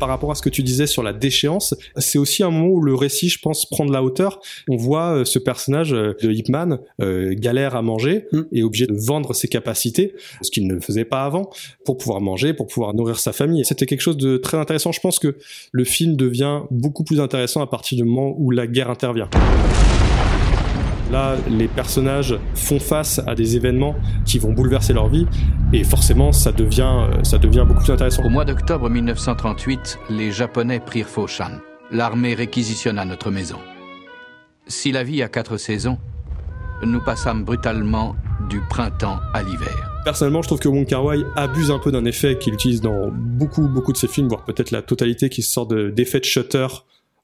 Par 0.00 0.08
rapport 0.08 0.30
à 0.32 0.34
ce 0.34 0.42
que 0.42 0.48
tu 0.48 0.62
disais 0.62 0.86
sur 0.86 1.02
la 1.02 1.12
déchéance, 1.12 1.74
c'est 1.96 2.18
aussi 2.18 2.42
un 2.42 2.50
moment 2.50 2.68
où 2.68 2.82
le 2.82 2.94
récit, 2.94 3.28
je 3.28 3.38
pense, 3.38 3.66
prend 3.66 3.84
de 3.84 3.92
la 3.92 4.02
hauteur. 4.02 4.40
On 4.68 4.76
voit 4.76 5.18
euh, 5.18 5.24
ce 5.24 5.38
personnage 5.38 5.92
euh, 5.92 6.14
de 6.22 6.32
Ip 6.32 6.48
Man 6.48 6.78
euh, 7.00 7.34
galère 7.36 7.76
à 7.76 7.82
manger 7.82 8.26
Mm. 8.32 8.42
et 8.52 8.62
obligé 8.62 8.86
de 8.86 8.94
vendre 8.94 9.34
ses 9.34 9.48
capacités, 9.48 10.14
ce 10.42 10.50
qu'il 10.50 10.66
ne 10.66 10.78
faisait 10.80 11.04
pas 11.04 11.24
avant, 11.24 11.50
pour 11.84 11.96
pouvoir 11.96 12.20
manger, 12.20 12.54
pour 12.54 12.66
pouvoir 12.66 12.94
nourrir 12.94 13.18
sa 13.18 13.32
famille. 13.32 13.64
C'était 13.64 13.86
quelque 13.86 14.00
chose 14.00 14.16
de 14.16 14.36
très 14.36 14.56
intéressant. 14.56 14.92
Je 14.92 15.00
pense 15.00 15.18
que 15.18 15.36
le 15.72 15.84
film 15.84 16.16
devient 16.16 16.62
beaucoup 16.70 17.04
plus 17.04 17.20
intéressant 17.20 17.60
à 17.60 17.66
partir 17.66 17.96
du 17.96 18.04
moment 18.04 18.34
où 18.38 18.50
la 18.50 18.66
guerre 18.66 18.90
intervient. 18.90 19.28
Là, 21.10 21.36
les 21.48 21.66
personnages 21.66 22.38
font 22.54 22.78
face 22.78 23.20
à 23.26 23.34
des 23.34 23.56
événements 23.56 23.96
qui 24.24 24.38
vont 24.38 24.52
bouleverser 24.52 24.92
leur 24.92 25.08
vie, 25.08 25.26
et 25.72 25.82
forcément, 25.82 26.30
ça 26.32 26.52
devient, 26.52 26.82
euh, 27.10 27.24
ça 27.24 27.38
devient 27.38 27.64
beaucoup 27.66 27.82
plus 27.82 27.92
intéressant. 27.92 28.22
Au 28.24 28.28
mois 28.28 28.44
d'octobre 28.44 28.88
1938, 28.88 29.98
les 30.10 30.30
Japonais 30.30 30.78
prirent 30.78 31.08
Foshan. 31.08 31.50
L'armée 31.90 32.34
réquisitionna 32.34 33.04
notre 33.04 33.30
maison. 33.32 33.58
Si 34.68 34.92
la 34.92 35.02
vie 35.02 35.22
a 35.22 35.28
quatre 35.28 35.56
saisons, 35.56 35.98
nous 36.84 37.00
passâmes 37.02 37.44
brutalement 37.44 38.14
du 38.48 38.60
printemps 38.70 39.18
à 39.34 39.42
l'hiver. 39.42 39.90
Personnellement, 40.04 40.42
je 40.42 40.46
trouve 40.48 40.60
que 40.60 40.68
Wong 40.68 40.86
Kar 40.86 41.04
Wai 41.04 41.24
abuse 41.36 41.70
un 41.72 41.78
peu 41.80 41.90
d'un 41.90 42.04
effet 42.04 42.38
qu'il 42.38 42.54
utilise 42.54 42.80
dans 42.80 43.08
beaucoup, 43.10 43.68
beaucoup 43.68 43.92
de 43.92 43.98
ses 43.98 44.08
films, 44.08 44.28
voire 44.28 44.44
peut-être 44.44 44.70
la 44.70 44.80
totalité, 44.82 45.28
qui 45.28 45.42
sort 45.42 45.66
de- 45.66 45.90
d'effet 45.90 46.20
de 46.20 46.24
shutter 46.24 46.68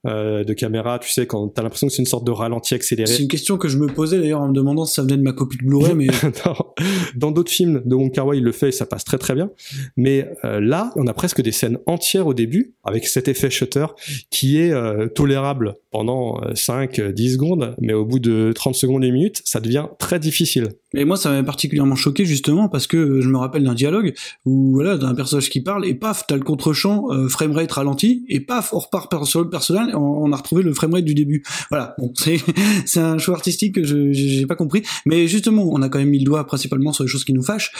euh, 0.06 0.44
de 0.44 0.52
caméra, 0.52 0.98
tu 0.98 1.10
sais, 1.10 1.26
quand 1.26 1.48
t'as 1.48 1.62
l'impression 1.62 1.86
que 1.88 1.92
c'est 1.92 2.02
une 2.02 2.06
sorte 2.06 2.24
de 2.26 2.30
ralenti 2.30 2.74
accéléré. 2.74 3.10
C'est 3.10 3.22
une 3.22 3.28
question 3.28 3.56
que 3.56 3.68
je 3.68 3.78
me 3.78 3.86
posais 3.86 4.18
d'ailleurs 4.20 4.40
en 4.40 4.48
me 4.48 4.52
demandant 4.54 4.84
si 4.84 4.94
ça 4.94 5.02
venait 5.02 5.16
de 5.16 5.22
ma 5.22 5.32
copie 5.32 5.56
de 5.58 5.64
Blu-ray, 5.64 5.94
mais. 5.94 6.06
Dans 7.16 7.30
d'autres 7.30 7.50
films 7.50 7.82
de 7.84 7.94
Wong 7.94 8.12
Kar 8.12 8.26
Wai, 8.26 8.38
il 8.38 8.44
le 8.44 8.52
fait 8.52 8.68
et 8.68 8.72
ça 8.72 8.86
passe 8.86 9.04
très 9.04 9.18
très 9.18 9.34
bien. 9.34 9.50
Mais 9.96 10.28
euh, 10.44 10.60
là, 10.60 10.92
on 10.96 11.06
a 11.06 11.12
presque 11.14 11.40
des 11.40 11.52
scènes 11.52 11.78
entières 11.86 12.26
au 12.26 12.34
début 12.34 12.74
avec 12.84 13.06
cet 13.06 13.28
effet 13.28 13.50
shutter 13.50 13.86
qui 14.30 14.58
est 14.60 14.72
euh, 14.72 15.08
tolérable 15.08 15.76
pendant 15.90 16.40
5-10 16.52 17.32
secondes, 17.32 17.74
mais 17.80 17.94
au 17.94 18.04
bout 18.04 18.18
de 18.18 18.52
30 18.54 18.74
secondes, 18.74 19.02
une 19.04 19.14
minute, 19.14 19.40
ça 19.44 19.60
devient 19.60 19.86
très 19.98 20.18
difficile. 20.18 20.68
Et 20.94 21.04
moi, 21.04 21.16
ça 21.16 21.30
m'a 21.30 21.42
particulièrement 21.42 21.94
choqué 21.94 22.24
justement 22.26 22.68
parce 22.68 22.86
que 22.86 23.20
je 23.20 23.28
me 23.28 23.38
rappelle 23.38 23.64
d'un 23.64 23.74
dialogue 23.74 24.14
où 24.44 24.72
voilà, 24.74 24.98
d'un 24.98 25.14
personnage 25.14 25.48
qui 25.48 25.62
parle 25.62 25.86
et 25.86 25.94
paf, 25.94 26.24
t'as 26.26 26.36
le 26.36 26.42
contre-champ, 26.42 27.06
framerate 27.28 27.72
ralenti 27.72 28.24
et 28.28 28.40
paf, 28.40 28.72
on 28.74 28.78
repart 28.78 29.10
par- 29.10 29.26
sur 29.26 29.40
le 29.42 29.48
personnel, 29.48 29.95
on, 29.96 30.32
a 30.32 30.36
retrouvé 30.36 30.62
le 30.62 30.72
framerate 30.74 31.04
du 31.04 31.14
début. 31.14 31.44
Voilà, 31.70 31.94
bon, 31.98 32.12
c'est 32.86 33.00
un 33.00 33.18
choix 33.18 33.34
artistique 33.34 33.74
que 33.74 33.84
je 33.84 34.12
j'ai 34.12 34.46
pas 34.46 34.56
compris, 34.56 34.82
mais 35.04 35.26
justement, 35.28 35.68
on 35.70 35.82
a 35.82 35.88
quand 35.88 35.98
même 35.98 36.10
mis 36.10 36.18
le 36.18 36.24
doigt 36.24 36.46
principalement 36.46 36.92
sur 36.92 37.04
les 37.04 37.08
choses 37.08 37.24
qui 37.24 37.32
nous 37.32 37.42
fâchent. 37.42 37.72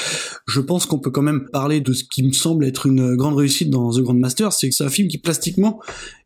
Je 0.47 0.61
pense 0.61 0.87
qu'on 0.87 0.99
peut 0.99 1.11
quand 1.11 1.23
même 1.23 1.49
parler 1.53 1.81
de 1.81 1.93
ce 1.93 2.05
qui 2.05 2.23
me 2.23 2.33
semble 2.33 2.65
être 2.65 2.87
une 2.87 3.17
grande 3.17 3.37
réussite 3.37 3.71
dans 3.71 3.91
The 3.91 4.01
Grandmaster, 4.01 4.53
c'est 4.53 4.69
que 4.69 4.75
c'est 4.75 4.85
un 4.85 4.91
film 4.91 5.09
qui 5.09 5.19
plastiquement 5.19 5.81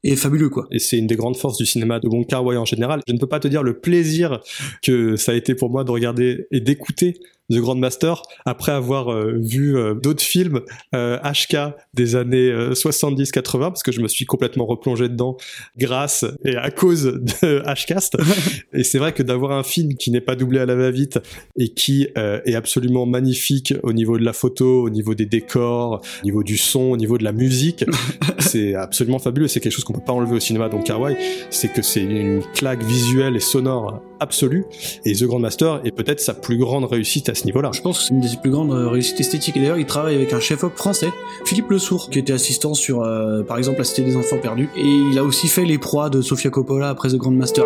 est 0.05 0.17
fabuleux 0.17 0.49
quoi. 0.49 0.67
Et 0.71 0.79
c'est 0.79 0.99
une 0.99 1.07
des 1.07 1.17
grandes 1.17 1.37
forces 1.37 1.59
du 1.59 1.67
cinéma 1.67 2.01
de 2.01 2.09
Wong 2.09 2.27
Kar 2.27 2.45
Wai 2.45 2.57
en 2.57 2.65
général. 2.65 3.01
Je 3.07 3.13
ne 3.13 3.19
peux 3.19 3.27
pas 3.27 3.41
te 3.41 3.49
dire 3.49 3.63
le 3.63 3.79
plaisir 3.79 4.41
que 4.83 5.17
ça 5.17 5.33
a 5.33 5.35
été 5.35 5.55
pour 5.55 5.71
moi 5.71 5.85
de 5.85 5.91
regarder 5.91 6.47
et 6.51 6.61
d'écouter 6.61 7.15
The 7.51 7.57
Grandmaster 7.57 8.23
après 8.45 8.73
avoir 8.73 9.13
euh, 9.13 9.39
vu 9.39 9.77
euh, 9.77 9.95
d'autres 9.95 10.23
films 10.23 10.61
euh, 10.95 11.19
HK 11.19 11.75
des 11.95 12.17
années 12.17 12.51
70-80 12.51 13.59
parce 13.61 13.83
que 13.83 13.93
je 13.93 14.01
me 14.01 14.09
suis 14.09 14.25
complètement 14.25 14.67
replongé 14.67 15.09
dedans 15.09 15.37
grâce 15.77 16.25
et 16.45 16.57
à 16.57 16.71
cause 16.71 17.05
de 17.05 17.63
Hcast 17.67 18.17
et 18.73 18.85
c'est 18.85 18.99
vrai 18.99 19.13
que 19.13 19.23
d'avoir 19.23 19.53
un 19.53 19.63
film 19.63 19.95
qui 19.95 20.11
n'est 20.11 20.21
pas 20.21 20.37
doublé 20.37 20.59
à 20.59 20.67
la 20.67 20.75
va-vite 20.75 21.19
et 21.57 21.69
qui 21.69 22.09
euh, 22.17 22.41
est 22.45 22.55
absolument 22.55 23.07
magnifique 23.07 23.75
au 23.83 23.93
niveau 23.93 24.19
de 24.19 24.25
la 24.25 24.33
photo, 24.33 24.85
au 24.85 24.91
niveau 24.91 25.15
des 25.15 25.27
décors, 25.27 26.03
au 26.23 26.25
niveau 26.25 26.43
du 26.43 26.57
son, 26.57 26.93
au 26.93 26.97
niveau 26.97 27.19
de 27.19 27.25
la 27.25 27.33
musique, 27.33 27.85
c'est 28.39 28.75
absolument 28.75 29.19
fabuleux. 29.19 29.49
C'est 29.49 29.61
quelque 29.61 29.73
chose 29.73 29.85
qu'on 29.85 29.93
peut 29.93 30.05
pas 30.05 30.13
enlever 30.13 30.37
au 30.37 30.41
cinéma 30.41 30.69
donc 30.69 30.85
Carway, 30.85 31.17
c'est 31.51 31.73
que 31.73 31.83
c'est 31.83 32.03
une 32.03 32.43
claque 32.55 32.83
visuelle 32.83 33.37
et 33.37 33.41
sonore 33.41 34.03
absolue. 34.21 34.67
Et 35.05 35.15
The 35.15 35.25
Grandmaster 35.25 35.81
est 35.85 35.91
peut-être 35.91 36.21
sa 36.21 36.35
plus 36.35 36.59
grande 36.59 36.85
réussite 36.85 37.29
à 37.29 37.35
ce 37.35 37.45
niveau-là. 37.47 37.71
Je 37.75 37.81
pense 37.81 37.99
que 37.99 38.05
c'est 38.05 38.15
une 38.15 38.21
des 38.21 38.29
plus 38.41 38.51
grandes 38.51 38.73
euh, 38.73 38.89
réussites 38.89 39.19
esthétiques. 39.21 39.57
Et 39.57 39.61
d'ailleurs, 39.61 39.79
il 39.79 39.87
travaille 39.87 40.15
avec 40.15 40.33
un 40.33 40.41
chef-op 40.41 40.77
français, 40.77 41.13
Philippe 41.45 41.71
Le 41.71 41.79
Sourd, 41.79 42.11
qui 42.11 42.19
était 42.19 42.33
assistant 42.33 42.75
sur, 42.75 43.03
euh, 43.03 43.43
par 43.43 43.59
exemple, 43.59 43.79
La 43.79 43.85
Cité 43.85 44.03
des 44.03 44.17
Enfants 44.17 44.39
Perdus. 44.39 44.69
Et 44.77 44.87
il 44.87 45.19
a 45.19 45.25
aussi 45.25 45.49
fait 45.49 45.65
les 45.65 45.79
proies 45.79 46.11
de 46.11 46.21
Sofia 46.21 46.51
Coppola 46.51 46.91
après 46.91 47.09
The 47.09 47.17
Grandmaster. 47.17 47.65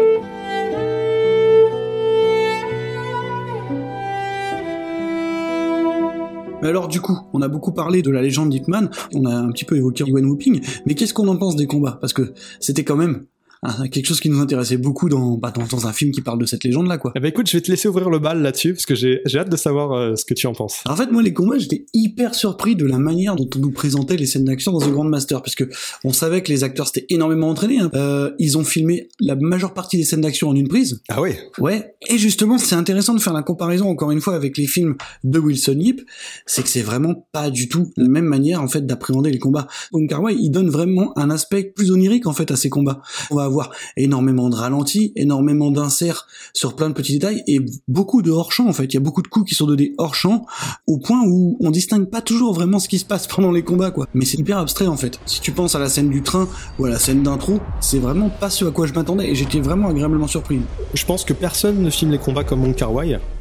Mais 6.62 6.70
alors 6.70 6.88
du 6.88 7.02
coup, 7.02 7.18
on 7.34 7.42
a 7.42 7.48
beaucoup 7.48 7.72
parlé 7.72 8.00
de 8.00 8.10
la 8.10 8.22
légende 8.22 8.48
d'Hitman, 8.48 8.88
on 9.14 9.26
a 9.26 9.34
un 9.34 9.50
petit 9.50 9.66
peu 9.66 9.76
évoqué 9.76 10.02
Yuan 10.06 10.24
Whooping, 10.24 10.62
mais 10.86 10.94
qu'est-ce 10.94 11.12
qu'on 11.12 11.28
en 11.28 11.36
pense 11.36 11.56
des 11.56 11.66
combats? 11.66 11.98
Parce 12.00 12.14
que 12.14 12.32
c'était 12.58 12.84
quand 12.84 12.96
même 12.96 13.26
quelque 13.90 14.06
chose 14.06 14.20
qui 14.20 14.30
nous 14.30 14.40
intéressait 14.40 14.76
beaucoup 14.76 15.08
dans, 15.08 15.36
bah, 15.36 15.52
dans, 15.54 15.66
dans, 15.66 15.86
un 15.86 15.92
film 15.92 16.10
qui 16.10 16.20
parle 16.20 16.38
de 16.38 16.46
cette 16.46 16.64
légende 16.64 16.86
là 16.86 16.98
quoi. 16.98 17.12
Eh 17.14 17.20
ben 17.20 17.28
écoute, 17.28 17.48
je 17.48 17.56
vais 17.56 17.60
te 17.60 17.70
laisser 17.70 17.88
ouvrir 17.88 18.10
le 18.10 18.18
bal 18.18 18.42
là-dessus 18.42 18.74
parce 18.74 18.86
que 18.86 18.94
j'ai 18.94 19.20
hâte 19.34 19.50
de 19.50 19.56
savoir 19.56 19.92
euh, 19.92 20.16
ce 20.16 20.24
que 20.24 20.34
tu 20.34 20.46
en 20.46 20.52
penses. 20.52 20.82
en 20.86 20.96
fait, 20.96 21.10
moi 21.10 21.22
les 21.22 21.32
combats, 21.32 21.58
j'étais 21.58 21.86
hyper 21.94 22.34
surpris 22.34 22.76
de 22.76 22.86
la 22.86 22.98
manière 22.98 23.36
dont 23.36 23.48
on 23.56 23.58
nous 23.58 23.70
présentait 23.72 24.16
les 24.16 24.26
scènes 24.26 24.44
d'action 24.44 24.72
dans 24.72 24.80
The 24.80 24.90
Grand 24.90 25.04
Master 25.04 25.42
parce 25.42 25.54
que 25.54 25.64
on 26.04 26.12
savait 26.12 26.42
que 26.42 26.50
les 26.50 26.64
acteurs 26.64 26.86
s'étaient 26.86 27.06
énormément 27.08 27.48
entraînés. 27.48 27.78
Hein. 27.78 27.90
Euh, 27.94 28.30
ils 28.38 28.58
ont 28.58 28.64
filmé 28.64 29.08
la 29.20 29.36
majeure 29.36 29.74
partie 29.74 29.96
des 29.96 30.04
scènes 30.04 30.20
d'action 30.20 30.48
en 30.48 30.54
une 30.54 30.68
prise. 30.68 31.00
Ah 31.08 31.20
ouais. 31.20 31.38
Ouais. 31.58 31.94
Et 32.08 32.18
justement, 32.18 32.58
c'est 32.58 32.74
intéressant 32.74 33.14
de 33.14 33.20
faire 33.20 33.32
la 33.32 33.42
comparaison 33.42 33.88
encore 33.88 34.10
une 34.10 34.20
fois 34.20 34.34
avec 34.34 34.56
les 34.58 34.66
films 34.66 34.96
de 35.22 35.38
Wilson 35.38 35.76
Yip, 35.78 36.02
c'est 36.46 36.62
que 36.62 36.68
c'est 36.68 36.82
vraiment 36.82 37.26
pas 37.32 37.50
du 37.50 37.68
tout 37.68 37.90
la 37.96 38.08
même 38.08 38.26
manière 38.26 38.62
en 38.62 38.68
fait 38.68 38.86
d'appréhender 38.86 39.30
les 39.30 39.38
combats. 39.38 39.66
Wong 39.92 40.08
Kar 40.08 40.22
Wai, 40.22 40.36
il 40.38 40.50
donne 40.50 40.68
vraiment 40.68 41.16
un 41.18 41.30
aspect 41.30 41.64
plus 41.64 41.90
onirique 41.90 42.26
en 42.26 42.32
fait 42.32 42.50
à 42.50 42.56
ces 42.56 42.70
combats. 42.70 43.00
On 43.30 43.36
va 43.36 43.44
avoir 43.44 43.53
énormément 43.96 44.48
de 44.48 44.54
ralentis, 44.54 45.12
énormément 45.16 45.70
d'inserts 45.70 46.26
sur 46.52 46.76
plein 46.76 46.88
de 46.88 46.94
petits 46.94 47.14
détails 47.14 47.42
et 47.46 47.60
beaucoup 47.88 48.22
de 48.22 48.30
hors-champ 48.30 48.66
en 48.68 48.72
fait. 48.72 48.84
Il 48.84 48.94
y 48.94 48.96
a 48.96 49.00
beaucoup 49.00 49.22
de 49.22 49.28
coups 49.28 49.48
qui 49.48 49.54
sont 49.54 49.66
donnés 49.66 49.92
hors-champ 49.98 50.46
au 50.86 50.98
point 50.98 51.22
où 51.26 51.56
on 51.60 51.70
distingue 51.70 52.06
pas 52.06 52.20
toujours 52.20 52.52
vraiment 52.52 52.78
ce 52.78 52.88
qui 52.88 52.98
se 52.98 53.04
passe 53.04 53.26
pendant 53.26 53.52
les 53.52 53.62
combats 53.62 53.90
quoi. 53.90 54.06
Mais 54.14 54.24
c'est 54.24 54.38
hyper 54.38 54.58
abstrait 54.58 54.86
en 54.86 54.96
fait. 54.96 55.20
Si 55.26 55.40
tu 55.40 55.52
penses 55.52 55.74
à 55.74 55.78
la 55.78 55.88
scène 55.88 56.10
du 56.10 56.22
train 56.22 56.48
ou 56.78 56.84
à 56.84 56.88
la 56.88 56.98
scène 56.98 57.22
d'intro, 57.22 57.60
c'est 57.80 57.98
vraiment 57.98 58.28
pas 58.28 58.50
ce 58.50 58.64
à 58.64 58.70
quoi 58.70 58.86
je 58.86 58.92
m'attendais 58.92 59.28
et 59.28 59.34
j'étais 59.34 59.60
vraiment 59.60 59.88
agréablement 59.88 60.26
surpris. 60.26 60.60
Je 60.94 61.04
pense 61.04 61.24
que 61.24 61.32
personne 61.32 61.82
ne 61.82 61.90
filme 61.90 62.12
les 62.12 62.18
combats 62.18 62.44
comme 62.44 62.60
Mon 62.60 62.72
Kar 62.72 62.92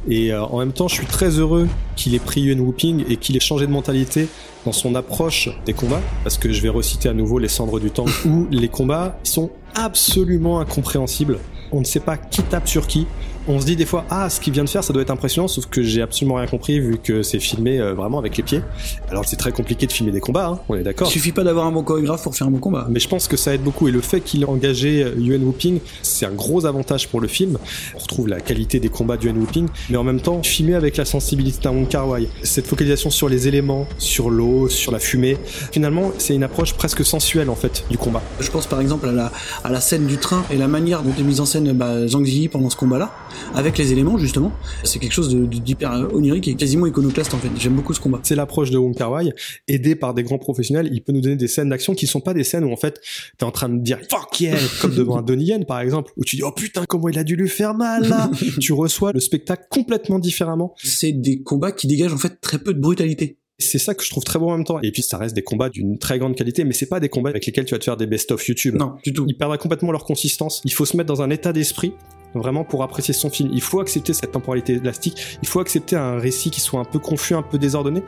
et 0.08 0.32
euh, 0.32 0.42
en 0.42 0.58
même 0.58 0.72
temps 0.72 0.88
je 0.88 0.94
suis 0.94 1.06
très 1.06 1.30
heureux 1.30 1.68
qu'il 1.96 2.14
ait 2.14 2.18
pris 2.18 2.42
Yuen 2.42 2.60
Whooping 2.60 3.04
et 3.08 3.16
qu'il 3.16 3.36
ait 3.36 3.40
changé 3.40 3.66
de 3.66 3.72
mentalité 3.72 4.28
dans 4.64 4.72
son 4.72 4.94
approche 4.94 5.50
des 5.66 5.72
combats, 5.74 6.00
parce 6.22 6.38
que 6.38 6.52
je 6.52 6.60
vais 6.62 6.68
reciter 6.68 7.08
à 7.08 7.12
nouveau 7.12 7.38
les 7.38 7.48
cendres 7.48 7.80
du 7.80 7.90
temps, 7.90 8.06
où 8.26 8.46
les 8.50 8.68
combats 8.68 9.18
sont 9.22 9.50
absolument 9.74 10.60
incompréhensibles. 10.60 11.38
On 11.72 11.80
ne 11.80 11.84
sait 11.84 12.00
pas 12.00 12.16
qui 12.16 12.42
tape 12.42 12.68
sur 12.68 12.86
qui, 12.86 13.06
on 13.48 13.60
se 13.60 13.66
dit 13.66 13.76
des 13.76 13.86
fois 13.86 14.04
ah 14.10 14.30
ce 14.30 14.40
qu'il 14.40 14.52
vient 14.52 14.64
de 14.64 14.68
faire 14.68 14.82
ça 14.82 14.92
doit 14.92 15.02
être 15.02 15.10
impressionnant 15.10 15.48
sauf 15.48 15.66
que 15.66 15.82
j'ai 15.82 16.02
absolument 16.02 16.36
rien 16.36 16.46
compris 16.46 16.80
vu 16.80 16.98
que 16.98 17.22
c'est 17.22 17.40
filmé 17.40 17.78
euh, 17.78 17.94
vraiment 17.94 18.18
avec 18.18 18.36
les 18.36 18.42
pieds. 18.42 18.62
Alors 19.10 19.24
c'est 19.26 19.36
très 19.36 19.52
compliqué 19.52 19.86
de 19.86 19.92
filmer 19.92 20.12
des 20.12 20.20
combats 20.20 20.46
hein, 20.46 20.58
on 20.68 20.76
est 20.76 20.82
d'accord. 20.82 21.08
Il 21.08 21.12
suffit 21.12 21.32
pas 21.32 21.44
d'avoir 21.44 21.66
un 21.66 21.72
bon 21.72 21.82
chorégraphe 21.82 22.22
pour 22.22 22.34
faire 22.34 22.46
un 22.46 22.50
bon 22.50 22.58
combat. 22.58 22.86
Mais 22.90 23.00
je 23.00 23.08
pense 23.08 23.28
que 23.28 23.36
ça 23.36 23.54
aide 23.54 23.62
beaucoup 23.62 23.88
et 23.88 23.90
le 23.90 24.00
fait 24.00 24.20
qu'il 24.20 24.42
ait 24.42 24.46
engagé 24.48 25.04
euh, 25.04 25.14
Yuan 25.18 25.42
Whooping 25.42 25.80
c'est 26.02 26.26
un 26.26 26.32
gros 26.32 26.66
avantage 26.66 27.08
pour 27.08 27.20
le 27.20 27.28
film. 27.28 27.58
On 27.94 27.98
retrouve 27.98 28.28
la 28.28 28.40
qualité 28.40 28.80
des 28.80 28.88
combats 28.88 29.16
de 29.16 29.24
Yuan 29.24 29.36
Whooping 29.36 29.68
mais 29.90 29.96
en 29.96 30.04
même 30.04 30.20
temps 30.20 30.42
filmé 30.42 30.74
avec 30.74 30.96
la 30.96 31.04
sensibilité 31.04 31.60
d'un 31.62 31.70
Wong 31.70 31.88
Kar 31.88 32.08
Wai 32.08 32.28
cette 32.42 32.66
focalisation 32.66 33.10
sur 33.10 33.28
les 33.28 33.48
éléments 33.48 33.86
sur 33.98 34.30
l'eau 34.30 34.68
sur 34.68 34.92
la 34.92 34.98
fumée 34.98 35.36
finalement 35.72 36.12
c'est 36.18 36.34
une 36.34 36.42
approche 36.42 36.74
presque 36.74 37.04
sensuelle 37.04 37.50
en 37.50 37.54
fait 37.54 37.84
du 37.90 37.98
combat. 37.98 38.22
Je 38.40 38.50
pense 38.50 38.66
par 38.66 38.80
exemple 38.80 39.08
à 39.08 39.12
la, 39.12 39.32
à 39.62 39.70
la 39.70 39.80
scène 39.80 40.06
du 40.06 40.16
train 40.16 40.44
et 40.50 40.56
la 40.56 40.68
manière 40.68 41.02
dont 41.02 41.12
est 41.18 41.22
mise 41.22 41.40
en 41.40 41.46
scène 41.46 41.72
bah, 41.72 42.06
Zhang 42.06 42.24
Ziyi 42.24 42.48
pendant 42.48 42.70
ce 42.70 42.76
combat 42.76 42.98
là 42.98 43.12
avec 43.54 43.78
les 43.78 43.92
éléments 43.92 44.18
justement. 44.18 44.52
C'est 44.82 44.98
quelque 44.98 45.12
chose 45.12 45.34
d'hyper 45.34 46.08
onirique 46.12 46.48
et 46.48 46.54
quasiment 46.54 46.86
iconoclaste 46.86 47.34
en 47.34 47.38
fait. 47.38 47.50
J'aime 47.58 47.74
beaucoup 47.74 47.94
ce 47.94 48.00
combat. 48.00 48.20
C'est 48.22 48.36
l'approche 48.36 48.70
de 48.70 48.78
Wong 48.78 48.96
Kar 48.96 49.12
Wai, 49.12 49.32
aidé 49.68 49.94
par 49.94 50.14
des 50.14 50.22
grands 50.22 50.38
professionnels. 50.38 50.88
Il 50.92 51.02
peut 51.02 51.12
nous 51.12 51.20
donner 51.20 51.36
des 51.36 51.48
scènes 51.48 51.68
d'action 51.68 51.94
qui 51.94 52.06
sont 52.06 52.20
pas 52.20 52.34
des 52.34 52.44
scènes 52.44 52.64
où 52.64 52.72
en 52.72 52.76
fait 52.76 53.00
t'es 53.38 53.44
en 53.44 53.50
train 53.50 53.68
de 53.68 53.78
dire 53.78 53.98
fuck 54.10 54.40
yeah 54.40 54.56
comme 54.80 54.94
devant 54.94 55.18
un 55.18 55.22
Donnie 55.22 55.46
Yen 55.46 55.64
par 55.64 55.80
exemple 55.80 56.12
où 56.16 56.24
tu 56.24 56.36
dis 56.36 56.42
oh 56.42 56.52
putain 56.52 56.84
comment 56.86 57.08
il 57.08 57.18
a 57.18 57.24
dû 57.24 57.36
lui 57.36 57.48
faire 57.48 57.74
mal 57.74 58.08
là. 58.08 58.30
tu 58.60 58.72
reçois 58.72 59.12
le 59.12 59.20
spectacle 59.20 59.66
complètement 59.70 60.18
différemment. 60.18 60.74
C'est 60.76 61.12
des 61.12 61.42
combats 61.42 61.72
qui 61.72 61.86
dégagent 61.86 62.14
en 62.14 62.18
fait 62.18 62.40
très 62.40 62.58
peu 62.58 62.74
de 62.74 62.80
brutalité. 62.80 63.38
C'est 63.58 63.78
ça 63.78 63.94
que 63.94 64.02
je 64.04 64.10
trouve 64.10 64.24
très 64.24 64.38
beau 64.38 64.50
en 64.50 64.56
même 64.56 64.64
temps. 64.64 64.80
Et 64.82 64.90
puis 64.90 65.02
ça 65.02 65.16
reste 65.16 65.34
des 65.34 65.42
combats 65.42 65.68
d'une 65.68 65.98
très 65.98 66.18
grande 66.18 66.34
qualité, 66.34 66.64
mais 66.64 66.72
c'est 66.72 66.88
pas 66.88 67.00
des 67.00 67.08
combats 67.08 67.30
avec 67.30 67.46
lesquels 67.46 67.64
tu 67.64 67.74
vas 67.74 67.78
te 67.78 67.84
faire 67.84 67.96
des 67.96 68.06
best-of 68.06 68.46
YouTube. 68.48 68.74
Non, 68.74 68.96
du 69.04 69.12
tout. 69.12 69.24
Ils 69.28 69.36
perdent 69.36 69.56
complètement 69.58 69.92
leur 69.92 70.04
consistance. 70.04 70.60
Il 70.64 70.72
faut 70.72 70.84
se 70.84 70.96
mettre 70.96 71.08
dans 71.08 71.22
un 71.22 71.30
état 71.30 71.52
d'esprit 71.52 71.94
vraiment 72.34 72.64
pour 72.64 72.82
apprécier 72.82 73.14
son 73.14 73.30
film. 73.30 73.50
Il 73.52 73.60
faut 73.60 73.80
accepter 73.80 74.12
cette 74.12 74.32
temporalité 74.32 74.74
élastique, 74.74 75.38
il 75.42 75.48
faut 75.48 75.60
accepter 75.60 75.96
un 75.96 76.18
récit 76.18 76.50
qui 76.50 76.60
soit 76.60 76.80
un 76.80 76.84
peu 76.84 76.98
confus, 76.98 77.34
un 77.34 77.42
peu 77.42 77.58
désordonné, 77.58 78.02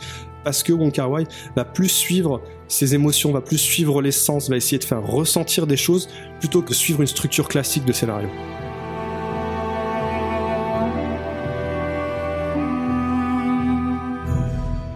parce 0.44 0.62
que 0.62 0.72
Wong 0.72 0.92
Kar 0.92 1.10
Wai 1.10 1.24
va 1.54 1.64
plus 1.64 1.88
suivre 1.88 2.42
ses 2.68 2.94
émotions, 2.94 3.32
va 3.32 3.40
plus 3.40 3.58
suivre 3.58 4.02
l'essence, 4.02 4.48
va 4.50 4.56
essayer 4.56 4.78
de 4.78 4.84
faire 4.84 5.06
ressentir 5.06 5.66
des 5.66 5.76
choses 5.76 6.08
plutôt 6.40 6.62
que 6.62 6.74
suivre 6.74 7.00
une 7.00 7.06
structure 7.06 7.48
classique 7.48 7.84
de 7.84 7.92
scénario. 7.92 8.28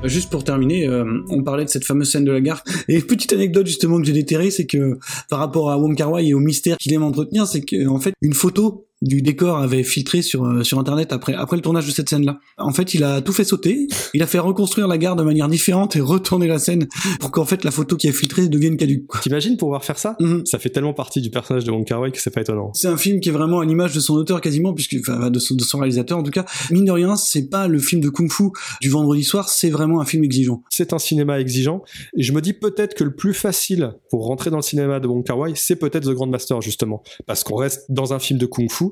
Juste 0.04 0.30
pour 0.30 0.44
terminer, 0.44 0.86
euh, 0.86 1.04
on 1.28 1.42
parlait 1.42 1.64
de 1.64 1.68
cette 1.68 1.84
fameuse 1.84 2.10
scène 2.10 2.24
de 2.24 2.32
la 2.32 2.40
gare. 2.40 2.64
Et 2.88 3.00
petite 3.00 3.32
anecdote 3.32 3.66
justement 3.66 3.98
que 3.98 4.04
j'ai 4.04 4.12
déterrée, 4.12 4.50
c'est 4.50 4.66
que 4.66 4.98
par 5.28 5.38
rapport 5.38 5.70
à 5.70 5.78
Wong 5.78 5.94
et 6.20 6.34
au 6.34 6.40
mystère 6.40 6.78
qu'il 6.78 6.92
aime 6.94 7.02
entretenir, 7.02 7.46
c'est 7.46 7.60
qu'en 7.60 8.00
fait 8.00 8.14
une 8.22 8.32
photo 8.32 8.86
du 9.02 9.22
décor 9.22 9.58
avait 9.58 9.82
filtré 9.82 10.22
sur 10.22 10.44
euh, 10.44 10.62
sur 10.62 10.78
internet 10.78 11.12
après 11.12 11.34
après 11.34 11.56
le 11.56 11.62
tournage 11.62 11.86
de 11.86 11.90
cette 11.90 12.08
scène 12.08 12.24
là. 12.26 12.38
En 12.58 12.72
fait, 12.72 12.94
il 12.94 13.04
a 13.04 13.20
tout 13.20 13.32
fait 13.32 13.44
sauter, 13.44 13.86
il 14.14 14.22
a 14.22 14.26
fait 14.26 14.38
reconstruire 14.38 14.88
la 14.88 14.98
gare 14.98 15.16
de 15.16 15.22
manière 15.22 15.48
différente 15.48 15.96
et 15.96 16.00
retourner 16.00 16.46
la 16.46 16.58
scène 16.58 16.86
pour 17.18 17.30
qu'en 17.30 17.44
fait 17.44 17.64
la 17.64 17.70
photo 17.70 17.96
qui 17.96 18.08
a 18.08 18.12
filtré 18.12 18.48
devienne 18.48 18.76
caduque. 18.76 19.04
T'imagines 19.22 19.56
pouvoir 19.56 19.84
faire 19.84 19.98
ça 19.98 20.16
Mhm. 20.20 20.44
Ça 20.46 20.58
fait 20.58 20.70
tellement 20.70 20.92
partie 20.92 21.20
du 21.20 21.30
personnage 21.30 21.64
de 21.64 21.70
Wong 21.70 21.84
Kar 21.84 22.00
Wai 22.00 22.10
que 22.10 22.20
c'est 22.20 22.30
pas 22.30 22.42
étonnant. 22.42 22.72
C'est 22.74 22.88
un 22.88 22.96
film 22.96 23.20
qui 23.20 23.28
est 23.28 23.32
vraiment 23.32 23.60
à 23.60 23.64
l'image 23.64 23.94
de 23.94 24.00
son 24.00 24.14
auteur 24.14 24.40
quasiment 24.40 24.74
puisque 24.74 24.96
enfin 25.00 25.30
de 25.30 25.38
son, 25.38 25.54
de 25.54 25.62
son 25.62 25.78
réalisateur 25.78 26.18
en 26.18 26.22
tout 26.22 26.30
cas. 26.30 26.44
Mine 26.70 26.84
de 26.84 26.92
rien, 26.92 27.16
c'est 27.16 27.48
pas 27.48 27.68
le 27.68 27.78
film 27.78 28.00
de 28.00 28.08
kung-fu 28.08 28.50
du 28.80 28.90
vendredi 28.90 29.24
soir, 29.24 29.48
c'est 29.48 29.70
vraiment 29.70 30.00
un 30.00 30.04
film 30.04 30.24
exigeant. 30.24 30.62
C'est 30.70 30.92
un 30.92 30.98
cinéma 30.98 31.40
exigeant 31.40 31.82
et 32.16 32.22
je 32.22 32.32
me 32.32 32.40
dis 32.40 32.52
peut-être 32.52 32.94
que 32.94 33.04
le 33.04 33.14
plus 33.14 33.34
facile 33.34 33.92
pour 34.10 34.26
rentrer 34.26 34.50
dans 34.50 34.56
le 34.56 34.62
cinéma 34.62 35.00
de 35.00 35.06
Wong 35.06 35.24
Kar 35.24 35.38
Wai, 35.38 35.52
c'est 35.54 35.76
peut-être 35.76 36.04
The 36.04 36.14
Grand 36.14 36.26
Master 36.26 36.60
justement 36.60 37.02
parce 37.26 37.44
qu'on 37.44 37.56
reste 37.56 37.86
dans 37.88 38.12
un 38.12 38.18
film 38.18 38.38
de 38.38 38.46
kung-fu 38.46 38.89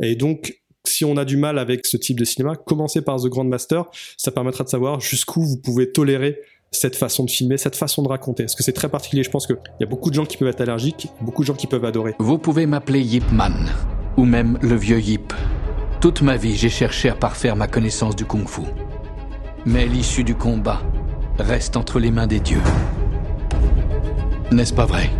et 0.00 0.16
donc 0.16 0.60
si 0.86 1.04
on 1.04 1.16
a 1.16 1.24
du 1.24 1.36
mal 1.36 1.58
avec 1.58 1.86
ce 1.86 1.96
type 1.96 2.18
de 2.18 2.24
cinéma, 2.24 2.56
commencez 2.56 3.02
par 3.02 3.16
The 3.16 3.26
Grand 3.26 3.44
Master, 3.44 3.86
ça 4.16 4.30
permettra 4.30 4.64
de 4.64 4.68
savoir 4.68 5.00
jusqu'où 5.00 5.42
vous 5.42 5.56
pouvez 5.56 5.90
tolérer 5.90 6.40
cette 6.70 6.96
façon 6.96 7.24
de 7.24 7.30
filmer, 7.30 7.56
cette 7.56 7.76
façon 7.76 8.02
de 8.02 8.08
raconter. 8.08 8.42
Parce 8.42 8.54
que 8.54 8.62
c'est 8.62 8.72
très 8.72 8.88
particulier. 8.88 9.22
Je 9.22 9.30
pense 9.30 9.46
qu'il 9.46 9.56
y 9.80 9.84
a 9.84 9.86
beaucoup 9.86 10.10
de 10.10 10.14
gens 10.14 10.26
qui 10.26 10.36
peuvent 10.36 10.48
être 10.48 10.60
allergiques, 10.60 11.08
beaucoup 11.20 11.42
de 11.42 11.46
gens 11.46 11.54
qui 11.54 11.66
peuvent 11.66 11.84
adorer. 11.84 12.14
Vous 12.18 12.38
pouvez 12.38 12.66
m'appeler 12.66 13.00
Yip 13.00 13.30
Man, 13.32 13.70
ou 14.16 14.24
même 14.24 14.58
le 14.60 14.74
vieux 14.74 15.00
Yip. 15.00 15.32
Toute 16.00 16.20
ma 16.20 16.36
vie, 16.36 16.56
j'ai 16.56 16.68
cherché 16.68 17.08
à 17.08 17.14
parfaire 17.14 17.56
ma 17.56 17.68
connaissance 17.68 18.16
du 18.16 18.26
kung-fu. 18.26 18.62
Mais 19.64 19.86
l'issue 19.86 20.24
du 20.24 20.34
combat 20.34 20.82
reste 21.38 21.76
entre 21.76 21.98
les 21.98 22.10
mains 22.10 22.26
des 22.26 22.40
dieux. 22.40 22.60
N'est-ce 24.52 24.74
pas 24.74 24.84
vrai? 24.84 25.10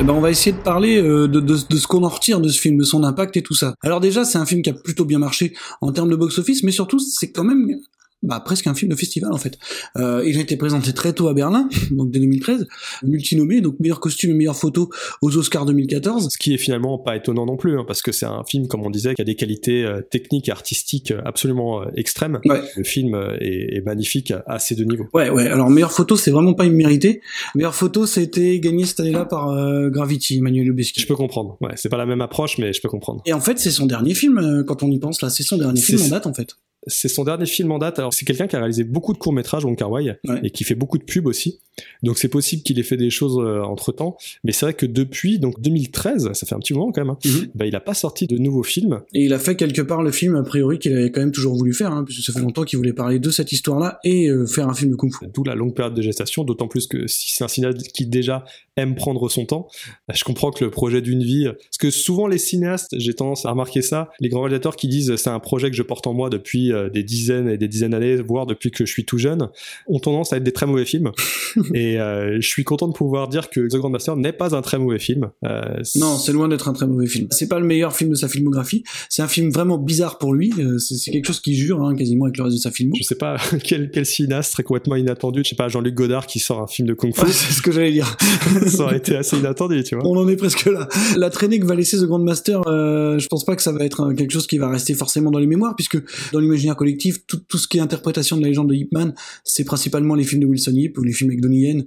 Eh 0.00 0.02
ben, 0.02 0.12
on 0.12 0.20
va 0.20 0.30
essayer 0.30 0.50
de 0.50 0.60
parler 0.60 1.00
euh, 1.00 1.28
de, 1.28 1.38
de, 1.38 1.56
de 1.70 1.76
ce 1.76 1.86
qu'on 1.86 2.02
en 2.02 2.08
retire 2.08 2.40
de 2.40 2.48
ce 2.48 2.60
film, 2.60 2.76
de 2.78 2.84
son 2.84 3.04
impact 3.04 3.36
et 3.36 3.42
tout 3.42 3.54
ça. 3.54 3.74
Alors 3.80 4.00
déjà, 4.00 4.24
c'est 4.24 4.38
un 4.38 4.44
film 4.44 4.60
qui 4.60 4.70
a 4.70 4.74
plutôt 4.74 5.04
bien 5.04 5.20
marché 5.20 5.54
en 5.80 5.92
termes 5.92 6.10
de 6.10 6.16
box-office, 6.16 6.64
mais 6.64 6.72
surtout, 6.72 6.98
c'est 6.98 7.30
quand 7.30 7.44
même 7.44 7.78
bah, 8.24 8.40
presque 8.44 8.66
un 8.66 8.74
film 8.74 8.90
de 8.90 8.96
festival 8.96 9.32
en 9.32 9.38
fait. 9.38 9.58
Euh, 9.96 10.22
il 10.26 10.38
a 10.38 10.40
été 10.40 10.56
présenté 10.56 10.92
très 10.92 11.12
tôt 11.12 11.28
à 11.28 11.34
Berlin, 11.34 11.68
donc 11.90 12.10
dès 12.10 12.20
2013, 12.20 12.66
multinommé, 13.02 13.60
donc 13.60 13.78
meilleur 13.80 14.00
costume 14.00 14.30
et 14.32 14.34
meilleure 14.34 14.56
photo 14.56 14.90
aux 15.22 15.36
Oscars 15.36 15.66
2014. 15.66 16.28
Ce 16.30 16.38
qui 16.38 16.54
est 16.54 16.58
finalement 16.58 16.98
pas 16.98 17.16
étonnant 17.16 17.46
non 17.46 17.56
plus, 17.56 17.78
hein, 17.78 17.84
parce 17.86 18.02
que 18.02 18.12
c'est 18.12 18.26
un 18.26 18.42
film, 18.48 18.66
comme 18.68 18.82
on 18.82 18.90
disait, 18.90 19.14
qui 19.14 19.22
a 19.22 19.24
des 19.24 19.36
qualités 19.36 19.84
euh, 19.84 20.00
techniques 20.02 20.48
et 20.48 20.52
artistiques 20.52 21.10
euh, 21.10 21.20
absolument 21.24 21.82
euh, 21.82 21.86
extrêmes. 21.96 22.40
Ouais. 22.44 22.62
Le 22.76 22.84
film 22.84 23.14
euh, 23.14 23.36
est, 23.40 23.76
est 23.76 23.84
magnifique 23.84 24.32
à, 24.46 24.58
ces 24.58 24.74
deux 24.74 24.84
niveaux. 24.84 25.06
Ouais, 25.12 25.30
ouais. 25.30 25.48
Alors 25.48 25.70
meilleure 25.70 25.92
photo, 25.92 26.16
c'est 26.16 26.30
vraiment 26.30 26.54
pas 26.54 26.64
immérité. 26.64 27.20
Meilleure 27.54 27.74
photo, 27.74 28.06
c'était 28.06 28.58
gagné 28.60 28.84
cette 28.84 29.00
année-là 29.00 29.24
par 29.24 29.50
euh, 29.50 29.90
Gravity, 29.90 30.38
Emmanuel 30.38 30.66
Lubezki. 30.66 31.00
Je 31.00 31.06
peux 31.06 31.16
comprendre. 31.16 31.56
Ouais, 31.60 31.72
c'est 31.76 31.88
pas 31.88 31.96
la 31.96 32.06
même 32.06 32.20
approche, 32.20 32.58
mais 32.58 32.72
je 32.72 32.80
peux 32.80 32.88
comprendre. 32.88 33.22
Et 33.26 33.32
en 33.32 33.40
fait, 33.40 33.58
c'est 33.58 33.70
son 33.70 33.86
dernier 33.86 34.14
film 34.14 34.38
euh, 34.38 34.64
quand 34.64 34.82
on 34.82 34.90
y 34.90 34.98
pense 34.98 35.22
là. 35.22 35.30
C'est 35.30 35.42
son 35.42 35.58
dernier 35.58 35.80
film 35.80 36.02
en 36.02 36.08
date 36.08 36.26
en 36.26 36.34
fait. 36.34 36.56
C'est 36.86 37.08
son 37.08 37.24
dernier 37.24 37.46
film 37.46 37.70
en 37.72 37.78
date. 37.78 37.98
Alors, 37.98 38.12
c'est 38.12 38.24
quelqu'un 38.24 38.46
qui 38.46 38.56
a 38.56 38.58
réalisé 38.58 38.84
beaucoup 38.84 39.12
de 39.12 39.18
courts-métrages, 39.18 39.64
Wong 39.64 39.76
Kar 39.76 39.90
Ouais. 39.90 40.16
et 40.42 40.50
qui 40.50 40.64
fait 40.64 40.74
beaucoup 40.74 40.98
de 40.98 41.04
pubs 41.04 41.26
aussi. 41.26 41.60
Donc, 42.02 42.18
c'est 42.18 42.28
possible 42.28 42.62
qu'il 42.62 42.78
ait 42.78 42.82
fait 42.84 42.96
des 42.96 43.10
choses 43.10 43.36
entre 43.64 43.90
temps. 43.92 44.16
Mais 44.44 44.52
c'est 44.52 44.66
vrai 44.66 44.74
que 44.74 44.86
depuis, 44.86 45.38
donc 45.38 45.60
2013, 45.60 46.30
ça 46.32 46.46
fait 46.46 46.54
un 46.54 46.58
petit 46.58 46.72
moment 46.74 46.92
quand 46.92 47.00
même, 47.00 47.10
hein, 47.10 47.18
Mhm. 47.24 47.48
bah, 47.54 47.66
il 47.66 47.74
a 47.74 47.80
pas 47.80 47.94
sorti 47.94 48.26
de 48.26 48.36
nouveaux 48.38 48.62
films. 48.62 49.00
Et 49.12 49.24
il 49.24 49.32
a 49.32 49.38
fait 49.38 49.56
quelque 49.56 49.82
part 49.82 50.02
le 50.02 50.12
film 50.12 50.36
a 50.36 50.42
priori 50.42 50.78
qu'il 50.78 50.92
avait 50.96 51.10
quand 51.10 51.20
même 51.20 51.32
toujours 51.32 51.54
voulu 51.56 51.72
faire, 51.72 51.90
hein, 51.92 52.04
puisque 52.04 52.22
ça 52.24 52.32
fait 52.32 52.40
longtemps 52.40 52.64
qu'il 52.64 52.76
voulait 52.76 52.92
parler 52.92 53.18
de 53.18 53.30
cette 53.30 53.50
histoire-là 53.52 53.98
et 54.04 54.28
euh, 54.28 54.46
faire 54.46 54.68
un 54.68 54.74
film 54.74 54.90
de 54.92 54.96
kung-fu. 54.96 55.26
D'où 55.32 55.42
la 55.44 55.54
longue 55.54 55.74
période 55.74 55.94
de 55.94 56.02
gestation, 56.02 56.44
d'autant 56.44 56.68
plus 56.68 56.86
que 56.86 57.06
si 57.06 57.30
c'est 57.34 57.44
un 57.44 57.48
cinéaste 57.48 57.88
qui 57.92 58.06
déjà 58.06 58.44
aime 58.76 58.94
prendre 58.94 59.28
son 59.28 59.46
temps, 59.46 59.68
je 60.12 60.24
comprends 60.24 60.50
que 60.50 60.64
le 60.64 60.70
projet 60.70 61.00
d'une 61.00 61.22
vie, 61.22 61.46
parce 61.46 61.78
que 61.78 61.90
souvent 61.90 62.26
les 62.26 62.38
cinéastes, 62.38 62.94
j'ai 62.98 63.14
tendance 63.14 63.46
à 63.46 63.50
remarquer 63.50 63.82
ça, 63.82 64.10
les 64.20 64.28
grands 64.28 64.42
réalisateurs 64.42 64.76
qui 64.76 64.88
disent 64.88 65.14
c'est 65.16 65.30
un 65.30 65.40
projet 65.40 65.70
que 65.70 65.76
je 65.76 65.82
porte 65.82 66.06
en 66.06 66.14
moi 66.14 66.30
depuis 66.30 66.72
euh, 66.72 66.88
des 66.90 67.02
dizaines 67.02 67.48
et 67.48 67.58
des 67.58 67.68
dizaines 67.68 67.92
d'années, 67.92 68.16
voire 68.16 68.46
depuis 68.46 68.70
que 68.70 68.84
je 68.84 68.92
suis 68.92 69.04
tout 69.04 69.18
jeune, 69.18 69.48
ont 69.86 69.98
tendance 69.98 70.32
à 70.32 70.36
être 70.38 70.42
des 70.42 70.52
très 70.52 70.66
mauvais 70.66 70.84
films. 70.84 71.12
et 71.74 72.00
euh, 72.00 72.40
je 72.40 72.46
suis 72.46 72.64
content 72.64 72.88
de 72.88 72.92
pouvoir 72.92 73.28
dire 73.28 73.50
que 73.50 73.60
The 73.60 73.76
Grandmaster 73.76 74.16
n'est 74.16 74.32
pas 74.32 74.54
un 74.54 74.62
très 74.62 74.78
mauvais 74.78 74.98
film. 74.98 75.30
Euh, 75.44 75.62
non, 75.96 76.18
c'est 76.18 76.32
loin 76.32 76.48
d'être 76.48 76.68
un 76.68 76.72
très 76.72 76.86
mauvais 76.86 77.06
film. 77.06 77.28
C'est 77.30 77.48
pas 77.48 77.60
le 77.60 77.66
meilleur 77.66 77.94
film 77.94 78.10
de 78.10 78.16
sa 78.16 78.28
filmographie. 78.28 78.84
C'est 79.08 79.22
un 79.22 79.28
film 79.28 79.50
vraiment 79.50 79.78
bizarre 79.78 80.18
pour 80.18 80.34
lui. 80.34 80.52
C'est 80.78 81.10
quelque 81.10 81.26
chose 81.26 81.40
qui 81.40 81.54
jure 81.54 81.82
hein, 81.82 81.94
quasiment 81.94 82.24
avec 82.24 82.36
le 82.36 82.44
reste 82.44 82.56
de 82.56 82.60
sa 82.60 82.70
film. 82.70 82.92
Je 82.98 83.02
sais 83.02 83.14
pas 83.14 83.36
quel, 83.64 83.90
quel 83.90 84.06
cinéaste 84.06 84.52
serait 84.52 84.62
complètement 84.62 84.96
inattendu. 84.96 85.42
Je 85.44 85.50
sais 85.50 85.56
pas 85.56 85.68
Jean-Luc 85.68 85.94
Godard 85.94 86.26
qui 86.26 86.38
sort 86.38 86.60
un 86.60 86.66
film 86.66 86.88
de 86.88 86.94
kung-fu. 86.94 87.26
c'est 87.28 87.52
ce 87.52 87.62
que 87.62 87.72
j'allais 87.72 87.92
dire. 87.92 88.16
ça 88.68 88.84
aurait 88.84 88.98
été 88.98 89.16
assez 89.16 89.38
inattendu, 89.38 89.82
tu 89.82 89.94
vois. 89.94 90.06
On 90.06 90.16
en 90.16 90.28
est 90.28 90.36
presque 90.36 90.66
là. 90.66 90.88
La 91.16 91.30
traînée 91.30 91.60
que 91.60 91.66
va 91.66 91.74
laisser 91.74 91.98
The 91.98 92.04
Grandmaster, 92.04 92.60
euh, 92.66 93.18
je 93.18 93.26
pense 93.28 93.44
pas 93.44 93.56
que 93.56 93.62
ça 93.62 93.72
va 93.72 93.84
être 93.84 94.12
quelque 94.12 94.32
chose 94.32 94.46
qui 94.46 94.58
va 94.58 94.68
rester 94.68 94.94
forcément 94.94 95.30
dans 95.30 95.38
les 95.38 95.46
mémoires, 95.46 95.74
puisque 95.76 95.98
dans 96.32 96.40
l'imaginaire 96.40 96.76
collectif, 96.76 97.26
tout, 97.26 97.40
ce 97.56 97.68
qui 97.68 97.78
est 97.78 97.80
interprétation 97.80 98.36
de 98.36 98.42
la 98.42 98.48
légende 98.48 98.68
de 98.68 98.74
Ip 98.74 98.92
Man, 98.92 99.14
c'est 99.44 99.64
principalement 99.64 100.14
les 100.14 100.24
films 100.24 100.42
de 100.42 100.46
Wilson 100.46 100.72
Yip 100.74 100.98
ou 100.98 101.02
les 101.02 101.12
films 101.12 101.32
Yen. 101.52 101.84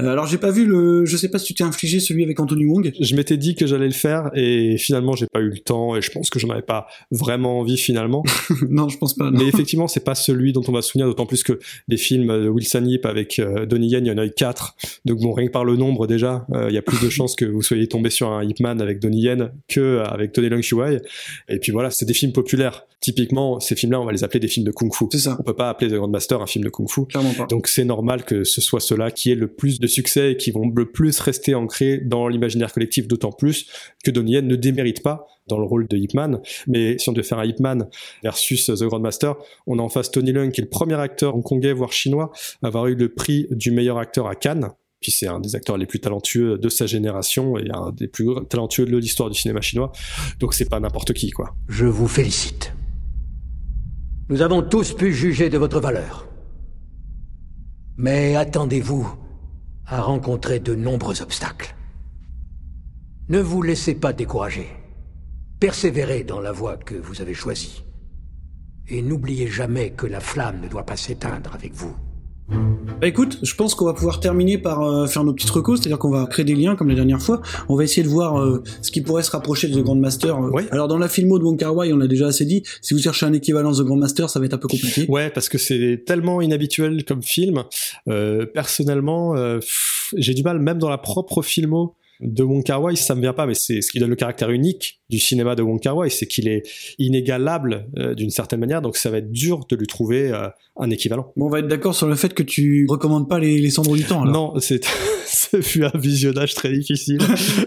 Euh, 0.00 0.08
alors 0.08 0.26
j'ai 0.26 0.38
pas 0.38 0.50
vu 0.50 0.66
le, 0.66 1.04
je 1.04 1.16
sais 1.16 1.28
pas 1.28 1.38
si 1.38 1.46
tu 1.46 1.54
t'es 1.54 1.64
infligé 1.64 2.00
celui 2.00 2.24
avec 2.24 2.38
Anthony 2.40 2.64
Wong. 2.66 2.92
Je 2.98 3.16
m'étais 3.16 3.36
dit 3.36 3.54
que 3.54 3.66
j'allais 3.66 3.86
le 3.86 3.92
faire 3.92 4.30
et 4.34 4.76
finalement 4.78 5.14
j'ai 5.14 5.26
pas 5.26 5.40
eu 5.40 5.50
le 5.50 5.58
temps 5.58 5.96
et 5.96 6.02
je 6.02 6.10
pense 6.10 6.30
que 6.30 6.38
j'en 6.38 6.50
avais 6.50 6.62
pas 6.62 6.86
vraiment 7.10 7.60
envie 7.60 7.76
finalement. 7.76 8.22
non, 8.68 8.88
je 8.88 8.98
pense 8.98 9.14
pas. 9.14 9.30
Mais 9.30 9.46
effectivement 9.46 9.88
c'est 9.88 10.04
pas 10.04 10.14
celui 10.14 10.52
dont 10.52 10.62
on 10.68 10.72
va 10.72 10.82
se 10.82 10.90
souvenir, 10.90 11.06
d'autant 11.06 11.26
plus 11.26 11.42
que 11.42 11.58
des 11.88 11.96
films 11.96 12.42
de 12.42 12.48
Wilson 12.48 12.84
Yip 12.86 13.06
avec 13.06 13.38
euh, 13.38 13.66
Donnie 13.66 13.88
Yen, 13.88 14.06
il 14.06 14.08
y 14.08 14.12
en 14.12 14.18
a 14.18 14.26
eu 14.26 14.30
quatre. 14.30 14.76
Donc 15.04 15.20
bon, 15.20 15.32
rien 15.32 15.46
que 15.46 15.52
par 15.52 15.64
le 15.64 15.76
nombre 15.76 16.06
déjà, 16.06 16.46
euh, 16.52 16.66
il 16.68 16.74
y 16.74 16.78
a 16.78 16.82
plus 16.82 17.00
de 17.00 17.08
chances 17.10 17.36
que 17.36 17.44
vous 17.44 17.62
soyez 17.62 17.86
tombé 17.88 18.10
sur 18.10 18.30
un 18.30 18.44
Yip 18.44 18.60
Man 18.60 18.80
avec 18.80 19.00
Donnie 19.00 19.22
Yen 19.22 19.52
que 19.68 20.00
avec 20.00 20.32
Tony 20.32 20.48
Leung 20.48 20.62
Chiu-wai. 20.62 21.00
Et 21.48 21.58
puis 21.58 21.72
voilà, 21.72 21.90
c'est 21.90 22.04
des 22.04 22.14
films 22.14 22.32
populaires. 22.32 22.86
Typiquement, 23.00 23.60
ces 23.60 23.76
films-là, 23.76 24.00
on 24.00 24.06
va 24.06 24.12
les 24.12 24.24
appeler 24.24 24.40
des 24.40 24.48
films 24.48 24.64
de 24.64 24.70
kung-fu. 24.70 25.04
C'est 25.12 25.18
ça. 25.18 25.36
On 25.38 25.42
peut 25.42 25.54
pas 25.54 25.68
appeler 25.68 25.90
The 25.90 25.96
Grandmaster 25.96 26.40
un 26.40 26.46
film 26.46 26.64
de 26.64 26.70
kung-fu. 26.70 27.04
Clairement 27.06 27.34
pas. 27.34 27.46
Donc 27.46 27.66
c'est 27.66 27.84
normal 27.84 28.24
que 28.24 28.44
ce 28.44 28.60
soit 28.60 28.80
cela 28.80 29.10
qui 29.10 29.30
ait 29.30 29.34
le 29.34 29.48
plus 29.48 29.63
de 29.72 29.86
succès 29.86 30.32
et 30.32 30.36
qui 30.36 30.50
vont 30.50 30.70
le 30.74 30.90
plus 30.90 31.18
rester 31.20 31.54
ancrés 31.54 31.98
dans 31.98 32.28
l'imaginaire 32.28 32.72
collectif, 32.72 33.08
d'autant 33.08 33.32
plus 33.32 33.66
que 34.04 34.10
Donnie 34.10 34.32
Yen 34.32 34.46
ne 34.46 34.56
démérite 34.56 35.02
pas 35.02 35.26
dans 35.46 35.58
le 35.58 35.64
rôle 35.64 35.86
de 35.88 35.96
Ip 35.96 36.14
Man. 36.14 36.40
Mais 36.66 36.98
si 36.98 37.08
on 37.08 37.12
devait 37.12 37.26
faire 37.26 37.38
un 37.38 37.44
Ip 37.44 37.60
Man 37.60 37.88
versus 38.22 38.66
The 38.66 38.84
Grandmaster, 38.84 39.34
on 39.66 39.78
a 39.78 39.82
en 39.82 39.88
face 39.88 40.10
Tony 40.10 40.32
Leung, 40.32 40.50
qui 40.50 40.60
est 40.60 40.64
le 40.64 40.70
premier 40.70 40.94
acteur 40.94 41.36
hongkongais, 41.36 41.72
voire 41.72 41.92
chinois, 41.92 42.32
à 42.62 42.68
avoir 42.68 42.86
eu 42.86 42.94
le 42.94 43.08
prix 43.08 43.46
du 43.50 43.70
meilleur 43.70 43.98
acteur 43.98 44.26
à 44.26 44.34
Cannes. 44.34 44.70
Puis 45.00 45.12
c'est 45.12 45.26
un 45.26 45.38
des 45.38 45.54
acteurs 45.54 45.76
les 45.76 45.84
plus 45.84 46.00
talentueux 46.00 46.56
de 46.56 46.68
sa 46.70 46.86
génération 46.86 47.58
et 47.58 47.68
un 47.70 47.92
des 47.92 48.08
plus 48.08 48.28
talentueux 48.48 48.86
de 48.86 48.96
l'histoire 48.96 49.28
du 49.28 49.38
cinéma 49.38 49.60
chinois. 49.60 49.92
Donc 50.40 50.54
c'est 50.54 50.68
pas 50.68 50.80
n'importe 50.80 51.12
qui, 51.12 51.30
quoi. 51.30 51.54
Je 51.68 51.84
vous 51.84 52.08
félicite. 52.08 52.72
Nous 54.30 54.40
avons 54.40 54.62
tous 54.62 54.94
pu 54.94 55.12
juger 55.12 55.50
de 55.50 55.58
votre 55.58 55.80
valeur. 55.80 56.26
Mais 57.98 58.34
attendez-vous 58.34 59.23
à 59.86 60.00
rencontrer 60.00 60.60
de 60.60 60.74
nombreux 60.74 61.22
obstacles. 61.22 61.74
Ne 63.28 63.40
vous 63.40 63.62
laissez 63.62 63.94
pas 63.94 64.12
décourager. 64.12 64.68
Persévérez 65.60 66.24
dans 66.24 66.40
la 66.40 66.52
voie 66.52 66.76
que 66.76 66.94
vous 66.94 67.20
avez 67.22 67.34
choisie. 67.34 67.84
Et 68.88 69.00
n'oubliez 69.00 69.48
jamais 69.48 69.90
que 69.92 70.06
la 70.06 70.20
flamme 70.20 70.60
ne 70.60 70.68
doit 70.68 70.84
pas 70.84 70.96
s'éteindre 70.96 71.54
avec 71.54 71.72
vous. 71.72 71.96
Bah 72.48 73.08
écoute, 73.08 73.38
je 73.42 73.54
pense 73.54 73.74
qu'on 73.74 73.86
va 73.86 73.94
pouvoir 73.94 74.20
terminer 74.20 74.58
par 74.58 74.82
euh, 74.82 75.06
faire 75.06 75.24
nos 75.24 75.32
petites 75.32 75.50
recos, 75.50 75.80
c'est-à-dire 75.80 75.98
qu'on 75.98 76.10
va 76.10 76.26
créer 76.26 76.44
des 76.44 76.54
liens 76.54 76.76
comme 76.76 76.88
la 76.88 76.94
dernière 76.94 77.20
fois. 77.20 77.40
On 77.68 77.76
va 77.76 77.84
essayer 77.84 78.02
de 78.02 78.08
voir 78.08 78.38
euh, 78.38 78.62
ce 78.82 78.90
qui 78.90 79.00
pourrait 79.00 79.22
se 79.22 79.30
rapprocher 79.30 79.68
de 79.68 79.80
The 79.80 79.82
Grandmaster. 79.82 80.36
Euh. 80.36 80.50
Oui. 80.52 80.62
Alors 80.70 80.88
dans 80.88 80.98
la 80.98 81.08
filmo 81.08 81.38
de 81.38 81.44
Wong 81.44 81.58
Kar 81.58 81.74
Wai, 81.74 81.92
on 81.92 81.96
l'a 81.96 82.06
déjà 82.06 82.26
assez 82.26 82.44
dit. 82.44 82.62
Si 82.82 82.94
vous 82.94 83.00
cherchez 83.00 83.26
un 83.26 83.32
équivalent 83.32 83.72
de 83.72 83.78
The 83.78 83.86
Grandmaster, 83.86 84.28
ça 84.28 84.40
va 84.40 84.46
être 84.46 84.54
un 84.54 84.58
peu 84.58 84.68
compliqué. 84.68 85.06
Ouais, 85.08 85.30
parce 85.30 85.48
que 85.48 85.58
c'est 85.58 86.04
tellement 86.06 86.40
inhabituel 86.40 87.04
comme 87.04 87.22
film. 87.22 87.64
Euh, 88.08 88.46
personnellement, 88.46 89.34
euh, 89.36 89.60
j'ai 90.16 90.34
du 90.34 90.42
mal, 90.42 90.58
même 90.58 90.78
dans 90.78 90.90
la 90.90 90.98
propre 90.98 91.42
filmo 91.42 91.94
de 92.20 92.42
Wong 92.42 92.62
Kar 92.64 92.82
Wai, 92.82 92.96
ça 92.96 93.14
me 93.14 93.20
vient 93.20 93.32
pas, 93.32 93.46
mais 93.46 93.54
c'est 93.54 93.80
ce 93.80 93.90
qui 93.90 93.98
donne 93.98 94.10
le 94.10 94.16
caractère 94.16 94.50
unique 94.50 95.00
du 95.10 95.18
cinéma 95.18 95.54
de 95.54 95.62
Wong 95.62 95.80
Kar 95.80 95.96
Wai, 95.96 96.10
c'est 96.10 96.26
qu'il 96.26 96.48
est 96.48 96.62
inégalable 96.98 97.88
euh, 97.98 98.14
d'une 98.14 98.30
certaine 98.30 98.60
manière, 98.60 98.82
donc 98.82 98.96
ça 98.96 99.10
va 99.10 99.18
être 99.18 99.30
dur 99.30 99.66
de 99.68 99.76
lui 99.76 99.86
trouver 99.86 100.30
euh, 100.30 100.48
un 100.76 100.90
équivalent. 100.90 101.32
Bon, 101.36 101.46
on 101.46 101.50
va 101.50 101.60
être 101.60 101.68
d'accord 101.68 101.94
sur 101.94 102.06
le 102.06 102.14
fait 102.14 102.34
que 102.34 102.42
tu 102.42 102.86
recommandes 102.88 103.28
pas 103.28 103.38
les, 103.38 103.58
les 103.58 103.70
cendres 103.70 103.94
du 103.96 104.04
temps. 104.04 104.22
Alors. 104.22 104.54
Non, 104.54 104.60
c'est 104.60 104.86
ce 105.56 105.60
fut 105.68 105.84
un 105.84 105.90
visionnage 105.94 106.54
très 106.54 106.72
difficile. 106.72 107.18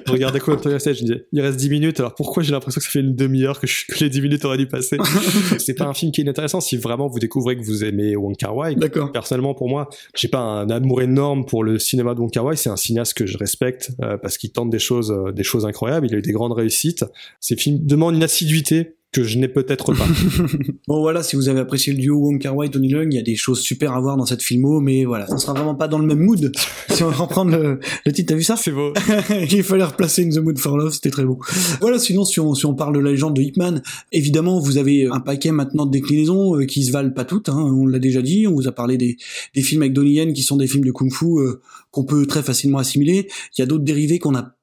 Regardez 0.08 0.40
quoi 0.48 0.58
je 0.64 0.70
me 0.70 0.94
disais, 0.94 1.26
il 1.32 1.42
reste 1.42 1.58
10 1.58 1.70
minutes, 1.70 2.00
alors 2.00 2.16
pourquoi 2.16 2.44
j'ai 2.44 2.52
l'impression 2.52 2.80
que 2.80 2.86
ça 2.86 2.92
fait 2.92 3.00
une 3.00 3.16
demi-heure 3.16 3.60
que, 3.60 3.68
je- 3.68 3.86
que 3.88 4.04
les 4.04 4.10
10 4.10 4.22
minutes 4.22 4.46
auraient 4.46 4.58
dû 4.58 4.68
passer? 4.68 4.98
C'est 5.60 5.74
pas 5.74 5.86
un 5.86 5.94
film 5.94 6.12
qui 6.12 6.22
est 6.22 6.30
intéressant 6.30 6.62
si 6.62 6.78
vraiment 6.78 7.08
vous 7.08 7.20
découvrez 7.20 7.56
que 7.58 7.64
vous 7.64 7.84
aimez 7.84 8.16
Wong 8.16 8.36
Kar 8.36 8.56
Wai. 8.56 8.76
D'accord. 8.76 9.12
Personnellement, 9.12 9.54
pour 9.54 9.70
moi, 9.70 9.90
j'ai 10.16 10.28
pas 10.28 10.40
un 10.40 10.70
amour 10.70 11.02
énorme 11.02 11.46
pour 11.46 11.64
le 11.64 11.80
cinéma 11.80 12.14
de 12.16 12.20
Wong 12.20 12.32
Kar 12.32 12.46
Wai. 12.46 12.56
C'est 12.58 12.70
un 12.70 12.76
cinéaste 12.78 13.14
que 13.14 13.26
je 13.26 13.38
respecte 13.38 13.92
euh, 14.02 14.18
parce 14.18 14.38
qu'il 14.38 14.52
tente 14.52 14.70
des 14.70 14.80
choses, 14.80 15.12
euh, 15.12 15.32
des 15.32 15.44
choses 15.44 15.66
incroyables. 15.66 16.08
Il 16.08 16.16
a 16.16 16.18
eu 16.18 16.22
des 16.22 16.32
grandes 16.32 16.54
réussites. 16.54 17.06
Ces 17.40 17.56
films 17.56 17.80
demandent 17.86 18.16
une 18.16 18.24
assiduité 18.24 18.97
que 19.18 19.24
je 19.24 19.40
n'ai 19.40 19.48
peut-être 19.48 19.94
pas. 19.94 20.06
Bon 20.88 21.02
voilà, 21.02 21.24
si 21.24 21.36
vous 21.36 21.50
avez 21.50 21.60
apprécié 21.60 21.92
le 21.92 22.00
duo 22.00 22.18
Wong 22.18 22.40
Kar 22.40 22.56
Wai 22.56 22.70
Tony 22.70 22.90
Leung, 22.90 23.08
il 23.12 23.16
y 23.16 23.20
a 23.20 23.24
des 23.24 23.36
choses 23.36 23.60
super 23.60 23.94
à 23.94 24.00
voir 24.00 24.16
dans 24.16 24.28
cette 24.28 24.44
filmo, 24.44 24.80
mais 24.80 25.06
voilà, 25.06 25.26
on 25.30 25.38
sera 25.38 25.54
vraiment 25.54 25.74
pas 25.74 25.88
dans 25.88 25.98
le 25.98 26.06
même 26.06 26.20
mood. 26.20 26.52
si 26.90 27.02
on 27.02 27.10
reprend 27.10 27.44
le, 27.44 27.80
le 28.06 28.12
titre, 28.12 28.30
t'as 28.30 28.36
vu 28.36 28.44
ça 28.44 28.56
C'est 28.58 28.72
beau. 28.72 28.94
Il 29.52 29.64
fallait 29.64 29.84
replacer 29.84 30.24
In 30.24 30.30
the 30.30 30.38
Mood 30.38 30.60
for 30.60 30.78
Love, 30.78 30.94
c'était 30.94 31.10
très 31.10 31.26
beau. 31.26 31.40
Voilà, 31.82 31.98
sinon 31.98 32.26
si 32.26 32.40
on, 32.40 32.54
si 32.54 32.68
on 32.68 32.76
parle 32.76 32.94
de 32.94 33.00
la 33.00 33.10
légende 33.10 33.36
de 33.36 33.42
Hitman, 33.42 33.82
évidemment 34.12 34.60
vous 34.60 34.78
avez 34.78 35.08
un 35.08 35.20
paquet 35.20 35.52
maintenant 35.52 35.88
de 35.88 35.92
déclinaisons 35.92 36.56
euh, 36.56 36.66
qui 36.66 36.84
se 36.84 36.92
valent 36.92 37.12
pas 37.12 37.26
toutes, 37.26 37.50
hein, 37.50 37.58
on 37.58 37.88
l'a 37.88 38.00
déjà 38.00 38.22
dit, 38.22 38.46
on 38.48 38.54
vous 38.54 38.68
a 38.68 38.72
parlé 38.72 38.98
des, 38.98 39.18
des 39.56 39.62
films 39.64 39.82
avec 39.82 39.94
Donnie 39.94 40.14
Yen 40.14 40.32
qui 40.32 40.44
sont 40.44 40.58
des 40.58 40.68
films 40.68 40.86
de 40.86 40.92
kung-fu 40.92 41.26
euh, 41.40 41.60
qu'on 41.90 42.06
peut 42.06 42.28
très 42.28 42.44
facilement 42.44 42.78
assimiler. 42.78 43.28
Il 43.58 43.62
y 43.62 43.64
a 43.64 43.66
d'autres 43.66 43.84
dérivés 43.84 44.20
qu'on 44.20 44.32
n'a 44.32 44.57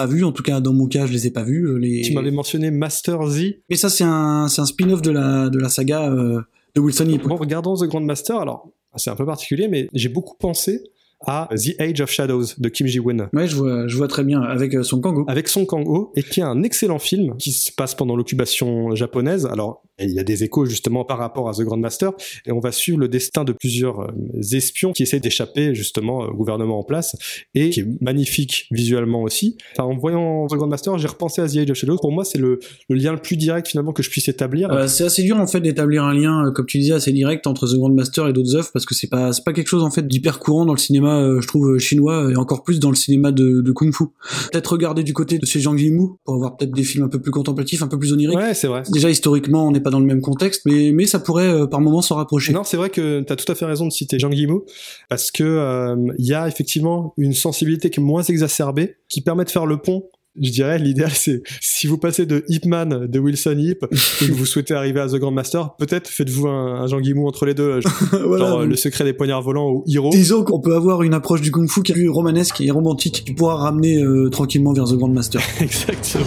pas 0.00 0.06
vus, 0.06 0.24
en 0.24 0.32
tout 0.32 0.42
cas 0.42 0.60
dans 0.60 0.72
mon 0.72 0.86
cas 0.88 1.04
je 1.06 1.12
les 1.12 1.26
ai 1.26 1.30
pas 1.30 1.42
vus. 1.42 1.66
euh, 1.66 1.76
Les... 1.76 2.00
tu 2.00 2.14
m'avais 2.14 2.30
mentionné 2.30 2.70
Master 2.70 3.26
Z. 3.26 3.56
Mais 3.68 3.76
ça 3.76 3.90
c'est 3.90 4.04
un, 4.04 4.48
c'est 4.48 4.62
un 4.62 4.66
spin-off 4.66 5.02
de 5.02 5.10
la, 5.10 5.50
de 5.50 5.58
la 5.58 5.68
saga 5.68 6.10
euh, 6.10 6.40
de 6.74 6.80
Wilson 6.80 7.06
Yip. 7.06 7.22
Bon, 7.28 7.36
regardons 7.36 7.74
The 7.76 7.84
Grandmaster, 7.84 8.38
alors 8.38 8.70
c'est 8.96 9.10
un 9.10 9.16
peu 9.16 9.26
particulier, 9.26 9.68
mais 9.68 9.88
j'ai 9.92 10.08
beaucoup 10.08 10.36
pensé 10.38 10.82
à 11.26 11.48
The 11.52 11.78
Age 11.78 12.00
of 12.00 12.10
Shadows 12.10 12.46
de 12.56 12.68
Kim 12.70 12.86
Ji-woon. 12.86 13.28
Ouais, 13.34 13.46
je 13.46 13.54
vois, 13.54 13.86
je 13.86 13.94
vois 13.98 14.08
très 14.08 14.24
bien 14.24 14.40
avec 14.40 14.74
euh, 14.74 14.82
son 14.82 15.02
Kango. 15.02 15.26
avec 15.28 15.48
Son 15.48 15.66
Kang-ho 15.66 16.12
et 16.16 16.22
qui 16.22 16.40
est 16.40 16.44
un 16.44 16.62
excellent 16.62 16.98
film 16.98 17.36
qui 17.36 17.52
se 17.52 17.70
passe 17.70 17.94
pendant 17.94 18.16
l'occupation 18.16 18.94
japonaise. 18.94 19.44
Alors 19.44 19.82
il 20.00 20.12
y 20.12 20.18
a 20.18 20.24
des 20.24 20.44
échos 20.44 20.64
justement 20.66 21.04
par 21.04 21.18
rapport 21.18 21.48
à 21.48 21.52
The 21.52 21.62
Grandmaster 21.62 22.12
et 22.46 22.52
on 22.52 22.60
va 22.60 22.72
suivre 22.72 22.98
le 22.98 23.08
destin 23.08 23.44
de 23.44 23.52
plusieurs 23.52 24.00
euh, 24.00 24.10
espions 24.52 24.92
qui 24.92 25.02
essaient 25.02 25.20
d'échapper 25.20 25.74
justement 25.74 26.18
au 26.20 26.34
gouvernement 26.34 26.78
en 26.78 26.84
place 26.84 27.16
et 27.54 27.70
qui 27.70 27.80
est 27.80 27.86
magnifique 28.00 28.66
visuellement 28.70 29.22
aussi. 29.22 29.56
Enfin, 29.72 29.84
en 29.84 29.96
voyant 29.96 30.46
The 30.46 30.54
Grandmaster, 30.54 30.96
j'ai 30.98 31.08
repensé 31.08 31.40
à 31.42 31.48
The 31.48 31.56
Age 31.56 31.70
of 31.70 31.76
Shadows. 31.76 31.98
Pour 31.98 32.12
moi, 32.12 32.24
c'est 32.24 32.38
le, 32.38 32.58
le 32.88 32.96
lien 32.96 33.12
le 33.12 33.18
plus 33.18 33.36
direct 33.36 33.68
finalement 33.68 33.92
que 33.92 34.02
je 34.02 34.10
puisse 34.10 34.28
établir. 34.28 34.70
Euh, 34.70 34.86
c'est 34.86 35.04
assez 35.04 35.22
dur 35.22 35.36
en 35.36 35.46
fait 35.46 35.60
d'établir 35.60 36.04
un 36.04 36.14
lien, 36.14 36.46
euh, 36.46 36.50
comme 36.50 36.66
tu 36.66 36.78
disais, 36.78 36.94
assez 36.94 37.12
direct 37.12 37.46
entre 37.46 37.66
The 37.66 37.76
Grandmaster 37.76 38.28
et 38.28 38.32
d'autres 38.32 38.56
œuvres 38.56 38.70
parce 38.72 38.86
que 38.86 38.94
c'est 38.94 39.08
pas 39.08 39.30
pas 39.44 39.52
quelque 39.52 39.68
chose 39.68 39.82
en 39.82 39.90
fait 39.90 40.06
d'hyper 40.06 40.38
courant 40.38 40.66
dans 40.66 40.74
le 40.74 40.78
cinéma, 40.78 41.20
euh, 41.20 41.40
je 41.40 41.46
trouve 41.46 41.70
euh, 41.70 41.78
chinois 41.78 42.30
et 42.30 42.36
encore 42.36 42.62
plus 42.62 42.80
dans 42.80 42.90
le 42.90 42.96
cinéma 42.96 43.32
de, 43.32 43.60
de 43.60 43.72
kung-fu. 43.72 44.04
Peut-être 44.52 44.72
regarder 44.72 45.02
du 45.02 45.12
côté 45.12 45.38
de 45.38 45.46
ces 45.46 45.60
Zhang 45.60 45.78
Yimou 45.78 46.18
pour 46.24 46.34
avoir 46.34 46.56
peut-être 46.56 46.72
des 46.72 46.82
films 46.82 47.04
un 47.04 47.08
peu 47.08 47.20
plus 47.20 47.30
contemplatifs, 47.30 47.82
un 47.82 47.88
peu 47.88 47.98
plus 47.98 48.12
oniriques. 48.12 48.38
Ouais, 48.38 48.54
c'est 48.54 48.66
vrai. 48.66 48.82
Déjà 48.92 49.10
historiquement, 49.10 49.66
on 49.66 49.70
n'est 49.70 49.80
pas 49.80 49.89
dans 49.90 50.00
le 50.00 50.06
même 50.06 50.20
contexte, 50.20 50.62
mais 50.66 50.92
mais 50.92 51.06
ça 51.06 51.18
pourrait 51.18 51.48
euh, 51.48 51.66
par 51.66 51.80
moments 51.80 52.02
s'en 52.02 52.16
rapprocher. 52.16 52.52
Non, 52.52 52.64
c'est 52.64 52.76
vrai 52.76 52.90
que 52.90 53.20
tu 53.22 53.32
as 53.32 53.36
tout 53.36 53.50
à 53.50 53.54
fait 53.54 53.64
raison 53.66 53.86
de 53.86 53.90
citer 53.92 54.18
Zhang 54.18 54.34
Yimou, 54.34 54.64
parce 55.08 55.30
que 55.30 55.44
euh, 55.44 55.96
il 56.18 56.26
y 56.26 56.34
a 56.34 56.48
effectivement 56.48 57.14
une 57.16 57.32
sensibilité 57.32 57.90
qui 57.90 58.00
est 58.00 58.02
moins 58.02 58.22
exacerbée, 58.22 58.96
qui 59.08 59.20
permet 59.20 59.44
de 59.44 59.50
faire 59.50 59.66
le 59.66 59.78
pont. 59.78 60.04
Je 60.40 60.50
dirais, 60.52 60.78
l'idéal, 60.78 61.10
c'est 61.12 61.42
si 61.60 61.88
vous 61.88 61.98
passez 61.98 62.24
de 62.24 62.44
Ip 62.48 62.64
Man 62.64 63.08
de 63.08 63.18
Wilson 63.18 63.56
Yip 63.58 63.84
et 64.22 64.26
que 64.26 64.32
vous 64.32 64.46
souhaitez 64.46 64.74
arriver 64.74 65.00
à 65.00 65.08
The 65.08 65.16
Grandmaster, 65.16 65.74
peut-être 65.76 66.08
faites-vous 66.08 66.46
un, 66.46 66.82
un 66.82 66.86
Zhang 66.86 67.04
Yimou 67.04 67.26
entre 67.26 67.46
les 67.46 67.54
deux, 67.54 67.80
genre 67.82 67.92
Voilà. 68.12 68.46
genre, 68.46 68.60
euh, 68.60 68.66
Le 68.66 68.76
secret 68.76 69.02
des 69.02 69.12
poignards 69.12 69.42
volants 69.42 69.68
ou 69.70 69.84
Hero. 69.88 70.10
Disons 70.10 70.44
qu'on 70.44 70.60
peut 70.60 70.76
avoir 70.76 71.02
une 71.02 71.14
approche 71.14 71.40
du 71.40 71.50
kung-fu 71.50 71.82
qui 71.82 71.90
est 71.90 71.94
plus 71.96 72.08
romanesque 72.08 72.60
et 72.60 72.70
romantique 72.70 73.24
qui 73.26 73.34
pourra 73.34 73.56
ramener 73.56 74.00
euh, 74.02 74.28
tranquillement 74.30 74.72
vers 74.72 74.84
The 74.84 74.94
Grandmaster. 74.94 75.42
Exactement. 75.60 76.24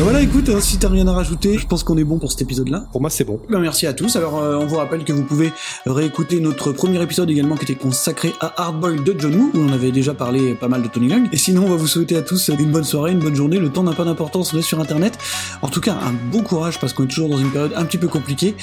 Voilà, 0.00 0.20
écoute, 0.22 0.48
hein, 0.48 0.60
si 0.60 0.78
t'as 0.78 0.88
rien 0.88 1.08
à 1.08 1.12
rajouter, 1.12 1.58
je 1.58 1.66
pense 1.66 1.82
qu'on 1.82 1.98
est 1.98 2.04
bon 2.04 2.18
pour 2.18 2.30
cet 2.30 2.42
épisode-là. 2.42 2.84
Pour 2.92 3.00
moi, 3.00 3.10
c'est 3.10 3.24
bon. 3.24 3.40
Ben, 3.50 3.58
merci 3.58 3.84
à 3.84 3.92
tous. 3.92 4.14
Alors, 4.14 4.38
euh, 4.38 4.56
on 4.56 4.64
vous 4.64 4.76
rappelle 4.76 5.04
que 5.04 5.12
vous 5.12 5.24
pouvez 5.24 5.52
réécouter 5.86 6.38
notre 6.38 6.70
premier 6.70 7.02
épisode 7.02 7.28
également 7.28 7.56
qui 7.56 7.64
était 7.64 7.74
consacré 7.74 8.32
à 8.40 8.62
Hardboiled 8.62 9.02
de 9.02 9.18
John 9.18 9.34
Woo, 9.34 9.50
où 9.54 9.58
on 9.58 9.72
avait 9.72 9.90
déjà 9.90 10.14
parlé 10.14 10.54
pas 10.54 10.68
mal 10.68 10.82
de 10.82 10.88
Tony 10.88 11.08
Leung. 11.08 11.28
Et 11.32 11.36
sinon, 11.36 11.64
on 11.66 11.70
va 11.70 11.74
vous 11.74 11.88
souhaiter 11.88 12.16
à 12.16 12.22
tous 12.22 12.48
une 12.48 12.70
bonne 12.70 12.84
soirée, 12.84 13.10
une 13.10 13.18
bonne 13.18 13.34
journée. 13.34 13.58
Le 13.58 13.70
temps 13.70 13.82
n'a 13.82 13.92
pas 13.92 14.04
d'importance, 14.04 14.54
on 14.54 14.58
est 14.58 14.62
sur 14.62 14.78
Internet. 14.78 15.18
En 15.62 15.68
tout 15.68 15.80
cas, 15.80 15.94
un 15.94 16.12
bon 16.30 16.42
courage 16.42 16.78
parce 16.78 16.92
qu'on 16.92 17.02
est 17.02 17.08
toujours 17.08 17.28
dans 17.28 17.38
une 17.38 17.50
période 17.50 17.72
un 17.74 17.84
petit 17.84 17.98
peu 17.98 18.08
compliquée. 18.08 18.54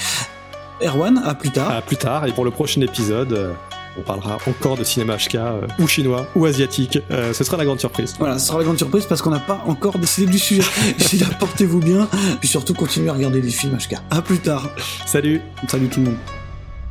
Erwan, 0.82 1.21
à 1.24 1.36
plus 1.36 1.52
tard. 1.52 1.69
À 1.69 1.82
plus 1.82 1.98
tard 1.98 2.26
et 2.26 2.32
pour 2.32 2.45
le 2.45 2.52
prochain 2.52 2.80
épisode, 2.80 3.34
euh, 3.34 3.52
On 3.97 4.01
parlera 4.01 4.38
encore 4.47 4.77
de 4.77 4.84
cinéma 4.84 5.17
HK, 5.17 5.36
euh, 5.36 5.67
ou 5.79 5.88
chinois, 5.88 6.27
ou 6.36 6.45
asiatique. 6.45 6.99
Euh, 7.12 7.34
ce 7.34 7.43
sera 7.43 7.58
la 7.58 7.65
grande 7.65 7.79
surprise. 7.79 8.15
Voilà, 8.19 8.39
ce 8.39 8.47
sera 8.47 8.58
la 8.58 8.65
grande 8.65 8.77
surprise 8.77 9.05
parce 9.05 9.21
qu'on 9.21 9.29
n'a 9.29 9.39
pas 9.39 9.63
encore 9.65 9.97
décidé 9.97 10.31
du 10.31 10.39
sujet. 10.39 10.63
D'ici 10.97 11.17
là, 11.17 11.27
portez-vous 11.39 11.79
bien, 11.79 12.08
puis 12.39 12.47
surtout 12.49 12.73
continuez 12.73 13.10
à 13.10 13.13
regarder 13.13 13.41
des 13.41 13.51
films 13.51 13.77
HK. 13.77 13.95
À 14.12 14.21
plus 14.21 14.39
tard. 14.39 14.69
Salut. 15.05 15.41
Salut 15.67 15.88
tout 15.88 15.99
le 15.99 16.08
monde. 16.08 16.17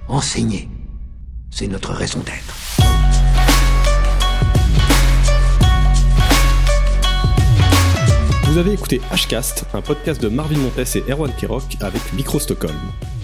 Enseigner, 0.09 0.69
c'est 1.51 1.67
notre 1.67 1.93
raison 1.93 2.21
d'être. 2.21 2.64
Vous 8.55 8.61
avez 8.61 8.75
écouté 8.75 9.01
Hcast, 9.11 9.65
un 9.75 9.81
podcast 9.83 10.23
de 10.23 10.29
Marvin 10.29 10.59
Montes 10.59 10.95
et 10.95 11.03
Erwan 11.11 11.33
Kirok 11.37 11.77
avec 11.81 12.01
Micro 12.13 12.39
Stockholm. 12.39 12.79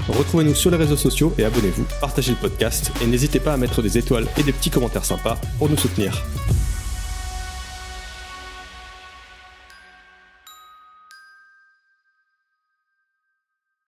Retrouvez-nous 0.08 0.56
sur 0.56 0.72
les 0.72 0.76
réseaux 0.76 0.96
sociaux 0.96 1.32
et 1.38 1.44
abonnez-vous, 1.44 1.86
partagez 2.00 2.32
le 2.32 2.36
podcast 2.36 2.90
et 3.00 3.06
n'hésitez 3.06 3.38
pas 3.38 3.52
à 3.52 3.56
mettre 3.56 3.80
des 3.80 3.96
étoiles 3.96 4.26
et 4.36 4.42
des 4.42 4.52
petits 4.52 4.70
commentaires 4.70 5.04
sympas 5.04 5.38
pour 5.56 5.68
nous 5.68 5.76
soutenir. 5.76 6.20